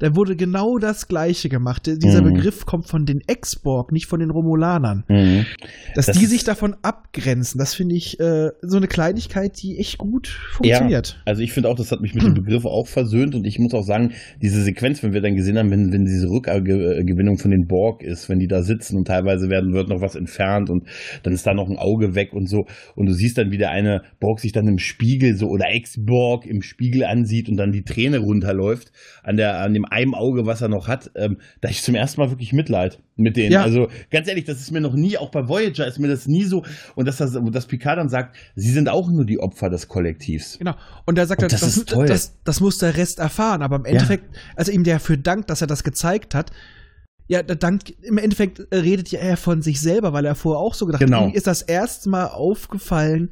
Da 0.00 0.16
wurde 0.16 0.34
genau 0.34 0.78
das 0.78 1.06
Gleiche 1.08 1.48
gemacht. 1.48 1.86
Dieser 1.86 2.22
Mhm. 2.22 2.34
Begriff 2.34 2.66
kommt 2.66 2.88
von 2.88 3.06
den 3.06 3.20
Ex-Borg, 3.26 3.92
nicht 3.92 4.06
von 4.06 4.18
den 4.18 4.30
Romulanern. 4.30 5.04
Mhm. 5.08 5.46
Dass 5.94 6.06
Das 6.06 6.18
die 6.18 6.26
sich 6.26 6.42
davon 6.42 6.74
abgrenzen, 6.82 7.58
das 7.58 7.74
finde 7.74 7.94
ich 7.94 8.18
äh, 8.18 8.48
so 8.62 8.78
eine 8.78 8.88
Kleinigkeit, 8.88 9.62
die 9.62 9.78
echt 9.78 9.98
gut 9.98 10.28
funktioniert. 10.52 11.20
Also 11.24 11.42
ich 11.42 11.52
finde 11.52 11.68
auch, 11.68 11.76
das 11.76 11.92
hat 11.92 12.00
mich 12.00 12.14
mit 12.14 12.24
dem 12.24 12.34
Begriff 12.42 12.64
auch 12.64 12.86
versöhnt 12.86 13.34
und 13.34 13.44
ich 13.46 13.58
muss 13.58 13.74
auch 13.74 13.84
sagen, 13.84 14.12
diese 14.42 14.62
Sequenz, 14.62 15.02
wenn 15.02 15.12
wir 15.12 15.20
dann 15.20 15.36
gesehen 15.36 15.58
haben, 15.58 15.70
wenn, 15.70 15.92
wenn 15.92 16.04
diese 16.04 16.28
Rückgewinnung 16.28 17.38
von 17.38 17.50
den 17.50 17.66
Borg 17.66 18.02
ist, 18.02 18.28
wenn 18.28 18.38
die 18.38 18.48
da 18.48 18.62
sitzen 18.62 18.96
und 18.96 19.06
teilweise 19.06 19.48
werden, 19.50 19.72
wird 19.74 19.88
noch 19.88 20.00
was 20.00 20.16
entfernt 20.16 20.70
und 20.70 20.84
dann 21.22 21.32
ist 21.32 21.46
da 21.46 21.54
noch 21.54 21.68
ein 21.68 21.76
Auge 21.76 22.14
weg 22.14 22.32
und 22.32 22.48
so 22.48 22.64
und 22.96 23.06
du 23.06 23.12
siehst 23.12 23.38
dann, 23.38 23.50
wie 23.50 23.58
der 23.58 23.70
eine 23.70 24.02
Borg 24.18 24.40
sich 24.40 24.52
dann 24.52 24.66
im 24.66 24.78
Spiegel 24.78 25.36
so 25.36 25.48
oder 25.48 25.66
Ex-Borg 25.70 26.46
im 26.46 26.62
Spiegel 26.62 27.04
ansieht 27.04 27.48
und 27.48 27.56
dann 27.58 27.72
die 27.72 27.82
Träne 27.84 28.18
runterläuft 28.18 28.92
an 29.22 29.36
der, 29.36 29.60
an 29.60 29.74
dem 29.74 29.84
einem 29.90 30.14
Auge, 30.14 30.46
was 30.46 30.60
er 30.62 30.68
noch 30.68 30.88
hat, 30.88 31.10
ähm, 31.14 31.38
da 31.60 31.68
ich 31.68 31.82
zum 31.82 31.94
ersten 31.94 32.20
Mal 32.20 32.30
wirklich 32.30 32.52
Mitleid 32.52 32.98
mit 33.16 33.36
denen. 33.36 33.52
Ja. 33.52 33.62
Also 33.62 33.88
ganz 34.10 34.28
ehrlich, 34.28 34.44
das 34.44 34.60
ist 34.60 34.70
mir 34.70 34.80
noch 34.80 34.94
nie, 34.94 35.18
auch 35.18 35.30
bei 35.30 35.48
Voyager 35.48 35.86
ist 35.86 35.98
mir 35.98 36.08
das 36.08 36.26
nie 36.26 36.44
so 36.44 36.64
und 36.94 37.06
dass, 37.06 37.18
das, 37.18 37.36
dass 37.50 37.66
Picard 37.66 37.98
dann 37.98 38.08
sagt, 38.08 38.36
sie 38.54 38.70
sind 38.70 38.88
auch 38.88 39.10
nur 39.10 39.24
die 39.24 39.38
Opfer 39.40 39.68
des 39.68 39.88
Kollektivs. 39.88 40.58
Genau. 40.58 40.74
Und 41.06 41.18
da 41.18 41.26
sagt 41.26 41.42
Und 41.42 41.52
er, 41.52 41.58
das 41.58 41.76
ist 41.76 41.88
toll. 41.88 42.06
Das, 42.06 42.34
das 42.44 42.60
muss 42.60 42.78
der 42.78 42.96
Rest 42.96 43.18
erfahren. 43.18 43.62
Aber 43.62 43.76
im 43.76 43.84
Endeffekt, 43.84 44.24
also 44.56 44.72
ihm 44.72 44.84
dafür 44.84 45.16
dankt, 45.16 45.50
dass 45.50 45.60
er 45.60 45.66
das 45.66 45.84
gezeigt 45.84 46.34
hat. 46.34 46.50
Ja, 47.28 47.42
da 47.44 47.54
dankt, 47.54 47.90
im 48.02 48.18
Endeffekt 48.18 48.60
äh, 48.72 48.76
redet 48.78 49.08
ja 49.10 49.20
er 49.20 49.36
von 49.36 49.62
sich 49.62 49.80
selber, 49.80 50.12
weil 50.12 50.24
er 50.24 50.34
vorher 50.34 50.60
auch 50.60 50.74
so 50.74 50.86
gedacht 50.86 51.00
Genau. 51.04 51.20
hat. 51.20 51.28
Ihm 51.28 51.34
ist 51.34 51.46
das 51.46 51.62
erste 51.62 52.08
Mal 52.08 52.26
aufgefallen, 52.26 53.30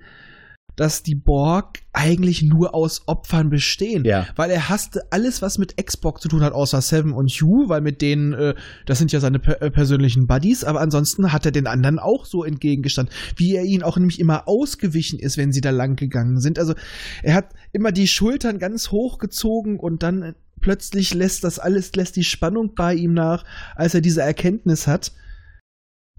dass 0.79 1.03
die 1.03 1.17
Borg 1.17 1.81
eigentlich 1.93 2.43
nur 2.43 2.73
aus 2.73 3.03
Opfern 3.07 3.51
bestehen. 3.51 4.05
Ja. 4.05 4.29
Weil 4.37 4.51
er 4.53 4.69
hasste 4.69 5.03
alles, 5.11 5.43
was 5.43 5.59
mit 5.59 5.77
Xbox 5.77 6.23
zu 6.23 6.29
tun 6.29 6.43
hat, 6.43 6.53
außer 6.53 6.81
Seven 6.81 7.13
und 7.13 7.29
Hugh, 7.31 7.69
weil 7.69 7.81
mit 7.81 8.01
denen, 8.01 8.33
äh, 8.33 8.55
das 8.87 8.99
sind 8.99 9.11
ja 9.11 9.19
seine 9.19 9.41
per 9.41 9.61
äh, 9.61 9.73
persönlichen 9.73 10.29
Buddies, 10.29 10.63
aber 10.63 10.81
ansonsten 10.81 11.33
hat 11.33 11.45
er 11.45 11.51
den 11.51 11.67
anderen 11.67 11.99
auch 11.99 12.27
so 12.27 12.45
entgegengestanden, 12.45 13.13
wie 13.35 13.57
er 13.57 13.65
ihnen 13.65 13.83
auch 13.83 13.97
nämlich 13.97 14.21
immer 14.21 14.47
ausgewichen 14.47 15.19
ist, 15.19 15.37
wenn 15.37 15.51
sie 15.51 15.61
da 15.61 15.71
lang 15.71 15.97
gegangen 15.97 16.41
sind. 16.41 16.61
Also 16.61 16.75
er 17.25 17.35
hat 17.35 17.47
immer 17.73 17.91
die 17.91 18.07
Schultern 18.07 18.61
ganz 18.61 18.93
hoch 18.93 19.19
gezogen 19.19 19.81
und 19.81 20.05
dann 20.05 20.37
plötzlich 20.61 21.13
lässt 21.13 21.43
das 21.43 21.59
alles, 21.59 21.93
lässt 21.97 22.15
die 22.15 22.25
Spannung 22.25 22.75
bei 22.77 22.95
ihm 22.95 23.15
nach, 23.15 23.45
als 23.75 23.95
er 23.95 24.01
diese 24.01 24.23
Erkenntnis 24.23 24.87
hat. 24.87 25.11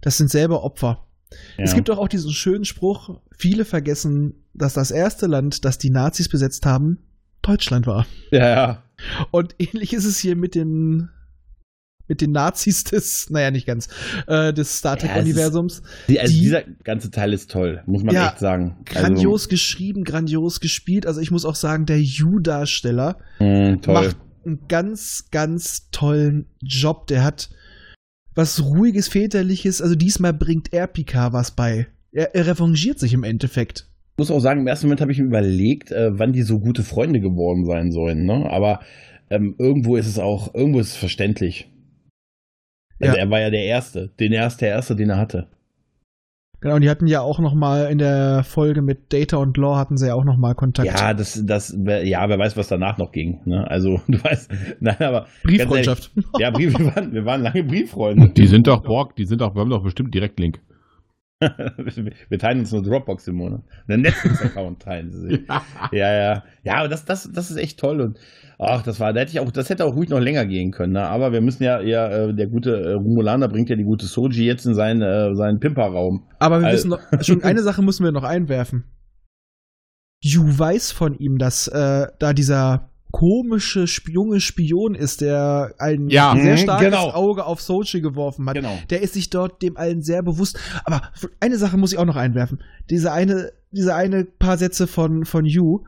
Das 0.01 0.17
sind 0.17 0.29
selber 0.29 0.63
Opfer. 0.63 1.08
Ja. 1.57 1.63
Es 1.65 1.75
gibt 1.75 1.89
doch 1.89 1.97
auch 1.99 2.07
diesen 2.07 2.31
schönen 2.31 2.65
Spruch, 2.65 3.19
viele 3.37 3.65
vergessen, 3.65 4.33
dass 4.53 4.73
das 4.73 4.91
erste 4.91 5.27
Land, 5.27 5.63
das 5.65 5.77
die 5.77 5.91
Nazis 5.91 6.27
besetzt 6.29 6.65
haben, 6.65 6.97
Deutschland 7.41 7.85
war. 7.87 8.05
ja, 8.31 8.47
ja. 8.49 8.83
Und 9.31 9.55
ähnlich 9.59 9.93
ist 9.93 10.05
es 10.05 10.17
hier 10.19 10.35
mit 10.35 10.55
den 10.55 11.09
mit 12.07 12.21
den 12.21 12.31
Nazis 12.31 12.83
des, 12.85 13.27
naja, 13.29 13.51
nicht 13.51 13.67
ganz, 13.67 13.87
äh, 14.25 14.51
des 14.51 14.79
Star 14.79 14.97
Ja, 14.99 15.07
Trek-Universums. 15.07 15.83
Die, 16.07 16.19
also 16.19 16.33
Die- 16.33 16.39
dieser 16.39 16.63
ganze 16.83 17.11
Teil 17.11 17.31
ist 17.33 17.51
toll, 17.51 17.83
muss 17.85 18.01
man 18.03 18.15
Ja, 18.15 18.29
echt 18.29 18.39
sagen. 18.39 18.77
Grandios 18.85 19.47
geschrieben, 19.47 20.03
grandios 20.03 20.59
gespielt. 20.59 21.05
Also 21.05 21.21
ich 21.21 21.29
muss 21.29 21.45
auch 21.45 21.53
sagen, 21.55 21.85
der 21.85 22.01
Yu-Darsteller 22.01 23.19
Also, 23.37 23.45
mh, 23.71 23.75
toll. 23.83 23.93
macht 23.93 24.17
einen 24.43 24.67
ganz, 24.67 25.25
ganz 25.29 25.91
tollen 25.91 26.47
Job. 26.61 27.05
Der 27.07 27.23
hat 27.23 27.51
was 28.39 28.63
ruhiges, 28.63 29.09
väterliches. 29.09 29.81
Also 29.81 29.95
diesmal 29.95 30.33
bringt 30.33 30.71
er 30.73 30.87
Picard 30.87 31.33
was 31.33 31.51
bei. 31.51 31.87
Er, 32.11 32.33
er 32.33 32.47
revanchiert 32.47 32.97
sich 32.97 33.13
im 33.13 33.23
Endeffekt. 33.23 33.85
Ich 34.15 34.21
muss 34.21 34.31
auch 34.31 34.39
sagen, 34.39 34.61
im 34.61 34.67
ersten 34.67 34.87
Moment 34.87 35.01
habe 35.01 35.11
ich 35.11 35.19
mir 35.19 35.25
überlegt, 35.25 35.91
äh, 35.91 36.17
wann 36.17 36.33
die 36.33 36.41
so 36.41 36.59
gute 36.59 36.83
Freunde 36.83 37.19
geworden 37.19 37.65
sein 37.65 37.91
sollen. 37.91 38.25
Ne? 38.25 38.49
Aber 38.49 38.79
ähm, 39.29 39.55
irgendwo 39.59 39.97
ist 39.97 40.07
es 40.07 40.19
auch, 40.19 40.53
irgendwo 40.55 40.79
ist 40.79 40.89
es 40.89 40.95
verständlich. 40.95 41.69
Also 43.01 43.15
Ja. 43.15 43.23
er 43.23 43.29
war 43.29 43.39
ja 43.41 43.49
der 43.49 43.63
Erste, 43.63 44.09
den 44.19 44.31
erste, 44.31 44.65
der 44.65 44.69
Erste, 44.69 44.95
den 44.95 45.09
er 45.09 45.17
hatte. 45.17 45.47
Genau, 46.61 46.75
und 46.75 46.81
die 46.81 46.89
hatten 46.89 47.07
ja 47.07 47.21
auch 47.21 47.39
noch 47.39 47.53
mal 47.53 47.85
in 47.85 47.99
der 47.99 48.43
Folge 48.43 48.81
mit 48.81 49.13
Data 49.13 49.37
und 49.37 49.55
Law 49.55 49.77
hatten 49.77 49.95
sie 49.95 50.07
ja 50.07 50.15
auch 50.15 50.25
noch 50.25 50.37
mal 50.37 50.55
Kontakt. 50.55 50.87
Ja, 50.87 51.13
das, 51.13 51.41
das, 51.45 51.77
ja, 52.03 52.27
wer 52.27 52.37
weiß, 52.37 52.57
was 52.57 52.67
danach 52.67 52.97
noch 52.97 53.13
ging. 53.13 53.39
Ne? 53.45 53.65
Also, 53.69 54.01
du 54.07 54.21
weißt, 54.21 54.51
nein, 54.81 54.97
aber. 54.99 55.27
Brieffreundschaft. 55.43 56.11
Ehrlich, 56.15 56.29
ja, 56.39 56.51
Brief, 56.51 56.73
wir, 56.77 56.95
waren, 56.95 57.13
wir 57.13 57.25
waren 57.25 57.41
lange 57.43 57.63
Brieffreunde. 57.63 58.29
Die 58.29 58.47
sind 58.47 58.67
doch 58.67 58.83
Borg, 58.83 59.15
die 59.15 59.25
sind 59.25 59.39
doch, 59.39 59.55
wir 59.55 59.61
haben 59.61 59.69
doch 59.69 59.83
bestimmt 59.83 60.13
Direktlink. 60.13 60.59
Wir 61.41 62.37
teilen 62.39 62.59
uns 62.59 62.73
eine 62.73 62.81
Dropbox 62.83 63.27
im 63.29 63.35
Monat. 63.35 63.61
Einen 63.87 64.01
Netflix-Account 64.01 64.81
teilen 64.83 65.11
sie 65.11 65.19
sich. 65.21 65.39
Ja, 65.91 66.13
ja. 66.13 66.43
Ja, 66.63 66.73
aber 66.79 66.89
das, 66.89 67.05
das, 67.05 67.29
das 67.31 67.49
ist 67.49 67.57
echt 67.57 67.79
toll. 67.79 68.01
Und 68.01 68.19
ach, 68.57 68.83
das 68.83 68.99
war, 68.99 69.13
da 69.13 69.21
hätte 69.21 69.31
ich 69.31 69.39
auch, 69.39 69.49
das 69.51 69.69
hätte 69.69 69.85
auch 69.85 69.95
ruhig 69.95 70.09
noch 70.09 70.19
länger 70.19 70.45
gehen 70.45 70.71
können. 70.71 70.93
Ne? 70.93 71.03
Aber 71.07 71.31
wir 71.31 71.41
müssen 71.41 71.63
ja, 71.63 71.79
ja, 71.81 72.07
äh, 72.09 72.33
der 72.33 72.47
gute 72.47 72.75
äh, 72.75 72.93
Rumulaner 72.93 73.47
bringt 73.47 73.69
ja 73.69 73.75
die 73.77 73.85
gute 73.85 74.05
Soji 74.05 74.45
jetzt 74.45 74.65
in 74.65 74.73
seinen, 74.73 75.01
äh, 75.01 75.33
seinen 75.35 75.59
Pimperraum. 75.59 76.25
Aber 76.39 76.59
wir 76.59 76.67
Al- 76.67 76.73
wissen 76.73 76.89
noch, 76.89 76.99
schon 77.21 77.41
eine 77.43 77.61
Sache 77.63 77.81
müssen 77.81 78.03
wir 78.03 78.11
noch 78.11 78.23
einwerfen. 78.23 78.83
Yu 80.21 80.43
weiß 80.43 80.91
von 80.91 81.17
ihm, 81.17 81.37
dass 81.37 81.69
äh, 81.69 82.07
da 82.19 82.33
dieser 82.33 82.89
komische 83.11 83.85
junge 84.07 84.39
Spion 84.39 84.93
ist, 84.95 85.21
der 85.21 85.73
ein 85.79 86.09
Ja. 86.09 86.35
sehr 86.35 86.53
Mhm, 86.53 86.57
starkes 86.57 86.85
genau. 86.85 87.09
Auge 87.11 87.45
auf 87.45 87.61
Sochi 87.61 88.01
geworfen 88.01 88.47
hat. 88.47 88.55
Genau. 88.55 88.77
Der 88.89 89.01
ist 89.01 89.13
sich 89.15 89.29
dort 89.29 89.61
dem 89.61 89.77
allen 89.77 90.01
sehr 90.01 90.21
bewusst. 90.23 90.59
Aber 90.85 91.01
eine 91.39 91.57
Sache 91.57 91.77
muss 91.77 91.91
ich 91.91 91.97
auch 91.97 92.05
noch 92.05 92.15
einwerfen. 92.15 92.61
Diese 92.89 93.11
eine, 93.11 93.51
diese 93.71 93.95
eine 93.95 94.25
paar 94.25 94.57
Sätze 94.57 94.87
von, 94.87 95.25
von 95.25 95.45
Yu. 95.45 95.83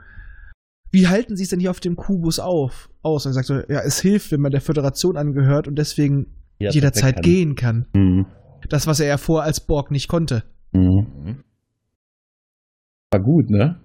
Wie 0.92 1.08
halten 1.08 1.36
sie 1.38 1.44
es 1.44 1.50
denn 1.50 1.60
hier 1.60 1.72
auf 1.72 1.80
dem 1.80 1.96
Kubus 1.96 2.40
auf, 2.40 2.90
aus? 3.02 3.26
Und 3.26 3.32
er 3.32 3.34
sagt 3.36 3.48
so, 3.48 3.56
ja, 3.56 3.82
es 3.82 4.02
hilft, 4.02 4.32
wenn 4.32 4.42
man 4.42 4.52
der 4.52 4.60
Föderation 4.62 5.16
angehört 5.16 5.68
und 5.68 5.76
deswegen 5.76 6.28
Ja, 6.60 6.72
jederzeit 6.72 7.16
perfekt. 7.16 7.24
gehen 7.26 7.56
kann. 7.56 7.86
Mhm. 7.94 8.26
Das, 8.70 8.88
was 8.88 9.00
er 9.00 9.08
ja 9.08 9.18
vorher 9.18 9.46
als 9.46 9.60
Borg 9.62 9.90
nicht 9.92 10.08
konnte. 10.08 10.44
Mhm. 10.74 11.44
War 13.12 13.22
gut, 13.22 13.50
ne? 13.50 13.80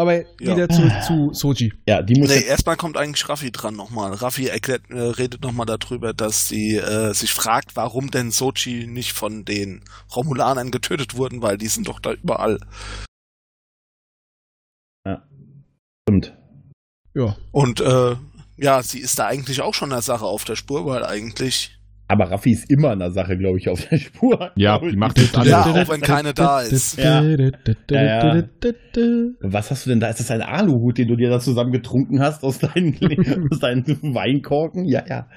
Aber 0.00 0.14
Ja. 0.14 0.24
wieder 0.56 0.68
zurück 0.70 0.92
zu 1.06 1.34
Soji. 1.34 1.74
Ja, 1.86 2.00
die 2.00 2.18
muss 2.18 2.30
Nee, 2.30 2.42
erstmal 2.44 2.76
kommt 2.78 2.96
eigentlich 2.96 3.28
Raffi 3.28 3.52
dran 3.52 3.76
nochmal. 3.76 4.14
Raffi 4.14 4.46
erklärt, 4.46 4.88
äh, 4.88 4.98
redet 4.98 5.42
nochmal 5.42 5.66
darüber, 5.66 6.14
dass 6.14 6.48
sie 6.48 6.76
äh, 6.76 7.12
sich 7.12 7.34
fragt, 7.34 7.76
warum 7.76 8.10
denn 8.10 8.30
Sochi 8.30 8.86
nicht 8.86 9.12
von 9.12 9.44
den 9.44 9.84
Romulanern 10.16 10.70
getötet 10.70 11.16
wurden, 11.18 11.42
weil 11.42 11.58
die 11.58 11.66
sind 11.68 11.86
doch 11.86 12.00
da 12.00 12.12
überall. 12.14 12.58
stimmt. 16.08 16.34
Ja. 17.14 17.36
Und 17.52 17.80
äh, 17.80 18.16
ja, 18.56 18.82
sie 18.82 19.00
ist 19.00 19.18
da 19.18 19.26
eigentlich 19.26 19.60
auch 19.60 19.74
schon 19.74 19.90
der 19.90 20.02
Sache 20.02 20.24
auf 20.24 20.44
der 20.44 20.56
Spur, 20.56 20.86
weil 20.86 21.04
eigentlich, 21.04 21.78
Aber 22.10 22.28
Raffi 22.28 22.50
ist 22.50 22.68
immer 22.68 22.90
einer 22.90 23.12
Sache, 23.12 23.36
glaube 23.38 23.58
ich, 23.58 23.68
auf 23.68 23.86
der 23.86 23.98
Spur. 23.98 24.50
Ja, 24.56 24.80
die 24.80 24.96
macht 24.96 25.16
jetzt 25.18 25.36
alles. 25.38 25.48
ja, 25.48 25.62
auch 25.62 25.88
wenn 25.88 26.00
keine 26.00 26.34
da 26.34 26.60
ist. 26.60 26.98
Ja. 26.98 27.22
Ja, 27.22 28.34
ja. 28.34 28.42
Was 29.40 29.70
hast 29.70 29.86
du 29.86 29.90
denn 29.90 30.00
da? 30.00 30.08
Ist 30.08 30.18
das 30.18 30.30
ein 30.32 30.42
Aluhut, 30.42 30.98
den 30.98 31.06
du 31.06 31.14
dir 31.14 31.30
da 31.30 31.38
zusammen 31.38 31.70
getrunken 31.70 32.18
hast 32.20 32.42
aus 32.42 32.58
deinen, 32.58 32.96
aus 33.52 33.60
deinen 33.60 33.84
Weinkorken? 33.86 34.86
Ja, 34.86 35.04
ja. 35.08 35.28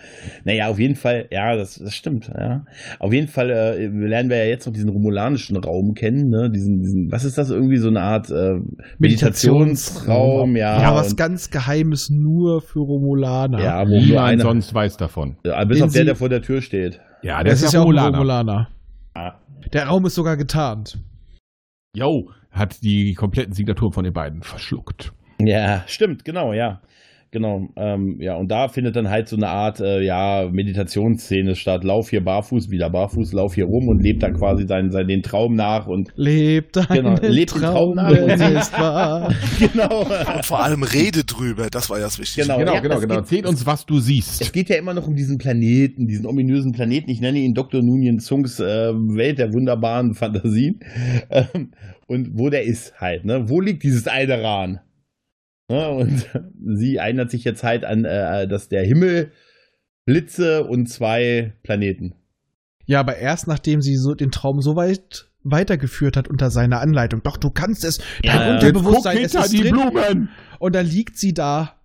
Naja, 0.45 0.67
auf 0.69 0.79
jeden 0.79 0.95
Fall, 0.95 1.27
ja, 1.29 1.55
das, 1.55 1.75
das 1.75 1.93
stimmt, 1.93 2.27
ja. 2.35 2.65
Auf 2.99 3.13
jeden 3.13 3.27
Fall 3.27 3.51
äh, 3.51 3.85
lernen 3.87 4.31
wir 4.31 4.37
ja 4.37 4.45
jetzt 4.45 4.65
noch 4.65 4.73
diesen 4.73 4.89
romulanischen 4.89 5.55
Raum 5.57 5.93
kennen, 5.93 6.29
ne? 6.29 6.49
Diesen, 6.49 6.79
diesen, 6.81 7.11
was 7.11 7.23
ist 7.23 7.37
das 7.37 7.51
irgendwie, 7.51 7.77
so 7.77 7.89
eine 7.89 8.01
Art 8.01 8.31
äh, 8.31 8.55
Meditationsraum, 8.97 10.55
ja. 10.55 10.81
Ja, 10.81 10.95
was 10.95 11.11
und- 11.11 11.17
ganz 11.17 11.49
Geheimes 11.51 12.09
nur 12.09 12.61
für 12.61 12.79
Romulaner. 12.79 13.61
ja, 13.63 13.83
wo 13.87 13.99
Niemand 13.99 14.27
einer, 14.27 14.41
sonst 14.43 14.73
weiß 14.73 14.97
davon. 14.97 15.37
ja, 15.45 15.63
bis 15.65 15.81
auf 15.81 15.93
der, 15.93 16.05
der 16.05 16.15
vor 16.15 16.29
der 16.29 16.41
Tür 16.41 16.61
steht. 16.63 16.99
Ja, 17.21 17.43
das 17.43 17.61
ist 17.61 17.73
ja 17.73 17.79
auch 17.79 17.83
ein 17.83 17.97
Romulaner. 17.97 18.17
Romulaner. 18.17 18.69
Ah. 19.13 19.33
Der 19.71 19.87
Raum 19.87 20.05
ist 20.05 20.15
sogar 20.15 20.37
getarnt. 20.37 20.97
Jo, 21.95 22.31
hat 22.51 22.81
die 22.83 23.13
kompletten 23.13 23.53
Signaturen 23.53 23.93
von 23.93 24.03
den 24.03 24.13
beiden 24.13 24.43
verschluckt. 24.43 25.13
Ja, 25.39 25.83
stimmt, 25.87 26.25
genau, 26.25 26.53
ja. 26.53 26.81
Genau, 27.33 27.67
ähm, 27.77 28.17
ja, 28.19 28.35
und 28.35 28.51
da 28.51 28.67
findet 28.67 28.95
dann 28.95 29.09
halt 29.09 29.27
so 29.27 29.35
eine 29.35 29.47
Art, 29.47 29.79
äh, 29.79 30.03
ja, 30.03 30.47
Meditationsszene 30.51 31.55
statt. 31.55 31.83
Lauf 31.83 32.11
hier 32.11 32.23
barfuß, 32.23 32.69
wieder 32.69 32.91
barfuß, 32.91 33.33
lauf 33.33 33.55
hier 33.55 33.65
rum 33.65 33.87
und 33.87 34.03
lebt 34.03 34.21
dann 34.21 34.35
quasi 34.35 34.67
seinen, 34.67 34.91
seinen, 34.91 35.07
den 35.07 35.23
Traum 35.23 35.55
nach 35.55 35.87
und 35.87 36.11
Lebt 36.15 36.75
Genau, 36.89 37.15
lebt 37.21 37.55
den 37.55 37.61
Traum 37.61 37.95
Traum, 37.95 37.95
nach 37.95 38.11
und 38.11 38.29
ist 38.59 38.73
wahr. 38.79 39.33
genau. 39.59 40.01
Und 40.35 40.45
vor 40.45 40.63
allem 40.63 40.83
rede 40.83 41.23
drüber, 41.23 41.71
das 41.71 41.89
war 41.89 41.97
ja 41.97 42.03
das 42.03 42.19
Wichtige. 42.19 42.45
Genau. 42.45 42.59
Genau, 42.59 42.73
ja, 42.75 42.79
genau, 42.81 42.95
es 42.97 43.01
genau. 43.01 43.15
Erzähl 43.15 43.47
uns, 43.47 43.65
was 43.65 43.87
du 43.87 43.97
Es 43.97 44.05
siehst. 44.05 44.53
geht 44.53 44.69
ja 44.69 44.75
immer 44.75 44.93
noch 44.93 45.07
um 45.07 45.15
diesen 45.15 45.39
Planeten, 45.39 46.05
diesen 46.05 46.27
ominösen 46.27 46.71
Planeten. 46.71 47.09
Ich 47.09 47.19
nenne 47.19 47.39
ihn 47.39 47.55
Dr. 47.55 47.81
Nunien 47.81 48.19
Zungs 48.19 48.59
äh, 48.59 48.63
Welt 48.93 49.39
der 49.39 49.51
wunderbaren 49.53 50.13
Fantasien. 50.13 50.81
Ähm, 51.31 51.71
und 52.05 52.37
wo 52.37 52.51
der 52.51 52.63
ist 52.63 52.93
halt, 53.01 53.25
ne? 53.25 53.49
Wo 53.49 53.59
liegt 53.59 53.81
dieses 53.81 54.07
Alderan? 54.07 54.81
Ne? 55.69 55.89
Und 55.89 56.29
sie 56.77 56.97
erinnert 56.97 57.31
sich 57.31 57.43
jetzt 57.43 57.63
halt 57.63 57.85
an, 57.85 58.05
äh, 58.05 58.47
dass 58.47 58.69
der 58.69 58.83
Himmel, 58.83 59.31
Blitze 60.05 60.65
und 60.65 60.87
zwei 60.87 61.53
Planeten. 61.63 62.15
Ja, 62.85 62.99
aber 62.99 63.17
erst 63.17 63.47
nachdem 63.47 63.81
sie 63.81 63.95
so 63.95 64.13
den 64.13 64.31
Traum 64.31 64.61
so 64.61 64.75
weit 64.75 65.29
weitergeführt 65.45 66.17
hat 66.17 66.27
unter 66.27 66.51
seiner 66.51 66.79
Anleitung. 66.81 67.21
Doch, 67.23 67.37
du 67.37 67.49
kannst 67.49 67.83
es. 67.85 67.99
Dein 68.21 68.35
Ja. 68.47 68.53
Unterbewusstsein 68.55 69.17
es 69.17 69.33
ist 69.33 69.51
hinter 69.51 69.63
die 69.63 69.69
drin. 69.69 69.91
Blumen! 69.91 70.29
Und 70.59 70.75
da 70.75 70.81
liegt 70.81 71.17
sie 71.17 71.33
da 71.33 71.79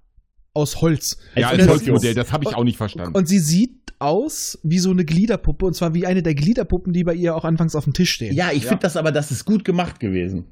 aus 0.55 0.81
Holz. 0.81 1.19
Ja, 1.37 1.51
Als 1.51 1.67
Holzmodell, 1.69 2.15
das 2.15 2.33
habe 2.33 2.45
ich 2.45 2.55
auch 2.55 2.65
nicht 2.65 2.77
verstanden. 2.77 3.15
Und 3.17 3.29
sie 3.29 3.39
sieht 3.39 3.93
aus 4.01 4.59
wie 4.65 4.79
so 4.79 4.91
eine 4.91 5.05
Gliederpuppe. 5.05 5.67
Und 5.67 5.75
zwar 5.75 5.95
wie 5.95 6.07
eine 6.07 6.23
der 6.23 6.35
Gliederpuppen, 6.35 6.93
die 6.93 7.05
bei 7.05 7.15
ihr 7.15 7.35
auch 7.37 7.45
anfangs 7.45 7.75
auf 7.77 7.85
dem 7.85 7.93
Tisch 7.95 8.11
stehen. 8.13 8.35
Ja, 8.35 8.51
ich 8.53 8.63
Ja. 8.65 8.69
finde 8.71 8.83
das 8.83 8.97
aber, 8.97 9.13
das 9.13 9.31
ist 9.31 9.45
gut 9.45 9.65
gemacht 9.65 9.99
gewesen. 10.01 10.47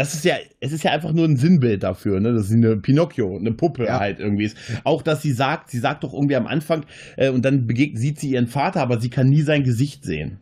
Das 0.00 0.14
ist 0.14 0.24
ja, 0.24 0.36
es 0.60 0.72
ist 0.72 0.82
ja 0.82 0.92
einfach 0.92 1.12
nur 1.12 1.26
ein 1.26 1.36
Sinnbild 1.36 1.82
dafür, 1.82 2.20
ne? 2.20 2.32
Das 2.32 2.46
ist 2.46 2.52
eine 2.54 2.78
Pinocchio, 2.78 3.36
eine 3.36 3.52
Puppe 3.52 3.84
Ja. 3.84 4.00
halt 4.00 4.18
irgendwie 4.18 4.44
ist. 4.44 4.56
Auch, 4.82 5.02
dass 5.02 5.20
sie 5.20 5.32
sagt, 5.32 5.68
sie 5.68 5.78
sagt 5.78 6.04
doch 6.04 6.14
irgendwie 6.14 6.36
am 6.36 6.46
Anfang, 6.46 6.86
äh, 7.18 7.28
und 7.28 7.44
dann 7.44 7.66
begegnet, 7.66 8.00
sieht 8.00 8.18
sie 8.18 8.30
ihren 8.30 8.46
Vater, 8.46 8.80
aber 8.80 8.98
sie 8.98 9.10
kann 9.10 9.28
nie 9.28 9.42
sein 9.42 9.62
Gesicht 9.62 10.02
sehen. 10.04 10.38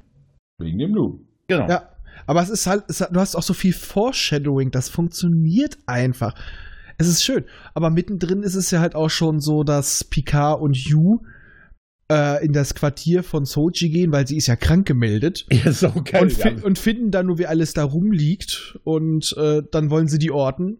Wegen 0.58 0.78
dem 0.78 0.94
Lu. 0.94 1.24
Genau. 1.48 1.68
Ja, 1.68 1.88
aber 2.28 2.40
es 2.40 2.50
ist 2.50 2.68
halt, 2.68 2.84
es 2.86 3.00
hat, 3.00 3.12
du 3.12 3.18
hast 3.18 3.34
auch 3.34 3.42
so 3.42 3.52
viel 3.52 3.72
Foreshadowing, 3.72 4.70
das 4.70 4.88
funktioniert 4.88 5.76
einfach. 5.86 6.36
Es 6.96 7.08
ist 7.08 7.24
schön. 7.24 7.42
Aber 7.74 7.90
mittendrin 7.90 8.44
ist 8.44 8.54
es 8.54 8.70
ja 8.70 8.78
halt 8.78 8.94
auch 8.94 9.10
schon 9.10 9.40
so, 9.40 9.64
dass 9.64 10.04
Picard 10.04 10.60
und 10.60 10.76
Yu 10.76 11.18
äh, 12.10 12.44
in 12.44 12.52
das 12.52 12.74
Quartier 12.74 13.22
von 13.22 13.44
Soji 13.44 13.90
gehen, 13.90 14.12
weil 14.12 14.26
sie 14.26 14.36
ist 14.36 14.46
ja 14.46 14.56
krank 14.56 14.86
gemeldet. 14.86 15.46
Ja, 15.52 15.88
auch 15.88 16.04
geil. 16.04 16.22
Und, 16.22 16.32
fi 16.32 16.48
ja. 16.48 16.54
und 16.64 16.78
finden 16.78 17.10
dann 17.10 17.26
nur, 17.26 17.38
wie 17.38 17.46
alles 17.46 17.74
da 17.74 17.84
rumliegt. 17.84 18.78
Und 18.84 19.34
äh, 19.38 19.62
dann 19.70 19.90
wollen 19.90 20.08
sie 20.08 20.18
die 20.18 20.30
orten. 20.30 20.78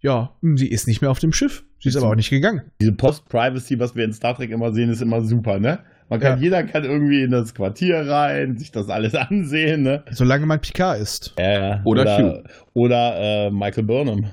Ja, 0.00 0.36
sie 0.42 0.68
ist 0.68 0.86
nicht 0.86 1.00
mehr 1.00 1.10
auf 1.10 1.18
dem 1.18 1.32
Schiff. 1.32 1.64
Sie 1.80 1.88
ist 1.88 1.96
aber 1.96 2.08
auch 2.10 2.14
nicht 2.14 2.30
gegangen. 2.30 2.62
Diese 2.80 2.92
Post-Privacy, 2.92 3.78
was 3.78 3.96
wir 3.96 4.04
in 4.04 4.12
Star 4.12 4.34
Trek 4.36 4.50
immer 4.50 4.72
sehen, 4.72 4.90
ist 4.90 5.02
immer 5.02 5.22
super, 5.22 5.58
ne? 5.58 5.80
Man 6.08 6.20
kann, 6.20 6.38
Ja. 6.38 6.42
jeder 6.44 6.62
kann 6.64 6.84
irgendwie 6.84 7.22
in 7.22 7.30
das 7.32 7.54
Quartier 7.54 7.98
rein, 8.08 8.56
sich 8.56 8.70
das 8.72 8.88
alles 8.88 9.14
ansehen, 9.14 9.82
ne? 9.82 10.04
Solange 10.10 10.46
man 10.46 10.60
Picard 10.60 11.00
ist. 11.00 11.34
Äh, 11.36 11.78
Oder 11.84 12.02
oder, 12.02 12.44
oder 12.74 13.16
äh, 13.46 13.50
Michael 13.50 13.84
Burnham. 13.84 14.26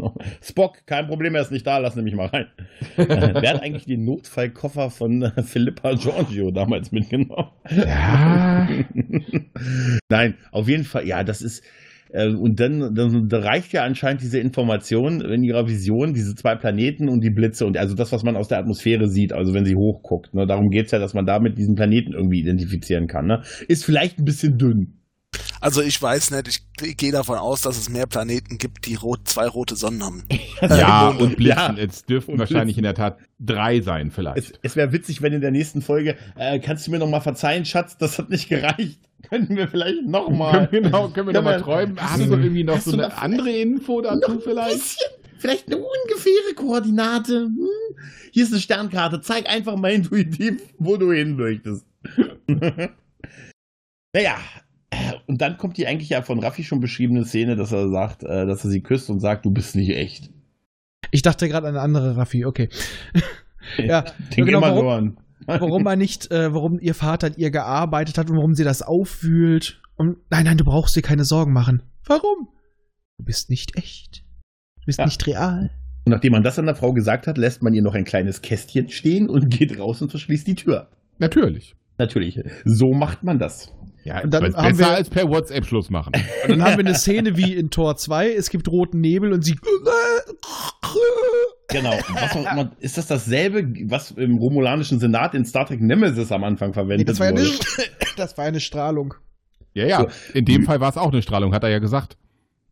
Spock, 0.42 0.86
kein 0.86 1.06
Problem, 1.06 1.34
er 1.34 1.42
ist 1.42 1.52
nicht 1.52 1.66
da, 1.66 1.78
lass 1.78 1.96
nämlich 1.96 2.14
mal 2.14 2.26
rein. 2.26 2.46
Äh, 2.96 3.06
Wer 3.06 3.54
hat 3.54 3.62
eigentlich 3.62 3.86
den 3.86 4.04
Notfallkoffer 4.04 4.90
von 4.90 5.22
äh, 5.22 5.42
Philippa 5.42 5.94
Giorgio 5.94 6.50
damals 6.50 6.92
mitgenommen? 6.92 7.50
Ja. 7.70 8.68
Nein, 10.08 10.34
auf 10.52 10.68
jeden 10.68 10.84
Fall, 10.84 11.06
ja, 11.06 11.24
das 11.24 11.42
ist. 11.42 11.64
Äh, 12.12 12.28
und 12.28 12.58
dann, 12.58 12.94
dann 12.94 13.28
da 13.28 13.38
reicht 13.38 13.72
ja 13.72 13.84
anscheinend 13.84 14.22
diese 14.22 14.38
Information 14.38 15.20
in 15.20 15.42
ihrer 15.44 15.66
Vision, 15.68 16.12
diese 16.12 16.34
zwei 16.34 16.56
Planeten 16.56 17.08
und 17.08 17.22
die 17.22 17.30
Blitze 17.30 17.66
und 17.66 17.76
also 17.76 17.94
das, 17.94 18.12
was 18.12 18.22
man 18.22 18.36
aus 18.36 18.48
der 18.48 18.58
Atmosphäre 18.58 19.08
sieht, 19.08 19.32
also 19.32 19.54
wenn 19.54 19.64
sie 19.64 19.76
hochguckt. 19.76 20.34
Ne? 20.34 20.46
Darum 20.46 20.70
geht's 20.70 20.90
ja, 20.90 20.98
dass 20.98 21.14
man 21.14 21.26
damit 21.26 21.58
diesen 21.58 21.76
Planeten 21.76 22.12
irgendwie 22.12 22.40
identifizieren 22.40 23.06
kann. 23.06 23.26
Ne? 23.26 23.42
Ist 23.68 23.84
vielleicht 23.84 24.18
ein 24.18 24.24
bisschen 24.24 24.58
dünn. 24.58 24.99
Also 25.60 25.82
ich 25.82 26.00
weiß 26.00 26.30
nicht, 26.30 26.62
ich 26.82 26.96
gehe 26.96 27.12
davon 27.12 27.36
aus, 27.38 27.60
dass 27.60 27.76
es 27.76 27.88
mehr 27.90 28.06
Planeten 28.06 28.56
gibt, 28.58 28.86
die 28.86 28.94
rot, 28.94 29.20
zwei 29.28 29.46
rote 29.46 29.76
Sonnen 29.76 30.02
haben. 30.02 30.24
Ja, 30.62 31.08
und 31.08 31.36
Blitzen. 31.36 31.56
Ja. 31.58 31.74
Es 31.76 32.04
dürften 32.04 32.32
Und 32.32 32.38
wahrscheinlich 32.38 32.76
in 32.76 32.82
der 32.82 32.94
Tat 32.94 33.18
drei 33.38 33.80
sein, 33.80 34.08
Es, 34.08 34.14
vielleicht. 34.14 34.58
es 34.62 34.76
wäre 34.76 34.92
witzig, 34.92 35.22
wenn 35.22 35.32
in 35.32 35.40
der 35.40 35.50
nächsten 35.50 35.80
Folge, 35.80 36.16
äh, 36.36 36.58
kannst 36.60 36.86
du 36.86 36.90
mir 36.90 36.98
noch 36.98 37.08
mal 37.08 37.20
verzeihen, 37.20 37.64
Schatz, 37.64 37.96
das 37.96 38.18
hat 38.18 38.28
nicht 38.30 38.48
gereicht. 38.50 38.98
Könnten 39.28 39.56
wir 39.56 39.68
vielleicht 39.68 40.02
noch 40.06 40.28
mal. 40.30 40.66
genau, 40.70 41.08
können 41.08 41.28
wir 41.28 41.34
Ja, 41.34 41.40
noch 41.40 41.44
mal 41.44 41.54
aber- 41.56 41.62
träumen. 41.64 42.00
Hast 42.00 42.20
du- 42.20 42.24
irgendwie 42.30 42.64
noch 42.64 42.80
so 42.80 42.92
eine 42.92 43.08
noch- 43.08 43.16
andere 43.18 43.50
Info 43.50 44.00
dazu 44.02 44.38
vielleicht? 44.40 44.74
bisschen, 44.78 45.10
vielleicht 45.38 45.66
eine 45.66 45.76
ungefähre 45.78 46.54
Koordinate. 46.56 47.44
Hm? 47.46 47.58
Hier 48.32 48.44
ist 48.44 48.52
eine 48.52 48.60
Sternkarte. 48.60 49.20
Zeig 49.22 49.48
einfach 49.48 49.76
mal 49.76 49.92
intuitiv, 49.92 50.62
wo 50.78 50.96
du 50.98 51.12
hin 51.12 51.36
möchtest. 51.36 51.84
naja, 54.14 54.38
und 55.26 55.40
dann 55.40 55.56
kommt 55.56 55.76
die 55.76 55.86
eigentlich 55.86 56.08
ja 56.10 56.22
von 56.22 56.38
Raffi 56.40 56.64
schon 56.64 56.80
beschriebene 56.80 57.24
Szene, 57.24 57.56
dass 57.56 57.72
er 57.72 57.88
sagt, 57.90 58.22
äh, 58.24 58.46
dass 58.46 58.64
er 58.64 58.70
sie 58.70 58.82
küsst 58.82 59.10
und 59.10 59.20
sagt, 59.20 59.44
du 59.44 59.50
bist 59.50 59.76
nicht 59.76 59.90
echt. 59.90 60.30
Ich 61.12 61.22
dachte 61.22 61.48
gerade 61.48 61.66
an 61.68 61.74
eine 61.74 61.82
andere 61.82 62.16
Raffi, 62.16 62.44
okay. 62.44 62.68
ja, 63.78 64.02
Denk 64.36 64.46
genau, 64.48 64.58
immer 64.58 64.76
warum- 64.76 65.16
warum 65.46 65.86
er 65.86 65.96
nicht, 65.96 66.30
äh, 66.30 66.52
warum 66.52 66.78
ihr 66.80 66.94
Vater 66.94 67.28
an 67.28 67.34
ihr 67.36 67.50
gearbeitet 67.50 68.18
hat 68.18 68.30
und 68.30 68.36
warum 68.36 68.54
sie 68.54 68.64
das 68.64 68.82
aufwühlt. 68.82 69.80
Und 69.96 70.18
nein, 70.30 70.44
nein, 70.44 70.56
du 70.56 70.64
brauchst 70.64 70.94
dir 70.96 71.02
keine 71.02 71.24
Sorgen 71.24 71.52
machen. 71.52 71.82
Warum? 72.06 72.48
Du 73.18 73.24
bist 73.24 73.50
nicht 73.50 73.76
echt. 73.76 74.22
Du 74.80 74.86
bist 74.86 74.98
Ja. 74.98 75.04
nicht 75.04 75.26
real. 75.26 75.70
Und 76.06 76.12
nachdem 76.12 76.32
man 76.32 76.42
das 76.42 76.58
an 76.58 76.66
der 76.66 76.74
Frau 76.74 76.92
gesagt 76.92 77.26
hat, 77.26 77.36
lässt 77.38 77.62
man 77.62 77.74
ihr 77.74 77.82
noch 77.82 77.94
ein 77.94 78.04
kleines 78.04 78.40
Kästchen 78.42 78.88
stehen 78.88 79.28
und 79.28 79.50
geht 79.50 79.78
raus 79.78 80.00
und 80.00 80.10
verschließt 80.10 80.46
die 80.46 80.54
Tür. 80.54 80.88
Natürlich. 81.18 81.74
Natürlich. 81.98 82.40
So 82.64 82.92
macht 82.94 83.22
man 83.22 83.38
das. 83.38 83.72
Ja, 84.10 84.20
Und 84.22 84.30
dann 84.34 84.54
haben 84.56 84.76
besser 84.76 84.90
wir- 84.90 84.96
als 84.96 85.08
per 85.10 85.28
WhatsApp 85.28 85.64
Schluss 85.66 85.88
machen. 85.90 86.12
Und 86.44 86.50
dann 86.50 86.62
haben 86.64 86.72
wir 86.78 86.84
eine 86.86 86.94
Szene 86.94 87.36
wie 87.36 87.54
in 87.54 87.70
Tor 87.70 87.96
2, 87.96 88.32
es 88.34 88.50
gibt 88.50 88.68
roten 88.68 89.00
Nebel 89.00 89.32
und 89.32 89.42
sie. 89.44 89.56
Genau. 91.68 91.92
Was 92.14 92.32
auch 92.36 92.52
immer, 92.52 92.72
ist 92.80 92.98
das 92.98 93.06
dasselbe, 93.06 93.64
was 93.88 94.10
im 94.12 94.38
romulanischen 94.38 94.98
Senat 94.98 95.34
in 95.34 95.44
Star 95.44 95.66
Trek 95.66 95.80
Nemesis 95.80 96.32
am 96.32 96.42
Anfang 96.42 96.70
Nee, 96.70 96.74
verwendet 96.74 97.08
das, 97.08 97.20
war 97.20 97.26
ja 97.26 97.32
wurde? 97.32 97.42
eine, 97.42 97.86
das 98.16 98.36
war 98.36 98.44
eine 98.44 98.58
Strahlung. 98.60 99.14
Ja, 99.72 99.86
ja. 99.86 100.06
In 100.34 100.44
dem 100.44 100.64
Fall 100.64 100.80
war 100.80 100.88
es 100.90 100.96
auch 100.96 101.12
eine 101.12 101.22
Strahlung, 101.22 101.54
hat 101.54 101.62
er 101.62 101.70
ja 101.70 101.78
gesagt. 101.78 102.16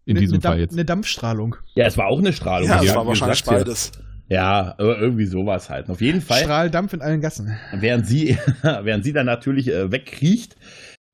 In 0.05 0.17
eine, 0.17 0.21
diesem 0.21 0.35
eine, 0.37 0.43
Fall 0.43 0.51
Dampf- 0.57 0.61
jetzt. 0.61 0.73
eine 0.73 0.85
Dampfstrahlung. 0.85 1.57
Ja, 1.77 1.87
es 1.87 1.97
war 1.97 2.07
auch 2.09 2.19
eine 2.19 2.33
Strahlung. 2.33 2.69
Ja, 2.69 2.83
es 2.83 2.93
war 2.95 3.07
wahrscheinlich 3.07 3.45
beides. 3.45 3.93
Ja, 4.31 4.75
aber 4.79 4.99
irgendwie 4.99 5.27
sowas 5.27 5.71
halt. 5.71 5.89
Auf 5.89 6.01
jeden 6.01 6.21
Fall, 6.21 6.43
Strahldampf 6.43 6.93
in 6.93 7.01
allen 7.01 7.21
Gassen. 7.21 7.57
während 7.73 8.07
sie, 8.07 8.37
während 8.63 9.05
sie 9.05 9.13
dann 9.13 9.27
natürlich 9.27 9.69
äh, 9.69 9.93
wegkriecht, 9.93 10.57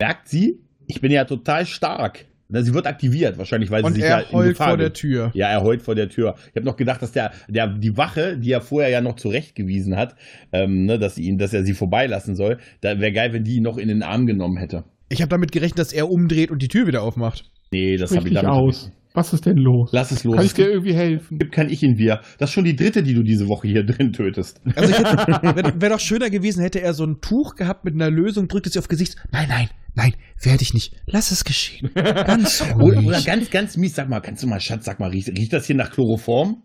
merkt 0.01 0.29
sie, 0.29 0.61
ich 0.87 1.01
bin 1.01 1.13
ja 1.13 1.25
total 1.25 1.67
stark. 1.67 2.27
Sie 2.51 2.75
wird 2.75 2.87
aktiviert, 2.87 3.39
wahrscheinlich, 3.39 3.71
weil 3.71 3.83
Und 3.83 3.95
sie 3.95 4.03
sich 4.03 4.11
ja 4.11 4.21
er 4.21 4.31
heult 4.31 4.57
vor 4.57 4.77
der. 4.77 4.93
Tür. 4.93 5.31
Ja, 5.35 5.49
er 5.49 5.63
heult 5.63 5.83
vor 5.83 5.95
der 5.95 6.09
Tür. 6.09 6.35
Ich 6.51 6.57
habe 6.57 6.67
noch 6.67 6.77
gedacht, 6.77 7.03
dass 7.03 7.11
der, 7.11 7.33
der 7.49 7.67
die 7.69 7.97
Wache, 7.97 8.37
die 8.37 8.53
er 8.53 8.61
vorher 8.61 8.91
ja 8.91 9.01
noch 9.01 9.17
zurechtgewiesen 9.17 9.97
hat, 9.97 10.15
ähm, 10.53 10.85
ne, 10.85 10.99
dass, 10.99 11.17
sie 11.17 11.25
ihn, 11.25 11.39
dass 11.39 11.55
er 11.55 11.65
sie 11.65 11.75
vorbeilassen 11.75 12.37
soll, 12.37 12.59
da 12.81 13.01
wäre 13.01 13.13
geil, 13.13 13.33
wenn 13.33 13.45
die 13.45 13.57
ihn 13.57 13.63
noch 13.63 13.79
in 13.79 13.89
den 13.89 14.03
Arm 14.03 14.27
genommen 14.27 14.59
hätte. 14.59 14.85
Ich 15.09 15.21
habe 15.21 15.29
damit 15.29 15.53
gerechnet, 15.53 15.79
dass 15.79 15.93
er 15.93 16.09
umdreht 16.11 16.51
und 16.51 16.63
die 16.63 16.69
Tür 16.69 16.87
wieder 16.87 17.03
aufmacht. 17.03 17.45
Nee, 17.71 17.97
das 17.97 18.15
habe 18.17 18.29
ich 18.29 18.35
damit. 18.35 18.51
aus. 18.51 18.91
Was 19.17 19.33
ist 19.33 19.47
denn 19.47 19.59
los? 19.59 19.91
Lass 19.93 20.11
es 20.11 20.25
los. 20.25 20.35
Kann 20.35 20.45
ich 20.45 20.55
dir 20.55 20.65
gibt, 20.65 20.75
irgendwie 20.75 20.95
helfen? 20.95 21.39
kein 21.53 21.71
Ich 21.71 21.85
in 21.85 21.97
wir. 21.99 22.21
Das 22.39 22.51
ist 22.51 22.55
schon 22.55 22.65
die 22.65 22.75
dritte, 22.75 23.05
die 23.05 23.15
du 23.15 23.23
diese 23.23 23.47
Woche 23.47 23.69
hier 23.69 23.85
drin 23.87 24.13
tötest. 24.13 24.61
Also 24.75 24.93
wäre 24.93 25.81
wär 25.81 25.89
doch 25.91 26.01
schöner 26.01 26.31
gewesen, 26.31 26.63
hätte 26.63 26.81
er 26.81 26.95
so 26.95 27.05
ein 27.05 27.21
Tuch 27.21 27.55
gehabt 27.55 27.85
mit 27.85 27.95
einer 27.95 28.11
Lösung, 28.11 28.49
drückt 28.49 28.67
es 28.67 28.73
sie 28.73 28.79
auf 28.81 28.89
Gesicht. 28.89 29.15
Nein, 29.31 29.47
nein, 29.49 29.69
nein, 29.95 30.15
werde 30.43 30.63
ich 30.63 30.75
nicht. 30.75 30.97
Lass 31.07 31.31
es 31.31 31.45
geschehen. 31.45 31.91
Ganz 31.95 32.61
Oder, 32.75 32.97
ruhig. 32.97 33.07
oder 33.07 33.21
ganz, 33.23 33.51
ganz 33.51 33.77
mies, 33.77 33.95
sag 33.95 34.09
mal, 34.09 34.19
kannst 34.21 34.43
du 34.43 34.49
mal, 34.49 34.59
Schatz, 34.59 34.85
sag 34.85 34.99
mal, 34.99 35.11
riecht, 35.11 35.29
riecht 35.29 35.53
das 35.53 35.67
hier 35.67 35.77
nach 35.77 35.93
Chloroform? 35.93 36.65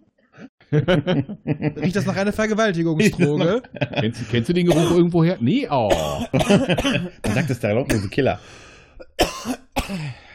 Riecht 0.72 1.96
das 1.96 2.06
nach 2.06 2.16
einer 2.16 2.32
Vergewaltigungsdroge? 2.34 3.64
Kennst, 4.00 4.22
du- 4.22 4.26
kennst 4.30 4.50
du 4.50 4.54
den 4.54 4.68
Geruch 4.68 4.92
irgendwoher? 4.92 5.38
Nee, 5.40 5.68
oh. 5.70 5.90
Dann 6.32 7.34
sagt 7.34 7.50
es 7.50 7.60
der 7.60 7.74
lautlose 7.74 8.10
Killer. 8.10 8.40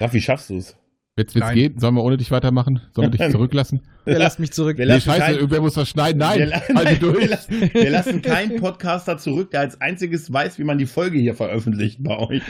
Raffi, 0.00 0.20
schaffst 0.20 0.50
du 0.50 0.56
es? 0.56 0.76
Jetzt 1.16 1.36
wird's 1.36 1.46
Nein. 1.46 1.54
gehen. 1.54 1.78
Sollen 1.78 1.94
wir 1.94 2.02
ohne 2.02 2.16
dich 2.16 2.32
weitermachen? 2.32 2.80
Sollen 2.92 3.12
wir 3.12 3.18
dich 3.18 3.30
zurücklassen? 3.32 3.82
Der 4.04 4.18
lässt 4.18 4.40
mich 4.40 4.50
zurück. 4.50 4.76
Wir 4.78 4.86
Nee, 4.86 4.94
lassen 4.94 5.06
scheiße, 5.10 5.20
keinen- 5.20 5.34
irgendwer 5.36 5.60
muss 5.60 5.74
das 5.74 5.88
schneiden. 5.88 6.18
Nein, 6.18 6.38
wir, 6.40 6.46
la- 6.46 6.56
halte 6.60 6.72
nein, 6.74 6.86
wir, 7.00 7.12
durch. 7.12 7.28
lassen, 7.30 7.70
wir 7.72 7.90
lassen 7.90 8.20
keinen 8.20 8.56
Podcaster 8.60 9.16
zurück, 9.16 9.52
der 9.52 9.60
als 9.60 9.80
einziges 9.80 10.32
weiß, 10.32 10.58
wie 10.58 10.64
man 10.64 10.78
die 10.78 10.86
Folge 10.86 11.18
hier 11.20 11.36
veröffentlicht 11.36 12.02
bei 12.02 12.18
euch. 12.18 12.42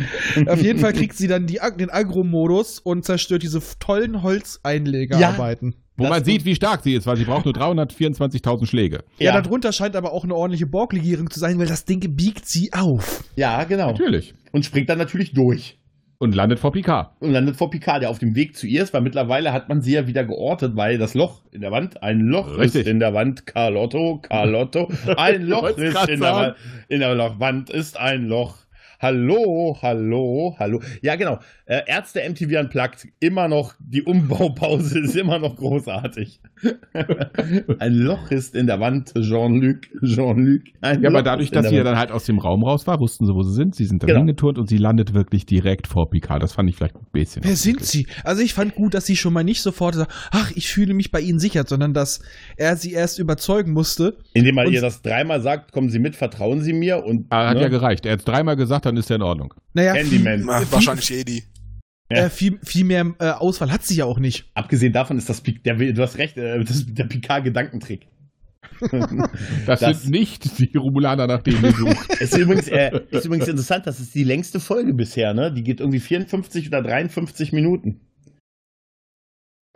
Auf 0.47 0.63
jeden 0.63 0.79
Fall 0.79 0.95
kriegt 0.95 1.15
sie 1.15 1.29
dann 1.29 1.47
die, 1.47 1.61
Ag- 1.61 1.77
den 1.77 1.91
Agro-Modus 1.91 2.79
und 2.79 3.05
zerstört 3.05 3.43
diese 3.43 3.61
tollen 3.79 4.23
Holzeinlegerarbeiten. 4.23 5.75
Wo 5.97 6.05
Das- 6.05 6.11
man 6.11 6.25
sieht, 6.25 6.45
wie 6.45 6.55
stark 6.57 6.83
sie 6.83 6.95
ist, 6.95 7.07
weil 7.07 7.17
sie 7.17 7.25
braucht 7.25 7.45
nur 7.45 7.55
324.000 7.55 8.67
Schläge. 8.67 9.05
Ja, 9.19 9.35
Ja, 9.35 9.41
darunter 9.41 9.73
scheint 9.73 9.95
aber 9.97 10.13
auch 10.13 10.25
eine 10.25 10.35
ordentliche 10.35 10.67
Borglegierung 10.67 11.31
zu 11.31 11.39
sein, 11.39 11.59
weil 11.59 11.67
das 11.67 11.85
Ding 11.85 12.01
biegt 12.17 12.47
sie 12.49 12.73
auf. 12.73 13.25
ja, 13.37 13.63
genau. 13.65 13.89
Natürlich. 13.93 14.35
Und 14.53 14.65
springt 14.65 14.89
dann 14.89 14.99
natürlich 14.99 15.33
durch. 15.33 15.79
Und 16.19 16.35
landet 16.35 16.59
vor 16.61 16.73
Picard. 16.73 17.11
Und 17.21 17.33
landet 17.33 17.57
vor 17.57 17.71
Picard, 17.71 18.01
der 18.03 18.09
auf 18.09 18.19
dem 18.19 18.35
Weg 18.35 18.57
zu 18.57 18.67
ihr 18.67 18.83
ist, 18.83 18.95
weil 18.95 19.03
mittlerweile 19.03 19.53
hat 19.53 19.69
man 19.69 19.83
sie 19.83 19.93
ja 19.93 20.07
wieder 20.07 20.25
geortet, 20.25 20.75
weil 20.77 20.97
das 20.97 21.15
Loch 21.15 21.43
in 21.53 21.61
der 21.61 21.71
Wand, 21.71 22.03
ein 22.03 22.21
Loch 22.21 22.57
Richtig. 22.57 22.83
ist 22.83 22.87
in 22.89 22.99
der 23.01 23.13
Wand, 23.15 23.47
Carlotto, 23.47 24.21
Carlotto, 24.23 24.91
ein 25.17 25.43
Loch 25.47 25.69
ist 25.77 26.09
in 26.09 26.21
der, 26.21 26.57
in 26.89 27.01
der 27.01 27.15
Loch- 27.15 27.41
Wand 27.41 27.69
ist 27.69 27.99
ein 27.99 28.27
Loch. 28.27 28.59
Hallo, 29.09 29.77
hallo, 29.83 30.57
hallo. 30.59 30.81
Ja, 31.03 31.15
genau. 31.17 31.39
Äh, 31.67 31.83
Ärzte 31.87 32.23
MTV 32.27 32.59
Unplugged, 32.59 33.07
immer 33.21 33.49
noch, 33.49 33.75
die 33.79 34.03
Umbaupause 34.03 34.99
ist 35.05 35.15
immer 35.15 35.39
noch 35.39 35.57
großartig. 35.57 36.41
ein 37.81 37.93
Loch 37.93 38.31
ist 38.31 38.55
in 38.55 38.67
der 38.67 38.81
Wand, 38.81 39.13
Jean-Luc, 39.15 39.81
Jean-Luc. 40.03 40.63
Ja, 40.83 41.11
aber 41.11 41.23
dadurch, 41.23 41.51
dass 41.51 41.69
sie 41.69 41.77
ja 41.77 41.85
dann 41.85 41.99
halt 41.99 42.13
aus 42.13 42.25
dem 42.25 42.39
Raum 42.39 42.65
raus 42.65 42.87
war, 42.87 42.99
wussten 42.99 43.27
sie, 43.27 43.35
wo 43.35 43.43
sie 43.43 43.53
sind. 43.53 43.75
Sie 43.75 43.85
sind 43.85 44.03
dann 44.03 44.07
Genau. 44.09 44.21
hingeturnt 44.21 44.57
und 44.59 44.71
sie 44.71 44.79
landet 44.79 45.13
wirklich 45.13 45.45
direkt 45.45 45.87
vor 45.87 46.09
Picard. 46.09 46.43
Das 46.43 46.55
fand 46.55 46.71
ich 46.71 46.77
vielleicht 46.77 46.97
ein 46.97 47.05
bisschen. 47.13 47.45
Wer 47.45 47.57
sind 47.57 47.85
sie? 47.85 48.07
Also 48.23 48.41
ich 48.41 48.55
fand 48.55 48.75
gut, 48.75 48.95
dass 48.95 49.05
sie 49.05 49.17
schon 49.17 49.35
mal 49.35 49.45
nicht 49.45 49.61
sofort 49.61 49.97
sagt, 49.97 50.13
ach, 50.31 50.51
ich 50.55 50.69
fühle 50.69 50.95
mich 50.95 51.11
bei 51.11 51.21
ihnen 51.21 51.39
sicher, 51.39 51.65
sondern 51.67 51.93
dass 51.93 52.21
er 52.57 52.77
sie 52.77 52.93
erst 52.93 53.19
überzeugen 53.19 53.73
musste. 53.75 54.17
Indem 54.33 54.57
er 54.57 54.71
ihr 54.71 54.81
das 54.81 55.03
dreimal 55.03 55.43
sagt, 55.43 55.73
kommen 55.73 55.91
Sie 55.91 55.99
mit, 55.99 56.17
vertrauen 56.17 56.63
Sie 56.63 56.73
mir 56.73 57.05
und 57.05 57.27
Ah, 57.29 57.49
hat 57.49 57.57
ne? 57.57 57.63
ja 57.65 57.69
gereicht. 57.69 58.07
Er 58.07 58.13
hat 58.15 58.27
dreimal 58.27 58.57
gesagt, 58.57 58.87
dann 58.87 58.94
ist 58.97 59.11
er 59.11 59.17
in 59.17 59.23
Ordnung. 59.23 59.55
Naja, 59.73 59.95
Candyman. 59.95 60.41
viel, 60.43 60.53
viel, 60.59 60.73
wahrscheinlich 60.73 61.09
Jedi. 61.09 61.43
äh, 62.09 62.29
viel, 62.31 62.59
viel 62.63 62.85
mehr 62.85 63.15
äh, 63.19 63.31
Auswahl 63.31 63.71
hat 63.73 63.85
sie 63.85 63.97
ja 63.97 64.05
auch 64.05 64.19
nicht. 64.19 64.51
Abgesehen 64.55 64.93
davon 64.93 65.19
ist 65.19 65.29
das, 65.29 65.43
der, 65.43 65.75
du 65.75 66.03
hast 66.03 66.19
recht, 66.19 66.37
äh, 66.37 66.59
das 66.65 66.77
ist 66.77 66.99
der 66.99 67.05
Picard-Gedankentrick. 67.05 68.07
Das, 69.67 69.81
Das- 69.81 70.03
sind 70.03 70.11
nicht 70.11 70.59
die 70.59 70.77
Romulaner, 70.77 71.27
nach 71.27 71.43
denen 71.43 71.63
wir 71.63 71.73
suchen. 71.73 71.97
ist, 72.21 72.37
übrigens, 72.37 72.69
äh, 72.69 72.99
ist 73.11 73.27
übrigens 73.27 73.47
interessant, 73.49 73.87
das 73.87 74.01
ist 74.01 74.15
die 74.15 74.25
längste 74.25 74.59
Folge 74.59 74.95
bisher, 74.95 75.35
ne? 75.35 75.53
Die 75.53 75.63
geht 75.63 75.81
irgendwie 75.81 76.01
54 76.01 76.69
oder 76.69 76.83
53 76.83 77.53
Minuten. 77.53 78.01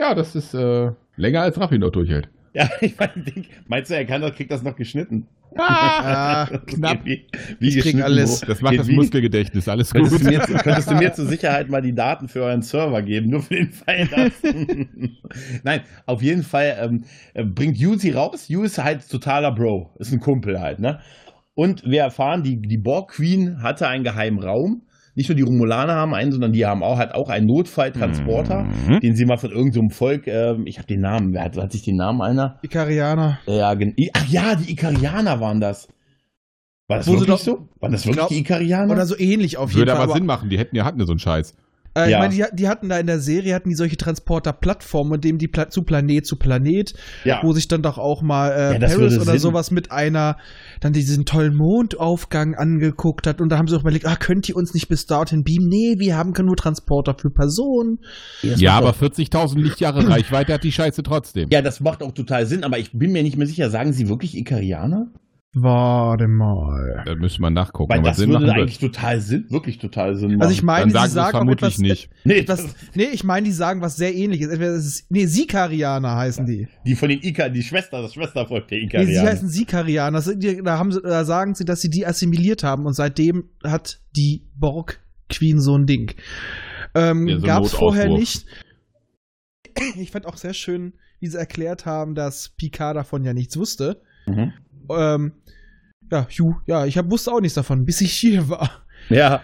ja, 0.01 0.15
das 0.15 0.35
ist 0.35 0.55
äh, 0.55 0.93
länger 1.17 1.43
als 1.43 1.59
Raffi 1.61 1.79
noch 1.79 1.91
durchhält. 1.91 2.29
Ja, 2.55 2.69
ich 2.81 2.95
mein, 2.99 3.11
denk, 3.25 3.47
meinst 3.67 3.91
du, 3.91 3.95
er 3.95 4.05
kann 4.05 4.21
das, 4.23 4.35
kriegt 4.35 4.51
das 4.51 4.63
noch 4.63 4.77
geschnitten? 4.77 5.27
Ah, 5.57 6.47
knapp. 6.67 7.05
Wie, 7.05 7.25
wie 7.59 7.69
Ich 7.69 7.75
krieg 7.75 7.85
geschnitten 7.85 8.03
alles. 8.03 8.43
wo- 8.43 8.47
Das 8.47 8.61
macht 8.61 8.73
geht 8.73 8.81
das 8.81 8.89
wie? 8.89 8.95
Muskelgedächtnis. 8.97 9.69
Alles 9.69 9.93
gut. 9.93 10.03
Könntest 10.03 10.25
du, 10.25 10.31
mir, 10.31 10.41
könntest 10.41 10.91
du 10.91 10.95
mir 10.95 11.13
zur 11.15 11.27
Sicherheit 11.27 11.69
mal 11.71 11.81
die 11.81 11.95
Daten 11.95 12.29
für 12.29 12.43
euren 12.43 12.63
Server 12.63 13.01
geben, 13.03 13.31
nur 13.31 13.43
für 13.43 13.55
den 13.55 13.73
Fall, 13.73 14.07
dass. 14.09 14.33
Nein, 15.63 15.81
auf 16.07 16.23
jeden 16.23 16.43
Fall 16.43 16.77
ähm, 16.81 17.05
äh, 17.35 17.45
bringt 17.45 17.77
Yu 17.79 17.97
sie 17.97 18.11
raus. 18.11 18.49
Yu 18.49 18.63
ist 18.63 18.83
halt 18.83 19.09
totaler 19.09 19.53
Bro, 19.53 19.91
ist 19.99 20.13
ein 20.13 20.21
Kumpel 20.21 20.61
halt, 20.61 20.79
ne? 20.81 21.01
Und 21.55 21.83
wir 21.85 22.03
erfahren, 22.03 22.43
die, 22.43 22.61
die 22.63 22.77
Borg 22.79 23.11
Queen 23.13 23.63
hatte 23.63 23.89
einen 23.89 24.05
geheimen 24.05 24.39
Raum. 24.43 24.83
Nicht 25.19 25.29
nur 25.29 25.35
die 25.37 25.43
Romulaner 25.43 25.95
haben 25.97 26.15
einen, 26.15 26.31
sondern 26.31 26.53
die 26.53 26.65
haben 26.65 26.85
auch 26.85 26.97
halt 26.97 27.13
auch 27.13 27.29
einen 27.29 27.47
Notfalltransporter, 27.47 28.63
Mhm. 28.87 29.01
den 29.01 29.17
sie 29.17 29.25
mal 29.25 29.37
von 29.37 29.51
irgendeinem 29.51 29.91
Volk, 29.91 30.29
ähm, 30.29 30.65
ich 30.67 30.79
habe 30.79 30.87
den 30.87 31.01
Namen, 31.01 31.33
wer 31.33 31.43
hat, 31.43 31.57
hat 31.57 31.73
sich 31.73 31.83
den 31.83 31.97
Namen 31.97 32.23
einer? 32.23 32.61
Ikarianer. 32.63 33.41
Ja, 33.47 33.75
ach 34.13 34.27
ja, 34.29 34.55
die 34.55 34.71
Ikarianer 34.73 35.41
waren 35.41 35.61
das. 35.61 35.89
War 36.87 36.99
das 36.99 37.09
Wo 37.09 37.13
wirklich 37.15 37.27
doch- 37.29 37.39
so? 37.39 37.69
Waren 37.81 37.91
das 37.93 38.03
wirklich 38.07 38.17
glaub- 38.17 38.29
die 38.29 38.39
Ikarianer? 38.39 38.93
Oder 38.93 39.07
so 39.07 39.19
ähnlich 39.19 39.57
auf 39.59 39.71
jeden 39.71 39.81
Würde 39.81 39.93
Fall. 39.93 40.03
aber 40.05 40.13
Sinn 40.15 40.25
machen. 40.25 40.51
Die 40.51 40.59
hätten 40.59 40.77
ja 40.77 40.85
hatten 40.85 41.01
ja 41.01 41.05
so 41.07 41.13
einen 41.13 41.19
Scheiß. 41.19 41.55
Äh, 42.07 42.11
Ja. 42.11 42.17
Ich 42.25 42.39
meine, 42.39 42.51
die, 42.51 42.57
die 42.57 42.69
hatten 42.69 42.89
da 42.89 42.99
in 42.99 43.07
der 43.07 43.21
Serie 43.21 43.55
hatten 43.55 43.69
die 43.69 43.75
solche 43.75 43.97
Transporter-Plattformen, 43.97 45.11
mit 45.11 45.25
dem 45.25 45.39
die 45.39 45.49
Pla 45.49 45.69
zu 45.69 45.83
Planet 45.83 46.27
zu 46.27 46.37
Planet, 46.37 46.95
Ja. 47.25 47.41
wo 47.43 47.53
sich 47.53 47.69
dann 47.69 47.83
doch 47.83 47.99
auch 47.99 48.23
mal 48.23 48.51
äh, 48.51 48.73
Ja, 48.75 48.79
Paris 48.89 49.17
oder 49.19 49.33
Sinn. 49.33 49.39
sowas 49.39 49.71
mit 49.71 49.91
einer 49.93 50.37
dann 50.81 50.93
diesen 50.93 51.25
tollen 51.25 51.55
Mondaufgang 51.57 52.55
angeguckt 52.55 53.27
hat 53.27 53.41
und 53.41 53.49
da 53.51 53.59
haben 53.59 53.67
sie 53.69 53.77
auch 53.77 53.81
überlegt, 53.81 54.07
ah, 54.07 54.17
könnt 54.17 54.49
ihr 54.49 54.57
uns 54.57 54.75
nicht 54.75 54.89
bis 54.89 55.07
dorthin 55.07 55.43
beamen? 55.45 55.69
Nee, 55.69 55.97
wir 55.99 56.17
haben 56.17 56.33
nur 56.39 56.57
Transporter 56.57 57.17
für 57.21 57.31
Personen. 57.31 57.99
Das 58.43 58.61
Ja, 58.61 58.75
aber 58.79 58.91
auch- 58.91 58.97
40.000 58.97 59.59
Lichtjahre 59.61 60.07
Reichweite 60.09 60.53
hat 60.53 60.65
die 60.65 60.73
Scheiße 60.73 61.03
trotzdem. 61.03 61.49
ja, 61.51 61.63
das 61.63 61.81
macht 61.81 62.03
auch 62.03 62.13
total 62.13 62.47
Sinn, 62.47 62.63
aber 62.65 62.79
ich 62.79 62.93
bin 62.93 63.11
mir 63.13 63.23
nicht 63.23 63.37
mehr 63.37 63.47
sicher, 63.47 63.71
sagen 63.71 63.93
sie 63.93 64.09
wirklich 64.09 64.37
Ikarianer? 64.37 65.09
Warte 65.55 66.29
mal. 66.29 67.03
Da 67.07 67.15
müsste 67.15 67.41
man 67.41 67.55
nachgucken. 67.55 67.91
Weil 67.91 68.01
aber 68.01 68.09
das 68.09 68.19
Sinn 68.19 68.29
würde 68.31 68.47
machen 68.47 68.61
eigentlich 68.61 68.79
total 68.79 69.19
Sinn, 69.21 69.47
wirklich 69.49 69.79
total 69.79 70.15
Sinn 70.15 70.33
machen. 70.33 70.43
Also 70.43 70.53
ich 70.53 70.63
meine, 70.63 70.83
Dann 70.85 70.91
sagen 70.93 71.09
sie 71.09 71.15
sagen 71.15 71.31
vermutlich 71.31 71.69
etwas, 71.75 71.79
nicht. 71.79 72.11
nee, 72.25 72.39
etwas 72.41 72.63
das, 72.65 72.75
nee, 72.95 73.05
ich 73.13 73.25
meine, 73.25 73.47
die 73.47 73.53
sagen 73.53 73.81
was 73.81 73.97
sehr 73.97 74.15
ähnliches. 74.15 74.49
Entweder 74.51 74.73
es 74.73 74.85
ist, 74.87 75.11
nee, 75.11 75.25
Sikarianer 75.25 76.17
heißen 76.17 76.45
die. 76.45 76.69
die 76.85 76.95
von 76.95 77.09
den 77.09 77.23
Ika, 77.23 77.49
die 77.49 77.63
Schwester, 77.63 78.03
das 78.03 78.13
Schwestervolk 78.13 78.69
der 78.69 78.79
Nee, 78.79 78.83
sie 78.83 78.87
Ikarianer. 78.89 79.31
heißen 79.31 79.49
Sikarianer. 79.49 80.19
Das 80.19 80.31
Da, 80.65 80.79
haben 80.79 80.93
sie, 80.93 81.01
da 81.03 81.25
sagen 81.25 81.55
sie, 81.55 81.65
dass 81.65 81.81
sie 81.81 81.89
die 81.91 82.07
assimiliert 82.07 82.63
haben 82.63 82.85
und 82.85 82.93
seitdem 82.93 83.49
hat 83.65 84.01
die 84.17 84.47
Borg 84.55 85.01
Queen 85.31 85.61
so 85.61 85.77
ein 85.77 85.87
Ding. 85.87 86.13
Ähm, 86.95 87.27
Ja, 87.27 87.39
so 87.41 87.47
Gab 87.47 87.65
es 87.65 87.73
vorher 87.73 88.09
nicht. 88.11 88.45
Ich 89.97 90.11
fand 90.11 90.27
auch 90.27 90.37
sehr 90.37 90.55
schön, 90.55 90.93
wie 91.21 91.27
sie 91.29 91.39
erklärt 91.39 91.87
haben, 91.87 92.15
dass 92.15 92.51
Picard 92.51 92.97
davon 92.97 93.25
ja 93.25 93.33
nichts 93.33 93.57
wusste. 93.57 94.03
mhm. 94.27 94.53
Ähm, 94.91 95.33
ja, 96.11 96.27
Hugh, 96.31 96.57
ja, 96.67 96.87
ich 96.87 96.97
hab, 96.99 97.11
wusste 97.11 97.33
auch 97.33 97.41
nichts 97.41 97.55
davon, 97.55 97.85
bis 97.85 98.01
ich 98.01 98.13
hier 98.13 98.49
war. 98.49 98.71
Ja, 99.11 99.43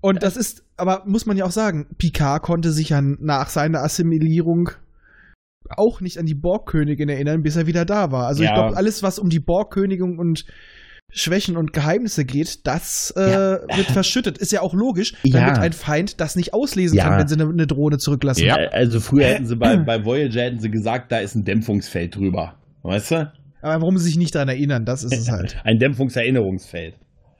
Und 0.00 0.22
das 0.22 0.36
ist, 0.36 0.62
aber 0.76 1.02
muss 1.06 1.26
man 1.26 1.36
ja 1.36 1.44
auch 1.44 1.50
sagen, 1.50 1.86
Picard 1.98 2.42
konnte 2.42 2.72
sich 2.72 2.88
ja 2.90 3.00
nach 3.00 3.48
seiner 3.50 3.82
Assimilierung 3.82 4.70
auch 5.68 6.00
nicht 6.00 6.18
an 6.18 6.26
die 6.26 6.34
Borgkönigin 6.34 7.08
erinnern, 7.08 7.42
bis 7.42 7.56
er 7.56 7.66
wieder 7.66 7.84
da 7.84 8.10
war. 8.10 8.26
Also 8.26 8.42
ich 8.42 8.48
Ja. 8.48 8.54
glaube, 8.54 8.76
alles, 8.76 9.02
was 9.02 9.18
um 9.18 9.28
die 9.30 9.38
Borgkönigin 9.40 10.18
und 10.18 10.46
Schwächen 11.12 11.56
und 11.56 11.72
Geheimnisse 11.72 12.24
geht, 12.24 12.66
das 12.66 13.12
äh, 13.16 13.30
Ja. 13.30 13.60
wird 13.76 13.90
verschüttet. 13.90 14.38
Ist 14.38 14.52
ja 14.52 14.62
auch 14.62 14.74
logisch, 14.74 15.14
Ja. 15.22 15.40
damit 15.40 15.58
ein 15.60 15.72
Feind 15.72 16.20
das 16.20 16.34
nicht 16.36 16.54
auslesen 16.54 16.96
Ja. 16.96 17.04
kann, 17.08 17.18
wenn 17.18 17.28
sie 17.28 17.34
eine, 17.34 17.48
eine 17.48 17.66
Drohne 17.66 17.98
zurücklassen. 17.98 18.44
Ja. 18.44 18.56
Also 18.56 19.00
früher 19.00 19.26
hätten 19.26 19.46
sie 19.46 19.56
bei, 19.56 19.76
bei 19.76 20.04
Voyager 20.04 20.42
hätten 20.42 20.60
sie 20.60 20.70
gesagt, 20.70 21.12
da 21.12 21.18
ist 21.18 21.34
ein 21.34 21.44
Dämpfungsfeld 21.44 22.16
drüber. 22.16 22.54
Weißt 22.82 23.10
du? 23.10 23.32
Aber 23.62 23.80
warum 23.82 23.98
sie 23.98 24.04
sich 24.04 24.16
nicht 24.18 24.34
daran 24.34 24.48
erinnern, 24.48 24.84
das 24.84 25.04
ist 25.04 25.12
es 25.16 25.30
halt. 25.30 25.56
Ein 25.64 25.78
Dämpfungserinnerungsfeld. 25.78 26.94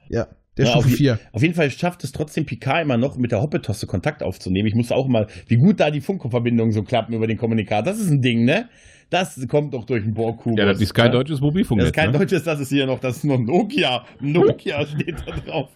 Ja, 0.08 0.26
der 0.56 0.66
Ja, 0.66 0.72
auf, 0.72 0.80
Stufe 0.82 0.90
je- 0.90 0.96
4. 0.96 1.18
auf 1.32 1.42
jeden 1.42 1.54
Fall 1.54 1.70
schafft 1.70 2.02
es 2.04 2.12
trotzdem 2.12 2.44
Picard 2.46 2.82
immer 2.82 2.96
noch 2.96 3.16
mit 3.16 3.32
der 3.32 3.40
Hoppetosse 3.40 3.86
Kontakt 3.86 4.22
aufzunehmen. 4.22 4.66
Ich 4.68 4.74
musste 4.74 4.94
auch 4.96 5.08
mal, 5.08 5.26
wie 5.46 5.56
gut 5.56 5.80
da 5.80 5.90
die 5.90 6.00
Funkverbindungen 6.00 6.72
so 6.72 6.82
klappen 6.82 7.14
über 7.14 7.26
den 7.26 7.36
Kommunikator. 7.38 7.82
Das 7.84 8.00
ist 8.00 8.10
ein 8.10 8.20
Ding, 8.20 8.44
ne? 8.44 8.68
Das 9.08 9.44
kommt 9.48 9.74
doch 9.74 9.84
durch 9.86 10.04
den 10.04 10.14
Borgkubus. 10.14 10.56
Ja, 10.58 10.66
das 10.66 10.80
ist 10.80 10.94
kein 10.94 11.06
ne? 11.06 11.12
deutsches 11.12 11.38
Das 11.38 11.42
Mobilfunknetz. 11.42 11.88
ist 11.88 11.94
kein 11.96 12.12
ne? 12.12 12.18
deutsches, 12.18 12.44
das 12.44 12.60
ist 12.60 12.68
hier 12.68 12.86
noch 12.86 13.00
das 13.00 13.16
ist 13.18 13.24
nur 13.24 13.38
Nokia. 13.38 14.04
Nokia 14.20 14.86
steht 14.86 15.16
da 15.26 15.32
drauf. 15.36 15.70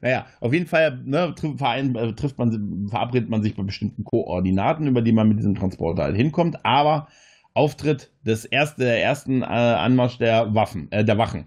Naja, 0.00 0.26
auf 0.40 0.52
jeden 0.52 0.66
Fall 0.66 0.98
ne, 1.04 1.34
äh, 1.38 2.12
trifft 2.14 2.38
man, 2.38 2.88
verabredet 2.88 3.28
man 3.28 3.42
sich 3.42 3.54
bei 3.54 3.62
bestimmten 3.62 4.04
Koordinaten, 4.04 4.86
über 4.86 5.02
die 5.02 5.12
man 5.12 5.28
mit 5.28 5.38
diesem 5.38 5.54
Transporter 5.54 6.02
halt 6.04 6.16
hinkommt. 6.16 6.64
Aber 6.64 7.08
Auftritt 7.54 8.10
des 8.24 8.44
erste, 8.44 8.82
der 8.84 9.02
ersten 9.02 9.42
äh, 9.42 9.44
Anmarsch 9.46 10.18
der 10.18 10.54
Waffen, 10.54 10.90
äh, 10.90 11.04
der 11.04 11.18
Wachen. 11.18 11.46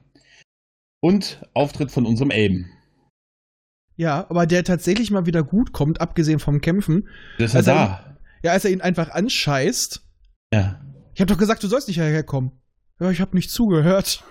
Und 1.02 1.42
Auftritt 1.54 1.92
von 1.92 2.06
unserem 2.06 2.32
Elben. 2.32 2.72
Ja, 3.96 4.26
aber 4.30 4.46
der 4.46 4.64
tatsächlich 4.64 5.12
mal 5.12 5.26
wieder 5.26 5.44
gut 5.44 5.72
kommt, 5.72 6.02
abgesehen 6.02 6.40
vom 6.40 6.60
Kämpfen. 6.62 7.08
Das 7.40 7.54
ist 7.54 7.54
ja 7.54 7.60
Also- 7.60 7.72
da. 7.72 8.18
Ja, 8.44 8.52
als 8.52 8.66
er 8.66 8.72
ihn 8.72 8.82
einfach 8.82 9.10
anscheißt. 9.10 10.02
Ja. 10.54 10.80
Ich 11.16 11.22
hab 11.22 11.28
doch 11.28 11.38
gesagt, 11.38 11.64
du 11.64 11.68
sollst 11.68 11.88
nicht 11.88 11.98
hierher 11.98 12.24
kommen. 12.24 12.52
Ja, 13.00 13.10
ich 13.10 13.20
hab 13.22 13.34
nicht 13.34 13.50
zugehört. 13.50 14.24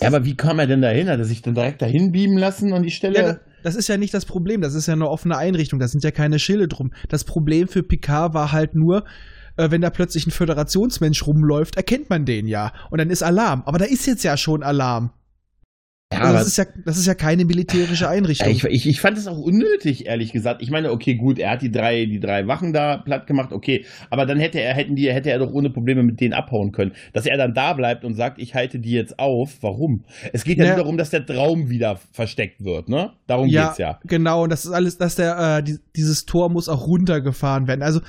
ja, 0.00 0.08
aber 0.08 0.24
wie 0.26 0.36
kam 0.36 0.58
er 0.58 0.66
denn 0.66 0.82
dahin? 0.82 1.08
Hat 1.08 1.18
er 1.18 1.24
sich 1.24 1.40
dann 1.40 1.54
direkt 1.54 1.80
dahin 1.80 2.12
beamen 2.12 2.36
lassen 2.36 2.72
an 2.74 2.82
die 2.82 2.90
Stelle? 2.90 3.16
Ja, 3.18 3.32
da- 3.34 3.40
das 3.62 3.74
ist 3.76 3.88
ja 3.88 3.96
nicht 3.96 4.12
das 4.12 4.26
Problem. 4.26 4.60
Das 4.60 4.74
ist 4.74 4.86
ja 4.88 4.92
eine 4.94 5.08
offene 5.08 5.36
Einrichtung. 5.38 5.78
Da 5.80 5.88
sind 5.88 6.04
ja 6.04 6.10
keine 6.10 6.38
Schilde 6.38 6.68
drum. 6.68 6.92
Das 7.08 7.24
Problem 7.24 7.66
für 7.68 7.82
Picard 7.82 8.34
war 8.34 8.52
halt 8.52 8.74
nur, 8.74 9.04
äh, 9.56 9.70
wenn 9.70 9.80
da 9.80 9.90
plötzlich 9.90 10.26
ein 10.26 10.30
Föderationsmensch 10.30 11.26
rumläuft, 11.26 11.76
erkennt 11.76 12.10
man 12.10 12.24
den 12.24 12.46
ja. 12.46 12.72
Und 12.90 12.98
dann 12.98 13.10
ist 13.10 13.22
Alarm. 13.22 13.62
Aber 13.66 13.78
da 13.78 13.84
ist 13.84 14.06
jetzt 14.06 14.22
ja 14.24 14.36
schon 14.36 14.62
Alarm. 14.62 15.10
Ja, 16.12 16.20
Also 16.20 16.34
das, 16.34 16.46
ist 16.46 16.56
ja, 16.56 16.64
das 16.84 16.98
ist 16.98 17.06
ja 17.06 17.14
keine 17.14 17.44
militärische 17.44 18.08
Einrichtung. 18.08 18.48
ich, 18.48 18.62
ich, 18.62 18.86
ich 18.86 19.00
fand 19.00 19.18
es 19.18 19.26
auch 19.26 19.38
unnötig, 19.38 20.06
ehrlich 20.06 20.30
gesagt. 20.32 20.62
Ich 20.62 20.70
meine, 20.70 20.92
okay, 20.92 21.16
gut, 21.16 21.40
er 21.40 21.50
hat 21.50 21.62
die 21.62 21.70
drei, 21.72 22.04
die 22.06 22.20
drei 22.20 22.46
Wachen 22.46 22.72
da 22.72 22.98
platt 22.98 23.26
gemacht, 23.26 23.52
okay. 23.52 23.84
Aber 24.08 24.24
dann 24.24 24.38
hätte 24.38 24.60
er, 24.60 24.72
hätten 24.72 24.94
die, 24.94 25.12
hätte 25.12 25.30
er 25.32 25.40
doch 25.40 25.52
ohne 25.52 25.68
Probleme 25.68 26.04
mit 26.04 26.20
denen 26.20 26.32
abhauen 26.32 26.70
können. 26.70 26.92
Dass 27.12 27.26
er 27.26 27.36
dann 27.36 27.54
da 27.54 27.72
bleibt 27.72 28.04
und 28.04 28.14
sagt, 28.14 28.38
ich 28.38 28.54
halte 28.54 28.78
die 28.78 28.92
jetzt 28.92 29.18
auf. 29.18 29.56
Warum? 29.62 30.04
Es 30.32 30.44
geht 30.44 30.58
ja 30.58 30.64
Ja. 30.64 30.70
nur 30.70 30.78
darum, 30.84 30.96
dass 30.96 31.10
der 31.10 31.26
Traum 31.26 31.70
wieder 31.70 31.98
versteckt 32.12 32.62
wird, 32.62 32.88
ne? 32.88 33.10
Darum 33.26 33.48
ja, 33.48 33.66
geht's 33.66 33.78
ja. 33.78 33.98
genau. 34.04 34.44
Und 34.44 34.50
das 34.50 34.64
ist 34.64 34.70
alles, 34.70 34.98
dass 34.98 35.16
der, 35.16 35.56
äh, 35.58 35.62
die, 35.64 35.78
dieses 35.96 36.24
Tor 36.24 36.50
muss 36.50 36.68
auch 36.68 36.86
runtergefahren 36.86 37.66
werden. 37.66 37.82
Also, 37.82 38.00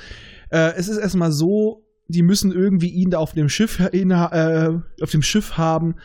äh, 0.50 0.72
es 0.76 0.88
ist 0.88 0.98
erstmal 0.98 1.32
so, 1.32 1.84
die 2.08 2.22
müssen 2.22 2.52
irgendwie 2.52 2.88
ihn 2.88 3.10
da 3.10 3.18
auf 3.18 3.32
dem 3.32 3.48
Schiff, 3.48 3.76
hin, 3.76 4.10
äh, 4.10 4.70
auf 5.02 5.10
dem 5.10 5.22
Schiff 5.22 5.56
haben. 5.56 5.96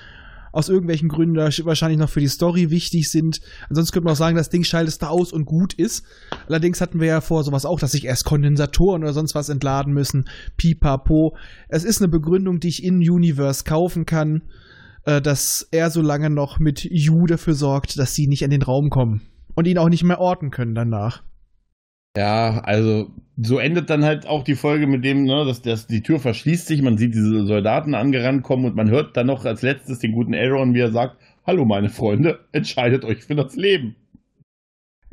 Aus 0.51 0.69
irgendwelchen 0.69 1.09
Gründen, 1.09 1.33
die 1.33 1.65
wahrscheinlich 1.65 1.97
noch 1.97 2.11
für 2.11 2.19
die 2.19 2.27
Story 2.27 2.69
wichtig 2.69 3.09
sind. 3.09 3.41
Ansonsten 3.69 3.91
könnte 3.91 4.05
man 4.05 4.13
auch 4.13 4.17
sagen, 4.17 4.37
das 4.37 4.49
Ding 4.49 4.63
schaltet 4.63 5.01
da 5.01 5.07
aus 5.07 5.33
und 5.33 5.45
gut 5.45 5.73
ist. 5.73 6.05
Allerdings 6.47 6.79
hatten 6.79 6.99
wir 6.99 7.07
ja 7.07 7.21
vor 7.21 7.43
sowas 7.43 7.65
auch, 7.65 7.79
dass 7.79 7.93
sich 7.93 8.05
erst 8.05 8.25
Kondensatoren 8.25 9.01
oder 9.01 9.13
sonst 9.13 9.33
was 9.33 9.49
entladen 9.49 9.93
müssen. 9.93 10.25
Pipapo. 10.55 11.35
Es 11.69 11.83
ist 11.83 12.03
eine 12.03 12.07
Begründung, 12.07 12.59
die 12.59 12.67
ich 12.67 12.83
in 12.83 12.97
Universe 12.97 13.63
kaufen 13.63 14.05
kann, 14.05 14.43
äh, 15.05 15.23
dass 15.23 15.67
er 15.71 15.89
so 15.89 16.03
lange 16.03 16.29
noch 16.29 16.59
mit 16.59 16.83
Yu 16.83 17.25
dafür 17.25 17.55
sorgt, 17.55 17.97
dass 17.97 18.13
sie 18.13 18.27
nicht 18.27 18.43
in 18.43 18.51
den 18.51 18.61
Raum 18.61 18.91
kommen. 18.91 19.21
Und 19.55 19.65
ihn 19.65 19.79
auch 19.79 19.89
nicht 19.89 20.03
mehr 20.03 20.19
orten 20.19 20.51
können 20.51 20.75
danach. 20.75 21.23
Ja, 22.15 22.59
also 22.59 23.11
so 23.37 23.57
endet 23.57 23.89
dann 23.89 24.03
halt 24.05 24.27
auch 24.27 24.43
die 24.43 24.55
Folge 24.55 24.85
mit 24.85 25.03
dem, 25.03 25.23
ne, 25.23 25.45
dass, 25.45 25.63
dass 25.63 25.87
die 25.87 26.03
Tür 26.03 26.19
verschließt 26.19 26.67
sich, 26.67 26.81
man 26.83 26.97
sieht 26.97 27.15
diese 27.15 27.45
Soldaten 27.47 27.95
angerannt 27.95 28.43
kommen 28.43 28.65
und 28.65 28.75
man 28.75 28.89
hört 28.91 29.17
dann 29.17 29.27
noch 29.27 29.45
als 29.45 29.63
letztes 29.63 29.97
den 29.99 30.11
guten 30.11 30.35
Aaron, 30.35 30.75
wie 30.75 30.81
er 30.81 30.91
sagt, 30.91 31.17
Hallo 31.47 31.65
meine 31.65 31.89
Freunde, 31.89 32.45
entscheidet 32.51 33.03
euch 33.03 33.23
für 33.23 33.35
das 33.35 33.55
Leben. 33.55 33.95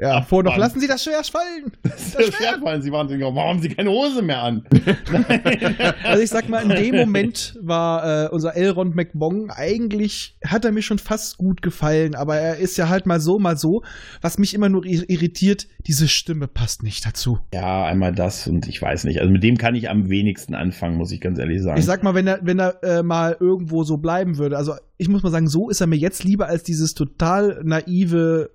Ja, 0.01 0.23
vor 0.23 0.43
noch, 0.43 0.57
lassen 0.57 0.81
Sie 0.81 0.87
das 0.87 1.05
Schwert 1.05 1.27
fallen! 1.27 1.73
Das 1.83 2.27
Schwert 2.35 2.61
fallen 2.63 2.83
sie 2.83 2.91
wahnsinnig 2.91 3.25
auf. 3.25 3.35
Warum 3.35 3.51
haben 3.51 3.63
sie 3.63 3.69
keine 3.69 3.91
Hose 3.91 4.23
mehr 4.23 4.43
an? 4.43 4.65
Also 6.05 6.23
ich 6.23 6.31
sag 6.31 6.49
mal, 6.49 6.63
in 6.63 6.71
dem 6.71 6.97
Moment 6.97 7.57
war 7.61 8.25
äh, 8.27 8.29
unser 8.31 8.57
Elrond 8.57 8.95
McBong 8.97 9.51
eigentlich, 9.51 10.37
hat 10.45 10.65
er 10.65 10.73
mir 10.73 10.83
schon 10.83 10.99
fast 10.99 11.39
gut 11.39 11.63
gefallen, 11.63 12.15
aber 12.15 12.37
er 12.37 12.57
ist 12.57 12.77
ja 12.79 12.89
halt 12.89 13.07
mal 13.07 13.21
so, 13.21 13.39
mal 13.39 13.57
so. 13.57 13.83
Was 14.23 14.39
mich 14.39 14.55
immer 14.55 14.69
nur 14.69 14.85
ir- 14.85 15.09
irritiert, 15.09 15.67
diese 15.87 16.09
Stimme 16.09 16.49
passt 16.49 16.83
nicht 16.83 17.07
dazu. 17.07 17.39
Ja, 17.55 17.85
einmal 17.85 18.13
das 18.13 18.47
und 18.47 18.67
ich 18.69 18.81
weiß 18.81 19.05
nicht. 19.05 19.21
Also 19.21 19.31
mit 19.31 19.43
dem 19.43 19.57
kann 19.57 19.75
ich 19.75 19.89
am 19.91 20.09
wenigsten 20.09 20.55
anfangen, 20.55 20.97
muss 20.97 21.13
ich 21.13 21.21
ganz 21.21 21.39
ehrlich 21.39 21.63
sagen. 21.63 21.79
Ich 21.79 21.85
sag 21.85 22.03
mal, 22.03 22.15
wenn 22.15 22.27
er, 22.27 22.41
wenn 22.43 22.59
er 22.59 22.83
äh, 22.83 23.03
mal 23.03 23.37
irgendwo 23.39 23.85
so 23.85 23.99
bleiben 23.99 24.39
würde, 24.39 24.57
also 24.57 24.75
ich 24.97 25.09
muss 25.09 25.23
mal 25.23 25.31
sagen, 25.31 25.49
so 25.49 25.69
ist 25.69 25.81
er 25.81 25.87
mir 25.87 25.97
jetzt 25.97 26.25
lieber 26.25 26.47
als 26.47 26.63
dieses 26.63 26.95
total 26.95 27.61
naive 27.65 28.51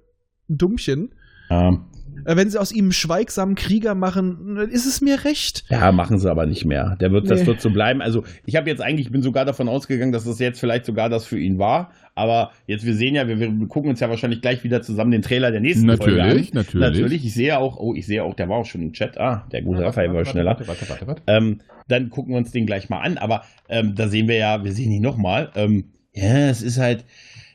Dummchen. 0.48 1.14
Ja, 1.50 1.80
Äh, 2.28 2.36
wenn 2.38 2.50
sie 2.50 2.60
aus 2.60 2.72
ihm 2.72 2.86
einen 2.86 2.92
schweigsamen 2.92 3.54
Krieger 3.54 3.94
machen, 3.94 4.56
dann 4.56 4.70
ist 4.70 4.88
es 4.88 5.00
mir 5.00 5.26
recht. 5.26 5.64
ja, 5.70 5.92
machen 5.92 6.18
sie 6.18 6.30
aber 6.32 6.48
nicht 6.48 6.66
mehr. 6.66 6.96
Der 7.00 7.12
wird, 7.12 7.30
das 7.30 7.42
Nee. 7.42 7.46
wird 7.48 7.62
so 7.62 7.70
bleiben. 7.70 8.02
Also 8.02 8.24
ich 8.48 8.56
habe 8.56 8.68
jetzt 8.68 8.82
eigentlich, 8.82 9.06
ich 9.08 9.12
bin 9.12 9.22
sogar 9.22 9.46
davon 9.46 9.70
ausgegangen, 9.70 10.12
dass 10.12 10.24
das 10.24 10.40
jetzt 10.40 10.60
vielleicht 10.60 10.86
sogar 10.86 11.08
das 11.10 11.26
für 11.28 11.38
ihn 11.40 11.60
war. 11.60 11.92
Aber 12.16 12.52
jetzt, 12.66 12.84
wir 12.86 12.96
sehen 12.96 13.14
ja, 13.14 13.28
wir, 13.28 13.38
wir 13.40 13.68
gucken 13.68 13.92
uns 13.92 14.00
ja 14.00 14.10
wahrscheinlich 14.10 14.42
gleich 14.42 14.64
wieder 14.64 14.82
zusammen 14.82 15.12
den 15.12 15.22
Trailer 15.22 15.52
der 15.52 15.60
nächsten 15.62 15.86
Folge 15.98 16.14
an. 16.14 16.30
Natürlich, 16.30 16.54
natürlich. 16.54 16.82
Natürlich. 16.88 17.26
Ich 17.26 17.34
sehe 17.36 17.60
auch, 17.60 17.78
oh, 17.78 17.94
ich 17.94 18.08
sehe 18.08 18.24
auch, 18.24 18.34
der 18.34 18.50
war 18.50 18.58
auch 18.58 18.66
schon 18.66 18.82
im 18.82 18.94
Chat. 18.94 19.20
Ah, 19.20 19.46
der 19.52 19.62
gute 19.62 19.84
Raphael 19.84 20.08
war 20.10 20.16
Warte, 20.16 20.30
schneller. 20.32 20.52
Warte, 20.52 20.68
warte, 20.68 20.90
warte, 20.90 21.08
warte. 21.08 21.22
Ähm, 21.28 21.60
dann 21.90 22.10
gucken 22.10 22.34
wir 22.34 22.38
uns 22.40 22.52
den 22.52 22.66
gleich 22.66 22.90
mal 22.90 23.02
an. 23.02 23.18
Aber 23.20 23.44
ähm, 23.70 23.94
da 23.94 24.08
sehen 24.08 24.28
wir 24.28 24.38
ja, 24.38 24.64
wir 24.64 24.72
sehen 24.72 24.92
ihn 24.92 25.04
nochmal. 25.04 25.52
Ähm, 25.56 25.92
ja, 26.14 26.48
es 26.50 26.62
ist 26.64 26.80
halt, 26.80 27.04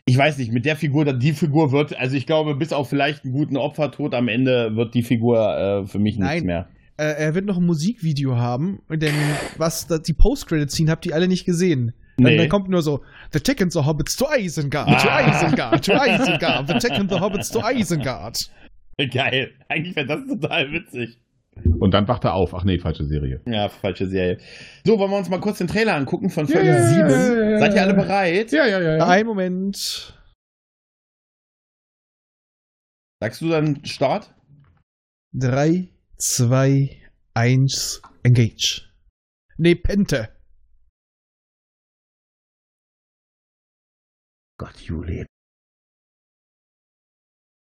ich 0.06 0.16
weiß 0.16 0.38
nicht, 0.38 0.52
mit 0.52 0.64
der 0.64 0.76
Figur, 0.76 1.04
die 1.12 1.32
Figur 1.32 1.72
wird, 1.72 1.96
also 1.98 2.16
ich 2.16 2.26
glaube, 2.26 2.54
bis 2.54 2.72
auf 2.72 2.88
vielleicht 2.88 3.24
einen 3.24 3.32
guten 3.32 3.56
Opfertod 3.56 4.14
am 4.14 4.28
Ende 4.28 4.74
wird 4.76 4.94
die 4.94 5.02
Figur 5.02 5.56
äh, 5.56 5.86
für 5.86 5.98
mich 5.98 6.16
nichts 6.16 6.34
Nein. 6.34 6.44
mehr. 6.44 6.68
Äh, 6.96 7.14
er 7.18 7.34
wird 7.34 7.46
noch 7.46 7.56
ein 7.56 7.66
Musikvideo 7.66 8.36
haben, 8.36 8.80
denn 8.90 9.14
was 9.56 9.86
die 9.86 10.12
Post-Credit-Scene 10.12 10.90
habt 10.90 11.06
ihr 11.06 11.14
alle 11.14 11.28
nicht 11.28 11.44
gesehen. 11.44 11.92
Nee. 12.18 12.36
dann 12.36 12.48
kommt 12.50 12.68
nur 12.68 12.82
so, 12.82 13.02
The 13.32 13.40
and 13.62 13.72
the 13.72 13.80
Hobbits 13.80 14.16
to 14.16 14.26
Isengard, 14.36 14.86
to 15.00 15.08
Ah. 15.08 15.30
Isengard, 15.30 15.84
to 15.84 15.92
Isengard, 15.92 16.68
The 16.68 16.92
and 16.92 17.10
the 17.10 17.18
Hobbits 17.18 17.50
to 17.50 17.60
Isengard. 17.60 18.50
Geil. 19.10 19.52
Eigentlich 19.68 19.96
wäre 19.96 20.06
das 20.06 20.26
total 20.26 20.70
witzig. 20.72 21.16
Und 21.78 21.92
dann 21.92 22.08
wacht 22.08 22.24
er 22.24 22.34
auf. 22.34 22.54
Ach 22.54 22.64
nee, 22.64 22.78
falsche 22.78 23.04
Serie. 23.04 23.40
Ja, 23.46 23.68
falsche 23.68 24.06
Serie. 24.06 24.38
So, 24.84 24.98
wollen 24.98 25.10
wir 25.10 25.18
uns 25.18 25.28
mal 25.28 25.40
kurz 25.40 25.58
den 25.58 25.66
Trailer 25.66 25.94
angucken 25.94 26.30
von 26.30 26.46
Folge 26.46 26.68
Ja, 26.68 26.76
ja, 26.76 26.86
7. 26.86 27.10
ja, 27.10 27.34
ja, 27.34 27.50
ja, 27.50 27.58
Seid 27.58 27.74
ihr 27.74 27.82
alle 27.82 27.94
bereit? 27.94 28.52
Ja, 28.52 28.66
ja, 28.66 28.80
ja. 28.80 29.06
Ein 29.06 29.26
Moment. 29.26 30.16
Sagst 33.22 33.40
du 33.42 33.48
dann 33.50 33.84
Start? 33.84 34.34
Drei, 35.32 35.88
2, 36.18 36.96
1, 37.34 38.02
engage. 38.22 38.88
Nee, 39.58 39.74
Pente. 39.74 40.34
Gott, 44.58 44.76
Juli. 44.80 45.24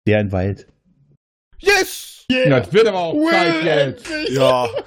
Der 0.06 0.20
im 0.20 0.32
Wald. 0.32 0.66
Yes! 1.60 2.06
Das 2.48 2.72
wird 2.72 2.86
aber 2.86 2.98
auch 3.00 3.30
Zeit 3.30 3.64
jetzt. 3.64 4.06
Ja. 4.30 4.68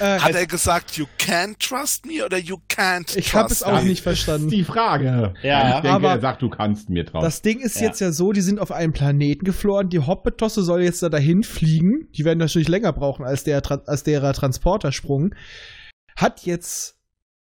Äh, 0.00 0.18
Hat 0.18 0.34
er 0.34 0.44
gesagt, 0.48 0.96
you 0.96 1.06
can't 1.20 1.56
trust 1.60 2.04
me 2.04 2.24
oder 2.24 2.36
you 2.36 2.56
can't 2.68 3.16
ich 3.16 3.32
habe 3.32 3.46
es 3.52 3.60
trust 3.60 3.64
auch 3.72 3.80
me? 3.80 3.90
nicht 3.90 4.04
Das 4.04 4.14
ist 4.14 4.24
verstanden. 4.24 4.48
die 4.50 4.64
Frage. 4.64 5.34
Ja, 5.44 5.68
ich 5.68 5.74
denke, 5.82 5.90
aber- 5.90 6.10
er 6.10 6.20
sagt, 6.20 6.42
du 6.42 6.48
kannst 6.50 6.90
mir 6.90 7.06
trauen. 7.06 7.22
Das 7.22 7.42
Ding 7.42 7.60
ist 7.60 7.76
Ja. 7.76 7.82
jetzt 7.86 8.00
ja 8.00 8.10
so, 8.10 8.32
die 8.32 8.40
sind 8.40 8.58
auf 8.58 8.72
einen 8.72 8.92
Planeten 8.92 9.44
geflohen. 9.44 9.90
Die 9.90 10.00
Hoppetosse 10.00 10.64
soll 10.64 10.82
jetzt 10.82 11.00
da 11.04 11.10
dahin 11.10 11.44
fliegen. 11.44 12.08
Die 12.10 12.24
werden 12.24 12.40
natürlich 12.40 12.66
länger 12.66 12.92
brauchen 12.92 13.24
als 13.24 13.44
der 13.44 13.62
als 13.86 14.02
derer 14.02 14.32
Transportersprung. 14.32 15.32
Hat 16.16 16.44
jetzt 16.44 16.96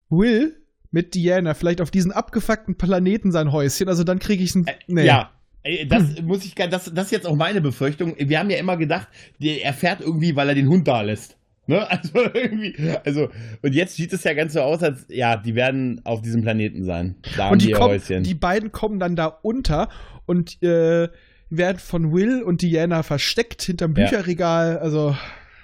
Will 0.09 0.61
mit 0.91 1.13
Diana 1.15 1.53
vielleicht 1.53 1.79
auf 1.79 1.91
diesen 1.91 2.11
abgefuckten 2.11 2.77
Planeten 2.77 3.31
sein 3.31 3.53
Häuschen? 3.53 3.87
Also 3.87 4.03
dann 4.03 4.19
kriege 4.19 4.43
ich 4.43 4.53
ein. 4.53 4.65
Nee. 4.87 5.05
Ja. 5.05 5.31
Ey, 5.63 5.87
Das 5.87 6.21
muss 6.23 6.45
ich 6.45 6.55
gar- 6.55 6.67
das, 6.67 6.91
das 6.93 7.05
ist 7.05 7.11
jetzt 7.11 7.27
auch 7.27 7.35
meine 7.35 7.61
Befürchtung. 7.61 8.15
Wir 8.17 8.39
haben 8.39 8.49
ja 8.49 8.57
immer 8.57 8.77
gedacht, 8.77 9.07
er 9.39 9.73
fährt 9.73 10.01
irgendwie, 10.01 10.35
weil 10.35 10.49
er 10.49 10.55
den 10.55 10.67
Hund 10.67 10.87
da 10.87 11.01
lässt. 11.01 11.37
Ne? 11.67 11.87
Also 11.89 12.19
irgendwie, 12.33 12.75
also, 13.05 13.29
und 13.61 13.73
jetzt 13.73 13.95
sieht 13.95 14.11
es 14.11 14.23
ja 14.25 14.33
ganz 14.33 14.53
so 14.53 14.59
aus, 14.61 14.83
als, 14.83 15.05
ja, 15.09 15.37
die 15.37 15.55
werden 15.55 16.01
auf 16.03 16.21
diesem 16.21 16.41
Planeten 16.41 16.83
sein. 16.83 17.15
Da 17.37 17.49
Und 17.49 17.61
die 17.61 17.71
kommen, 17.71 17.93
Häuschen. 17.93 18.23
die 18.23 18.33
beiden 18.35 18.71
kommen 18.73 18.99
dann 18.99 19.15
da 19.15 19.27
unter 19.27 19.87
und 20.25 20.61
äh, 20.61 21.07
werden 21.49 21.77
von 21.79 22.11
Will 22.13 22.41
und 22.43 22.61
Diana 22.61 23.03
versteckt 23.03 23.61
hinterm 23.61 23.93
Ja. 23.95 24.03
Bücherregal. 24.03 24.77
Also 24.79 25.15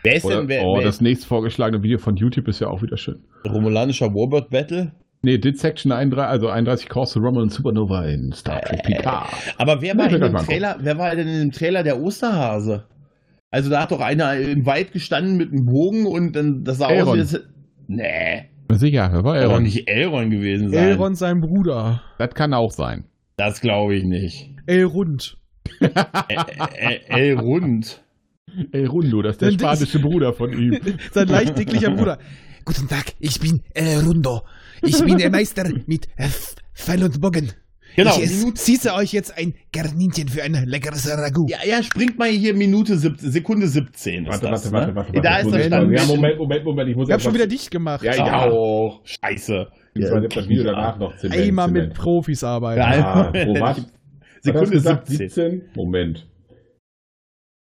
wer 0.03 0.15
ist 0.15 0.23
Oder, 0.23 0.37
denn, 0.37 0.47
wer, 0.47 0.63
oh, 0.63 0.77
wer 0.77 0.85
das 0.85 1.01
nächst 1.01 1.25
vorgeschlagene 1.25 1.83
Video 1.83 1.97
von 1.97 2.15
YouTube 2.15 2.47
ist 2.47 2.61
ja 2.61 2.67
auch 2.67 2.81
wieder 2.81 2.95
schön. 2.95 3.23
Romulanischer 3.45 4.13
Warbird 4.13 4.49
Battle? 4.51 4.93
Nee, 5.21 5.37
Dit 5.37 5.59
Section 5.59 5.91
31, 5.91 6.29
also 6.29 6.47
31 6.49 6.87
Calls 6.87 7.11
to 7.11 7.19
Romulan 7.19 7.49
Supernova 7.49 8.05
in 8.05 8.31
Star 8.31 8.61
Trek 8.61 8.83
PK. 8.83 9.27
Aber 9.57 9.81
wer 9.81 9.97
war 9.97 10.09
in 10.09 10.21
dem 10.21 10.35
Trailer, 10.35 10.77
wer 10.79 10.97
war 10.97 11.15
denn 11.15 11.27
in 11.27 11.39
dem 11.39 11.51
Trailer 11.51 11.83
der 11.83 11.99
Osterhase? 11.99 12.85
Also 13.51 13.69
da 13.69 13.81
hat 13.81 13.91
doch 13.91 13.99
einer 13.99 14.35
im 14.35 14.65
Wald 14.65 14.93
gestanden 14.93 15.35
mit 15.37 15.51
einem 15.51 15.65
Bogen 15.65 16.05
und 16.05 16.33
dann 16.35 16.63
das 16.63 16.77
sah 16.77 16.85
aus 16.85 16.91
Elrond. 16.93 17.15
wie 17.17 17.19
das, 17.19 17.41
Nee, 17.87 18.45
Sicher, 18.71 19.09
wer 19.11 19.23
war 19.23 19.35
kann 19.39 19.49
doch 19.49 19.59
nicht 19.59 19.89
Elrond 19.89 20.29
gewesen 20.31 20.69
sein. 20.71 20.89
Elrond 20.89 21.17
sein 21.17 21.41
Bruder. 21.41 22.01
Das 22.19 22.33
kann 22.35 22.53
auch 22.53 22.71
sein. 22.71 23.05
Das 23.35 23.59
glaube 23.61 23.95
ich 23.95 24.03
nicht. 24.03 24.51
Elrond. 24.67 25.37
El- 25.79 26.99
Elrond. 27.09 28.01
El 28.71 28.87
Rundo, 28.87 29.21
das 29.21 29.33
ist 29.35 29.41
der 29.41 29.51
das- 29.51 29.59
spanische 29.79 29.99
Bruder 29.99 30.33
von 30.33 30.51
ihm. 30.53 30.77
Sein 31.11 31.27
leicht 31.27 31.57
dicklicher 31.57 31.91
Bruder. 31.95 32.17
Guten 32.65 32.87
Tag, 32.87 33.13
ich 33.19 33.39
bin 33.39 33.61
El 33.73 33.99
Rundo. 34.01 34.41
Ich 34.81 35.03
bin 35.03 35.17
der 35.17 35.29
Meister 35.37 35.69
mit 35.87 36.07
äh, 36.17 36.27
Pfeil 36.73 37.03
und 37.03 37.19
Bogen. 37.21 37.51
Genau, 37.95 38.15
ich 38.21 38.29
schieße 38.63 38.93
euch 38.93 39.11
jetzt 39.13 39.35
ein 39.37 39.55
Garninchen 39.73 40.29
für 40.29 40.43
ein 40.43 40.53
leckeres 40.65 41.09
Ragout. 41.09 41.47
Ja, 41.49 41.57
ja, 41.67 41.81
springt 41.83 42.17
mal 42.19 42.29
hier 42.29 42.53
Minute 42.53 42.97
sieb- 42.97 43.17
Sekunde 43.19 43.67
17. 43.67 44.25
Ist 44.25 44.29
Warte, 44.31 44.45
das, 44.47 44.71
warte, 44.71 44.89
ne? 44.91 44.95
warte, 44.95 44.95
warte, 44.95 45.13
warte. 45.15 45.21
Da 45.27 45.37
ist 45.39 45.51
das 45.51 45.65
Stand. 45.65 45.91
Ja, 45.91 46.05
Moment, 46.05 46.37
Moment, 46.37 46.63
Moment. 46.65 46.89
Ich 46.89 46.95
muss 46.95 47.09
Ich 47.09 47.13
hab 47.13 47.21
schon 47.21 47.33
wieder 47.33 47.47
dicht 47.47 47.71
gemacht. 47.71 48.03
Ja, 48.03 48.11
ich 48.11 48.17
Ja, 48.19 48.43
auch. 48.49 49.01
scheiße. 49.03 49.67
Ich 49.95 50.03
weiß, 50.03 50.23
das 50.33 50.47
Video 50.47 50.63
danach 50.63 50.99
noch 50.99 51.17
Zement, 51.17 51.41
Einmal 51.41 51.71
mit. 51.71 51.93
Profis 51.95 52.43
arbeiten. 52.43 52.79
Ja. 52.79 53.31
Ah, 53.33 53.33
wo 53.47 53.59
war's? 53.59 53.85
Sekunde 54.41 54.69
gesagt? 54.69 55.07
17. 55.07 55.29
17? 55.29 55.61
Moment. 55.75 56.27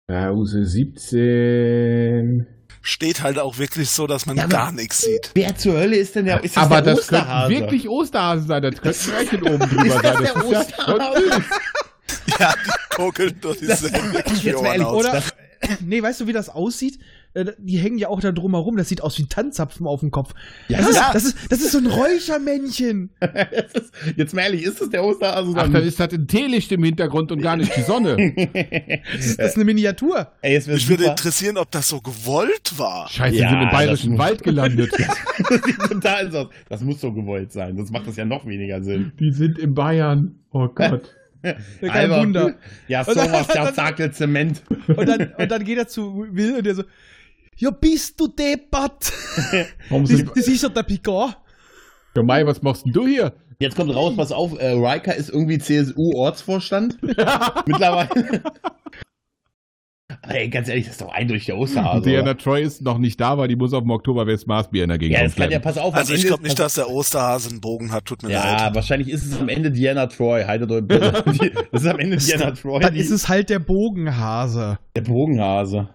Pause 0.07 0.65
17. 0.67 2.47
Steht 2.83 3.23
halt 3.23 3.39
auch 3.39 3.59
wirklich 3.59 3.91
so, 3.91 4.07
dass 4.07 4.25
man 4.27 4.37
Ja, 4.37 4.47
gar 4.47 4.73
nichts 4.73 5.03
sieht. 5.03 5.31
Wer 5.35 5.55
zur 5.57 5.75
Hölle 5.75 5.97
ist 5.97 6.15
denn 6.17 6.25
der? 6.25 6.43
Ist 6.43 6.57
das 6.57 6.65
Aber 6.65 6.81
der 6.81 6.95
das 6.95 7.09
könnte 7.09 7.25
Osterhase? 7.25 7.51
wirklich 7.55 7.89
Osterhase 7.89 8.47
sein. 8.47 8.63
Das 8.63 8.81
könnte 8.81 8.99
ein 8.99 9.11
Märchen 9.11 9.43
oben 9.43 9.59
drüber 9.69 9.85
Ist 9.87 9.95
das 9.95 10.03
sein. 10.03 10.03
der 10.03 10.23
ist 10.23 10.35
ja 10.35 10.43
Osterhase? 10.89 11.45
Ja, 12.41 12.55
die 12.65 12.97
guckeln 12.97 13.39
durch 13.41 13.59
die. 13.59 14.55
Oder, 14.85 15.23
nee, 15.81 16.03
weißt 16.03 16.21
du, 16.23 16.27
wie 16.27 16.33
das 16.33 16.49
aussieht? 16.49 16.99
Äh, 17.35 17.53
Die 17.59 17.79
hängen 17.79 17.99
ja 17.99 18.09
auch 18.09 18.21
da 18.21 18.33
drumherum. 18.33 18.77
Das 18.77 18.89
sieht 18.89 19.03
aus 19.03 19.17
wie 19.19 19.23
ein 19.23 19.29
Tanzzapfen 19.29 19.87
auf 19.87 20.01
dem 20.01 20.11
Kopf. 20.11 20.35
Das, 20.69 20.89
ist, 20.89 20.97
Ja. 20.97 21.11
das, 21.13 21.25
ist, 21.25 21.37
das 21.53 21.61
ist 21.61 21.73
so 21.73 21.79
ein 21.79 21.87
Räuchermännchen. 21.87 23.11
Das 23.21 23.83
ist- 23.85 23.93
Jetzt 24.17 24.35
mal 24.35 24.43
ehrlich, 24.43 24.63
ist 24.65 24.81
das 24.81 24.89
der 24.91 25.05
Osterhase? 25.05 25.53
Ach, 25.57 25.69
dann 25.71 25.83
ist 25.83 26.01
das 26.01 26.13
ein 26.13 26.27
Teelicht 26.27 26.73
im 26.73 26.83
Hintergrund 26.85 27.31
und 27.33 27.41
gar 27.41 27.57
nicht 27.57 27.75
die 27.77 27.83
Sonne. 27.83 28.17
Das 29.17 29.27
ist, 29.27 29.39
das 29.39 29.47
ist 29.51 29.57
eine 29.57 29.65
Miniatur. 29.65 30.29
Ey, 30.43 30.57
Mich 30.57 30.67
würde 30.89 31.03
super. 31.05 31.11
interessieren, 31.11 31.57
ob 31.59 31.71
das 31.71 31.89
so 31.89 32.01
gewollt 32.01 32.79
war. 32.79 33.09
Scheiße, 33.09 33.37
Ja, 33.37 33.43
wir 33.45 33.51
sind 33.51 33.63
im 33.63 33.71
bayerischen 33.71 34.11
das- 34.17 34.19
Wald 34.27 34.43
gelandet. 34.43 34.91
Das 34.93 35.63
sieht 35.63 35.79
total 35.79 36.31
so 36.33 36.39
aus. 36.39 36.47
Das 36.69 36.81
muss 36.83 37.01
so 37.01 37.13
gewollt 37.13 37.53
sein, 37.53 37.77
sonst 37.77 37.91
macht 37.93 38.07
das 38.07 38.17
ja 38.17 38.25
noch 38.25 38.47
weniger 38.47 38.83
Sinn. 38.83 39.13
Die 39.21 39.33
sind 39.33 39.59
in 39.59 39.75
Bayern. 39.75 40.37
Oh 40.53 40.69
Gott. 40.69 41.15
Ja, 41.43 41.55
kein 41.89 42.11
Wunder. 42.11 42.55
Ja, 42.89 43.05
sowas, 43.05 43.47
der 43.97 44.13
Zement. 44.13 44.63
Und 44.89 45.09
dann, 45.09 45.33
und 45.39 45.51
dann 45.51 45.65
geht 45.65 45.79
er 45.79 45.89
zu 45.89 46.27
Will 46.33 46.57
und 46.57 46.67
der 46.67 46.75
so, 46.75 46.83
ja, 47.61 47.71
bist 47.71 48.19
du 48.21 48.27
deppert? 48.29 49.13
Warum 49.89 50.05
Das, 50.07 50.25
das 50.35 50.49
ist 50.49 50.65
doch 50.65 50.73
der 50.73 50.83
Picard. 50.83 51.37
Ja, 52.17 52.23
Mai, 52.23 52.45
was 52.47 52.61
machst 52.63 52.85
denn 52.87 52.93
du 52.93 53.07
hier? 53.07 53.33
Jetzt 53.61 53.77
kommt 53.77 53.95
raus, 53.95 54.15
pass 54.17 54.33
auf, 54.33 54.59
äh, 54.59 54.71
Riker 54.73 55.15
ist 55.15 55.29
irgendwie 55.29 55.59
CSU-Ortsvorstand. 55.59 56.97
Mittlerweile. 57.03 58.43
Ey, 60.23 60.49
ganz 60.49 60.69
ehrlich, 60.69 60.85
das 60.87 60.95
ist 60.95 61.01
doch 61.03 61.13
eindeutig 61.13 61.47
der 61.47 61.57
Osterhase. 61.57 62.03
Diana 62.03 62.23
oder? 62.31 62.37
Troy 62.39 62.63
ist 62.63 62.83
noch 62.83 62.99
nicht 62.99 63.21
da, 63.21 63.39
weil 63.39 63.47
die 63.49 63.55
muss 63.57 63.73
auf 63.73 63.83
dem 63.83 63.91
Oktoberfest 63.91 64.47
Marsbier 64.49 64.83
in 64.83 64.89
der 64.89 64.99
Gegend 64.99 65.17
Ja, 65.17 65.25
das 65.25 65.37
kann 65.37 65.51
ja, 65.51 65.59
pass 65.61 65.79
auf. 65.79 65.95
Also 65.95 66.15
ich 66.15 66.27
glaube 66.27 66.43
nicht, 66.43 66.59
dass 66.59 66.75
der 66.75 66.91
Osterhase 66.91 67.51
einen 67.51 67.61
Bogen 67.61 67.93
hat, 67.93 68.07
tut 68.07 68.23
mir 68.23 68.31
Ja, 68.33 68.65
leid. 68.65 68.75
wahrscheinlich 68.75 69.09
ist 69.09 69.25
es 69.25 69.39
am 69.41 69.49
Ende 69.49 69.71
Diana 69.71 70.07
Troy. 70.07 70.43
Haltet 70.45 70.71
euch 70.73 70.83
bitte. 70.87 71.23
Das 71.73 71.83
ist 71.83 71.89
am 71.89 71.99
Ende 72.01 72.17
Diana 72.17 72.51
Troy, 72.53 72.81
Dann 72.81 72.97
ist 72.97 73.11
es 73.11 73.29
halt 73.29 73.51
der 73.51 73.61
Bogenhase. 73.61 74.79
der 74.97 75.03
Bogenhase. 75.03 75.89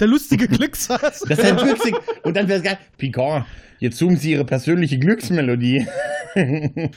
Der 0.00 0.08
lustige 0.08 0.48
Glückshase. 0.48 1.24
Das 1.28 1.38
ist 1.38 1.44
ein 1.44 1.56
Glücksig. 1.56 1.94
Und 2.22 2.36
dann 2.36 2.48
wäre 2.48 2.58
es 2.58 2.64
geil. 2.64 2.78
Picard, 2.98 3.44
jetzt 3.78 3.98
zoomen 3.98 4.16
Sie 4.16 4.32
Ihre 4.32 4.44
persönliche 4.44 4.98
Glücksmelodie. 4.98 5.86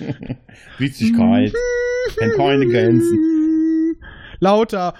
Witzigkeit. 0.78 1.54
Kennt 2.18 2.36
keine 2.36 2.66
Grenzen. 2.68 3.98
Lauter. 4.39 4.93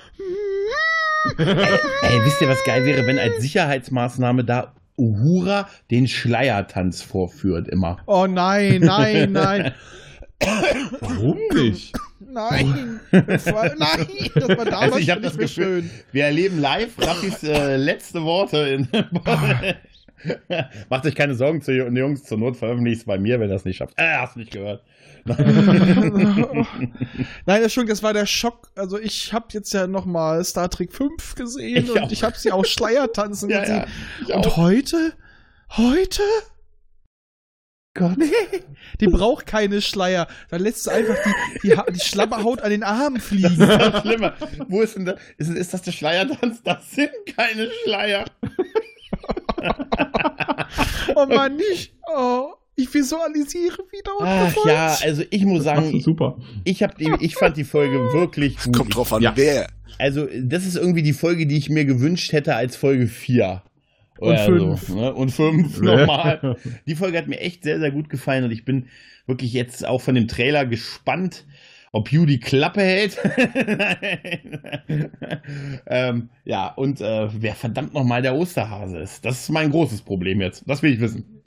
Ey, 1.38 2.20
wisst 2.24 2.42
ihr, 2.42 2.48
was 2.48 2.64
geil 2.64 2.86
wäre, 2.86 3.06
wenn 3.06 3.20
als 3.20 3.42
Sicherheitsmaßnahme 3.42 4.44
da 4.44 4.74
Uhura 4.98 5.68
den 5.92 6.08
Schleiertanz 6.08 7.02
vorführt 7.02 7.68
immer. 7.68 7.98
Oh 8.08 8.26
nein, 8.28 8.82
nein, 8.82 9.32
nein, 9.32 9.74
Warum 10.40 11.38
nicht? 11.54 11.94
nein. 12.20 13.00
Das 13.12 13.46
war, 13.48 13.66
nein, 13.78 14.08
das 14.36 14.48
war 14.50 14.66
damals 14.66 14.74
Also 14.74 14.98
ich 14.98 15.10
habe 15.10 15.22
das 15.22 15.38
Gefühl, 15.38 15.82
schön. 15.84 15.90
wir 16.12 16.26
erleben 16.26 16.60
live 16.60 16.92
Raffis 17.00 17.44
äh, 17.44 17.78
letzte 17.78 18.22
Worte. 18.24 18.58
In 18.58 18.88
Macht 20.90 21.06
euch 21.06 21.16
keine 21.16 21.36
Sorgen, 21.36 21.62
zu, 21.62 21.72
Jungs, 21.72 22.24
zur 22.24 22.38
Not 22.40 22.58
veröffentlicht 22.58 23.02
es 23.02 23.06
bei 23.06 23.18
mir, 23.20 23.40
wenn 23.40 23.50
das 23.50 23.66
nicht 23.66 23.78
schafft. 23.78 23.94
Äh, 23.98 24.18
hast 24.18 24.36
nicht 24.36 24.52
gehört. 24.52 24.84
Nein, 25.26 26.66
Entschuldigung, 27.64 27.90
das 27.94 28.02
war 28.04 28.14
der 28.14 28.26
Schock. 28.26 28.70
Also 28.76 29.00
ich 29.00 29.34
habe 29.34 29.48
jetzt 29.52 29.74
ja 29.74 29.88
noch 29.88 30.06
mal 30.06 30.44
Star 30.44 30.70
Trek 30.70 30.94
5 30.94 31.36
gesehen 31.36 31.84
Ich 31.84 31.92
und 31.92 32.00
auch. 32.04 32.12
ich 32.12 32.24
habe 32.24 32.38
sie 32.38 32.52
auch 32.52 32.66
Schleiertanzen 32.66 33.50
Ja, 33.50 33.62
gesehen. 33.62 33.86
ja, 34.28 34.36
und 34.38 34.48
auch. 34.48 34.58
heute? 34.58 35.14
Heute? 35.76 36.22
Gott. 37.98 38.18
Nee, 38.18 38.26
die 39.02 39.08
braucht 39.08 39.46
keine 39.46 39.82
Schleier. 39.82 40.28
Dann 40.50 40.62
lässt 40.62 40.84
sie 40.84 40.92
einfach 40.92 41.16
die, 41.26 41.68
die, 41.68 41.78
Ha- 41.78 41.86
die 41.90 42.00
Schlammerhaut 42.00 42.62
an 42.62 42.70
den 42.70 42.84
Armen 42.84 43.20
fliegen. 43.20 43.58
Das 43.58 43.96
ist 43.96 44.02
schlimmer. 44.02 44.34
Wo 44.68 44.82
ist 44.82 44.96
denn 44.96 45.06
da? 45.06 45.16
Ist, 45.38 45.50
ist 45.50 45.74
das 45.74 45.82
der 45.82 45.92
Schleiertanz? 45.92 46.62
Das 46.64 46.92
sind 46.92 47.10
keine 47.36 47.70
Schleier. 47.84 48.26
Oh 51.16 51.26
Mann, 51.26 51.56
nicht. 51.56 51.94
Oh, 52.16 52.54
ich 52.76 52.94
visualisiere 52.94 53.78
wieder 53.92 54.12
Ach 54.22 54.46
gefolgt. 54.46 54.68
ja, 54.70 54.98
also 55.04 55.24
ich 55.30 55.44
muss 55.46 55.60
du 55.60 55.64
sagen, 55.64 56.00
super. 56.02 56.38
ich, 56.64 56.84
hab 56.84 56.98
die, 56.98 57.12
ich 57.20 57.36
fand 57.36 57.58
die 57.58 57.64
Folge 57.64 58.14
wirklich 58.14 58.58
gut. 58.64 58.76
Kommt 58.78 58.96
drauf 58.96 59.14
an, 59.14 59.22
Ja. 59.24 59.34
wer. 59.36 59.68
Also, 60.00 60.28
das 60.42 60.66
ist 60.66 60.76
irgendwie 60.76 61.02
die 61.02 61.14
Folge, 61.14 61.48
die 61.48 61.58
ich 61.58 61.70
mir 61.70 61.86
gewünscht 61.86 62.32
hätte 62.32 62.56
als 62.56 62.76
Folge 62.76 63.08
4. 63.08 63.64
Oder 64.20 64.46
fünf. 64.46 64.88
So, 64.88 64.96
ne? 64.96 65.14
Und 65.14 65.32
5 65.32 65.82
nochmal. 65.82 66.58
Die 66.86 66.96
Folge 66.96 67.18
hat 67.18 67.28
mir 67.28 67.40
echt 67.40 67.64
sehr, 67.64 67.80
sehr 67.80 67.92
gut 67.92 68.10
gefallen 68.10 68.44
und 68.44 68.52
ich 68.52 68.66
bin 68.66 68.88
wirklich 69.26 69.54
jetzt 69.54 69.86
auch 69.86 70.02
von 70.02 70.16
dem 70.16 70.28
Trailer 70.28 70.66
gespannt, 70.66 71.46
ob 71.92 72.10
Hugh 72.10 72.26
die 72.26 72.40
Klappe 72.40 72.82
hält. 72.82 73.18
ähm, 75.88 76.30
ja, 76.46 76.68
und 76.68 77.02
äh, 77.02 77.28
wer 77.34 77.56
verdammt 77.56 77.94
nochmal 77.94 78.22
der 78.22 78.36
Osterhase 78.36 79.00
ist. 79.00 79.26
Das 79.26 79.42
ist 79.42 79.50
mein 79.50 79.72
großes 79.72 80.02
Problem 80.02 80.42
jetzt. 80.42 80.64
Das 80.68 80.84
will 80.84 80.94
ich 80.94 81.00
wissen. 81.00 81.44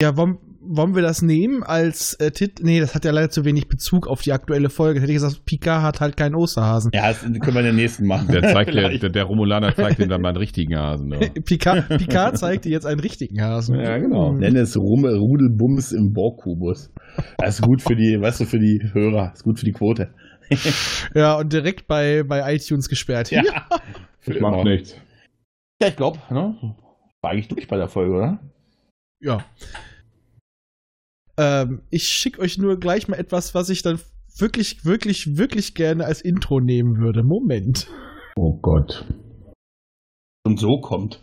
Ja, 0.00 0.16
wollen, 0.16 0.38
wollen 0.68 0.94
wir 0.94 1.02
das 1.02 1.22
nehmen 1.22 1.62
als 1.62 2.14
äh, 2.14 2.30
Tit? 2.30 2.60
Nee, 2.62 2.80
das 2.80 2.94
hat 2.94 3.04
ja 3.04 3.10
leider 3.10 3.30
zu 3.30 3.44
wenig 3.44 3.68
Bezug 3.68 4.06
auf 4.06 4.22
die 4.22 4.32
aktuelle 4.32 4.70
Folge. 4.70 5.00
Hätte 5.00 5.12
ich 5.12 5.16
gesagt, 5.16 5.44
Picard 5.44 5.82
hat 5.82 6.00
halt 6.00 6.16
keinen 6.16 6.34
Osterhasen. 6.34 6.90
Ja, 6.94 7.08
das 7.08 7.20
können 7.22 7.40
wir 7.54 7.60
in 7.60 7.66
den 7.66 7.76
nächsten 7.76 8.06
machen. 8.06 8.28
Der, 8.28 8.42
zeigt 8.42 8.70
dir, 8.70 8.80
Vielleicht. 8.80 9.02
der, 9.02 9.10
der 9.10 9.24
Romulaner 9.24 9.74
zeigt 9.74 9.98
ihm 9.98 10.08
dann 10.08 10.20
mal 10.22 10.30
einen 10.30 10.38
richtigen 10.38 10.76
Hasen. 10.76 11.12
Ja. 11.12 11.18
Picard, 11.44 11.88
Picard 11.88 12.38
zeigt 12.38 12.64
dir 12.64 12.70
jetzt 12.72 12.86
einen 12.86 13.00
richtigen 13.00 13.40
Hasen. 13.40 13.78
Ja, 13.78 13.98
genau. 13.98 14.32
Nenn 14.32 14.56
es 14.56 14.76
Rum 14.76 15.04
Rudelbums 15.04 15.92
im 15.92 16.12
Borgkubus. 16.12 16.92
Das 17.38 17.60
ist 17.60 17.62
gut 17.62 17.82
für 17.82 17.96
die, 17.96 18.20
weißt 18.20 18.40
du, 18.40 18.44
für 18.44 18.58
die 18.58 18.90
Hörer. 18.92 19.28
Das 19.30 19.38
ist 19.38 19.44
gut 19.44 19.58
für 19.58 19.64
die 19.66 19.72
Quote. 19.72 20.10
Ja, 21.14 21.34
und 21.38 21.52
direkt 21.52 21.86
bei, 21.88 22.22
bei 22.22 22.54
iTunes 22.54 22.88
gesperrt. 22.88 23.30
Ja. 23.30 23.42
Für 24.20 24.32
Das 24.32 24.40
macht 24.40 24.60
immer. 24.60 24.64
nichts. 24.64 24.94
Ja, 25.82 25.88
ich 25.88 25.96
glaube, 25.96 26.18
ne? 26.30 26.54
War 27.20 27.30
eigentlich 27.30 27.48
durch 27.48 27.66
bei 27.66 27.76
der 27.76 27.88
Folge, 27.88 28.14
oder? 28.14 28.38
Ja. 29.20 29.44
Ähm, 31.38 31.82
ich 31.90 32.08
schicke 32.08 32.40
euch 32.40 32.58
nur 32.58 32.78
gleich 32.80 33.08
mal 33.08 33.16
etwas, 33.18 33.54
was 33.54 33.68
ich 33.68 33.82
dann 33.82 33.98
wirklich, 34.38 34.84
wirklich, 34.84 35.36
wirklich 35.36 35.74
gerne 35.74 36.04
als 36.04 36.20
Intro 36.20 36.60
nehmen 36.60 36.98
würde. 36.98 37.22
Moment. 37.22 37.88
Oh 38.36 38.54
Gott. 38.60 39.04
Und 40.46 40.58
so 40.60 40.80
kommt. 40.80 41.22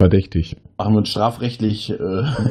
Verdächtig. 0.00 0.56
Machen 0.78 0.94
wir 0.94 0.98
uns 0.98 1.10
strafrechtlich. 1.10 1.90
Äh 1.90 1.96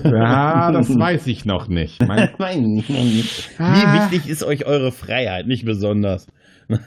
Ja, 0.10 0.72
das 0.72 0.88
weiß 0.98 1.28
ich 1.28 1.44
noch 1.44 1.68
nicht. 1.68 2.02
Mein, 2.02 2.30
Nein, 2.40 2.76
noch 2.76 2.88
nicht. 2.88 3.50
Wie 3.60 3.64
Ah. 3.64 4.10
wichtig 4.10 4.30
ist 4.30 4.44
euch 4.44 4.66
eure 4.66 4.92
Freiheit? 4.92 5.48
Nicht 5.48 5.66
besonders. 5.66 6.28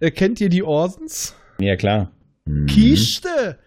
Äh, 0.00 0.10
kennt 0.10 0.40
ihr 0.40 0.48
die 0.50 0.62
Orsons? 0.62 1.34
Ja, 1.60 1.76
klar. 1.76 2.10
Mhm. 2.46 2.66
Kiste! 2.66 3.58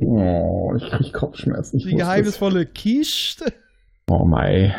Oh, 0.00 0.74
ich 0.76 0.90
krieg 0.90 1.12
Kopfschmerzen. 1.12 1.78
Ich 1.78 1.84
Die 1.84 1.96
geheimnisvolle 1.96 2.66
Kiste? 2.66 3.52
Oh 4.08 4.24
mei. 4.24 4.74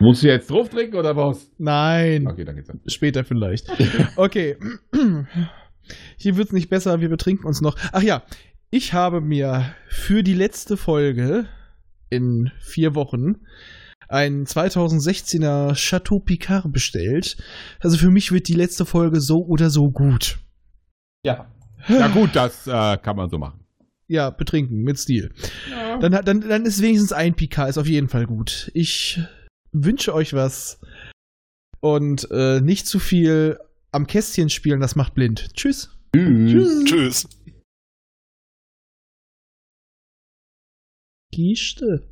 Musst 0.00 0.22
du 0.22 0.28
jetzt 0.28 0.50
drauf 0.50 0.68
trinken 0.68 0.96
oder 0.96 1.16
was? 1.16 1.48
Nein. 1.58 2.26
Okay, 2.26 2.44
dann 2.44 2.56
geht's 2.56 2.70
an. 2.70 2.80
Später 2.86 3.24
vielleicht. 3.24 3.68
Okay. 4.16 4.56
Hier 6.16 6.36
wird's 6.36 6.52
nicht 6.52 6.68
besser, 6.70 7.00
wir 7.00 7.08
betrinken 7.08 7.46
uns 7.46 7.60
noch. 7.60 7.76
Ach 7.92 8.02
ja, 8.02 8.22
ich 8.70 8.92
habe 8.92 9.20
mir 9.20 9.74
für 9.88 10.22
die 10.22 10.34
letzte 10.34 10.76
Folge 10.76 11.46
in 12.10 12.50
vier 12.58 12.94
Wochen 12.94 13.42
ein 14.08 14.44
2016er 14.44 15.74
Chateau 15.74 16.18
Picard 16.20 16.72
bestellt. 16.72 17.36
Also 17.80 17.96
für 17.96 18.10
mich 18.10 18.32
wird 18.32 18.48
die 18.48 18.54
letzte 18.54 18.84
Folge 18.84 19.20
so 19.20 19.44
oder 19.44 19.70
so 19.70 19.90
gut. 19.90 20.38
Ja. 21.24 21.51
Ja 21.88 22.08
gut, 22.08 22.30
das 22.34 22.66
äh, 22.66 22.96
kann 22.98 23.16
man 23.16 23.28
so 23.30 23.38
machen. 23.38 23.60
Ja, 24.08 24.30
betrinken 24.30 24.82
mit 24.82 24.98
Stil. 24.98 25.32
Dann, 26.00 26.14
hat- 26.14 26.28
dann, 26.28 26.40
dann 26.42 26.64
ist 26.66 26.82
wenigstens 26.82 27.12
ein 27.12 27.34
Picard, 27.34 27.70
ist 27.70 27.78
auf 27.78 27.86
jeden 27.86 28.08
Fall 28.08 28.26
gut. 28.26 28.70
Ich 28.74 29.20
wünsche 29.72 30.14
euch 30.14 30.34
was 30.34 30.80
und 31.80 32.28
äh, 32.30 32.60
nicht 32.60 32.86
zu 32.86 32.98
viel 32.98 33.58
am 33.90 34.06
Kästchen 34.06 34.50
spielen, 34.50 34.80
das 34.80 34.96
macht 34.96 35.14
blind. 35.14 35.54
Tschüss. 35.54 35.90
Tschüss. 36.14 36.84
Tschüss. 36.84 37.28
Kiste. 41.34 42.11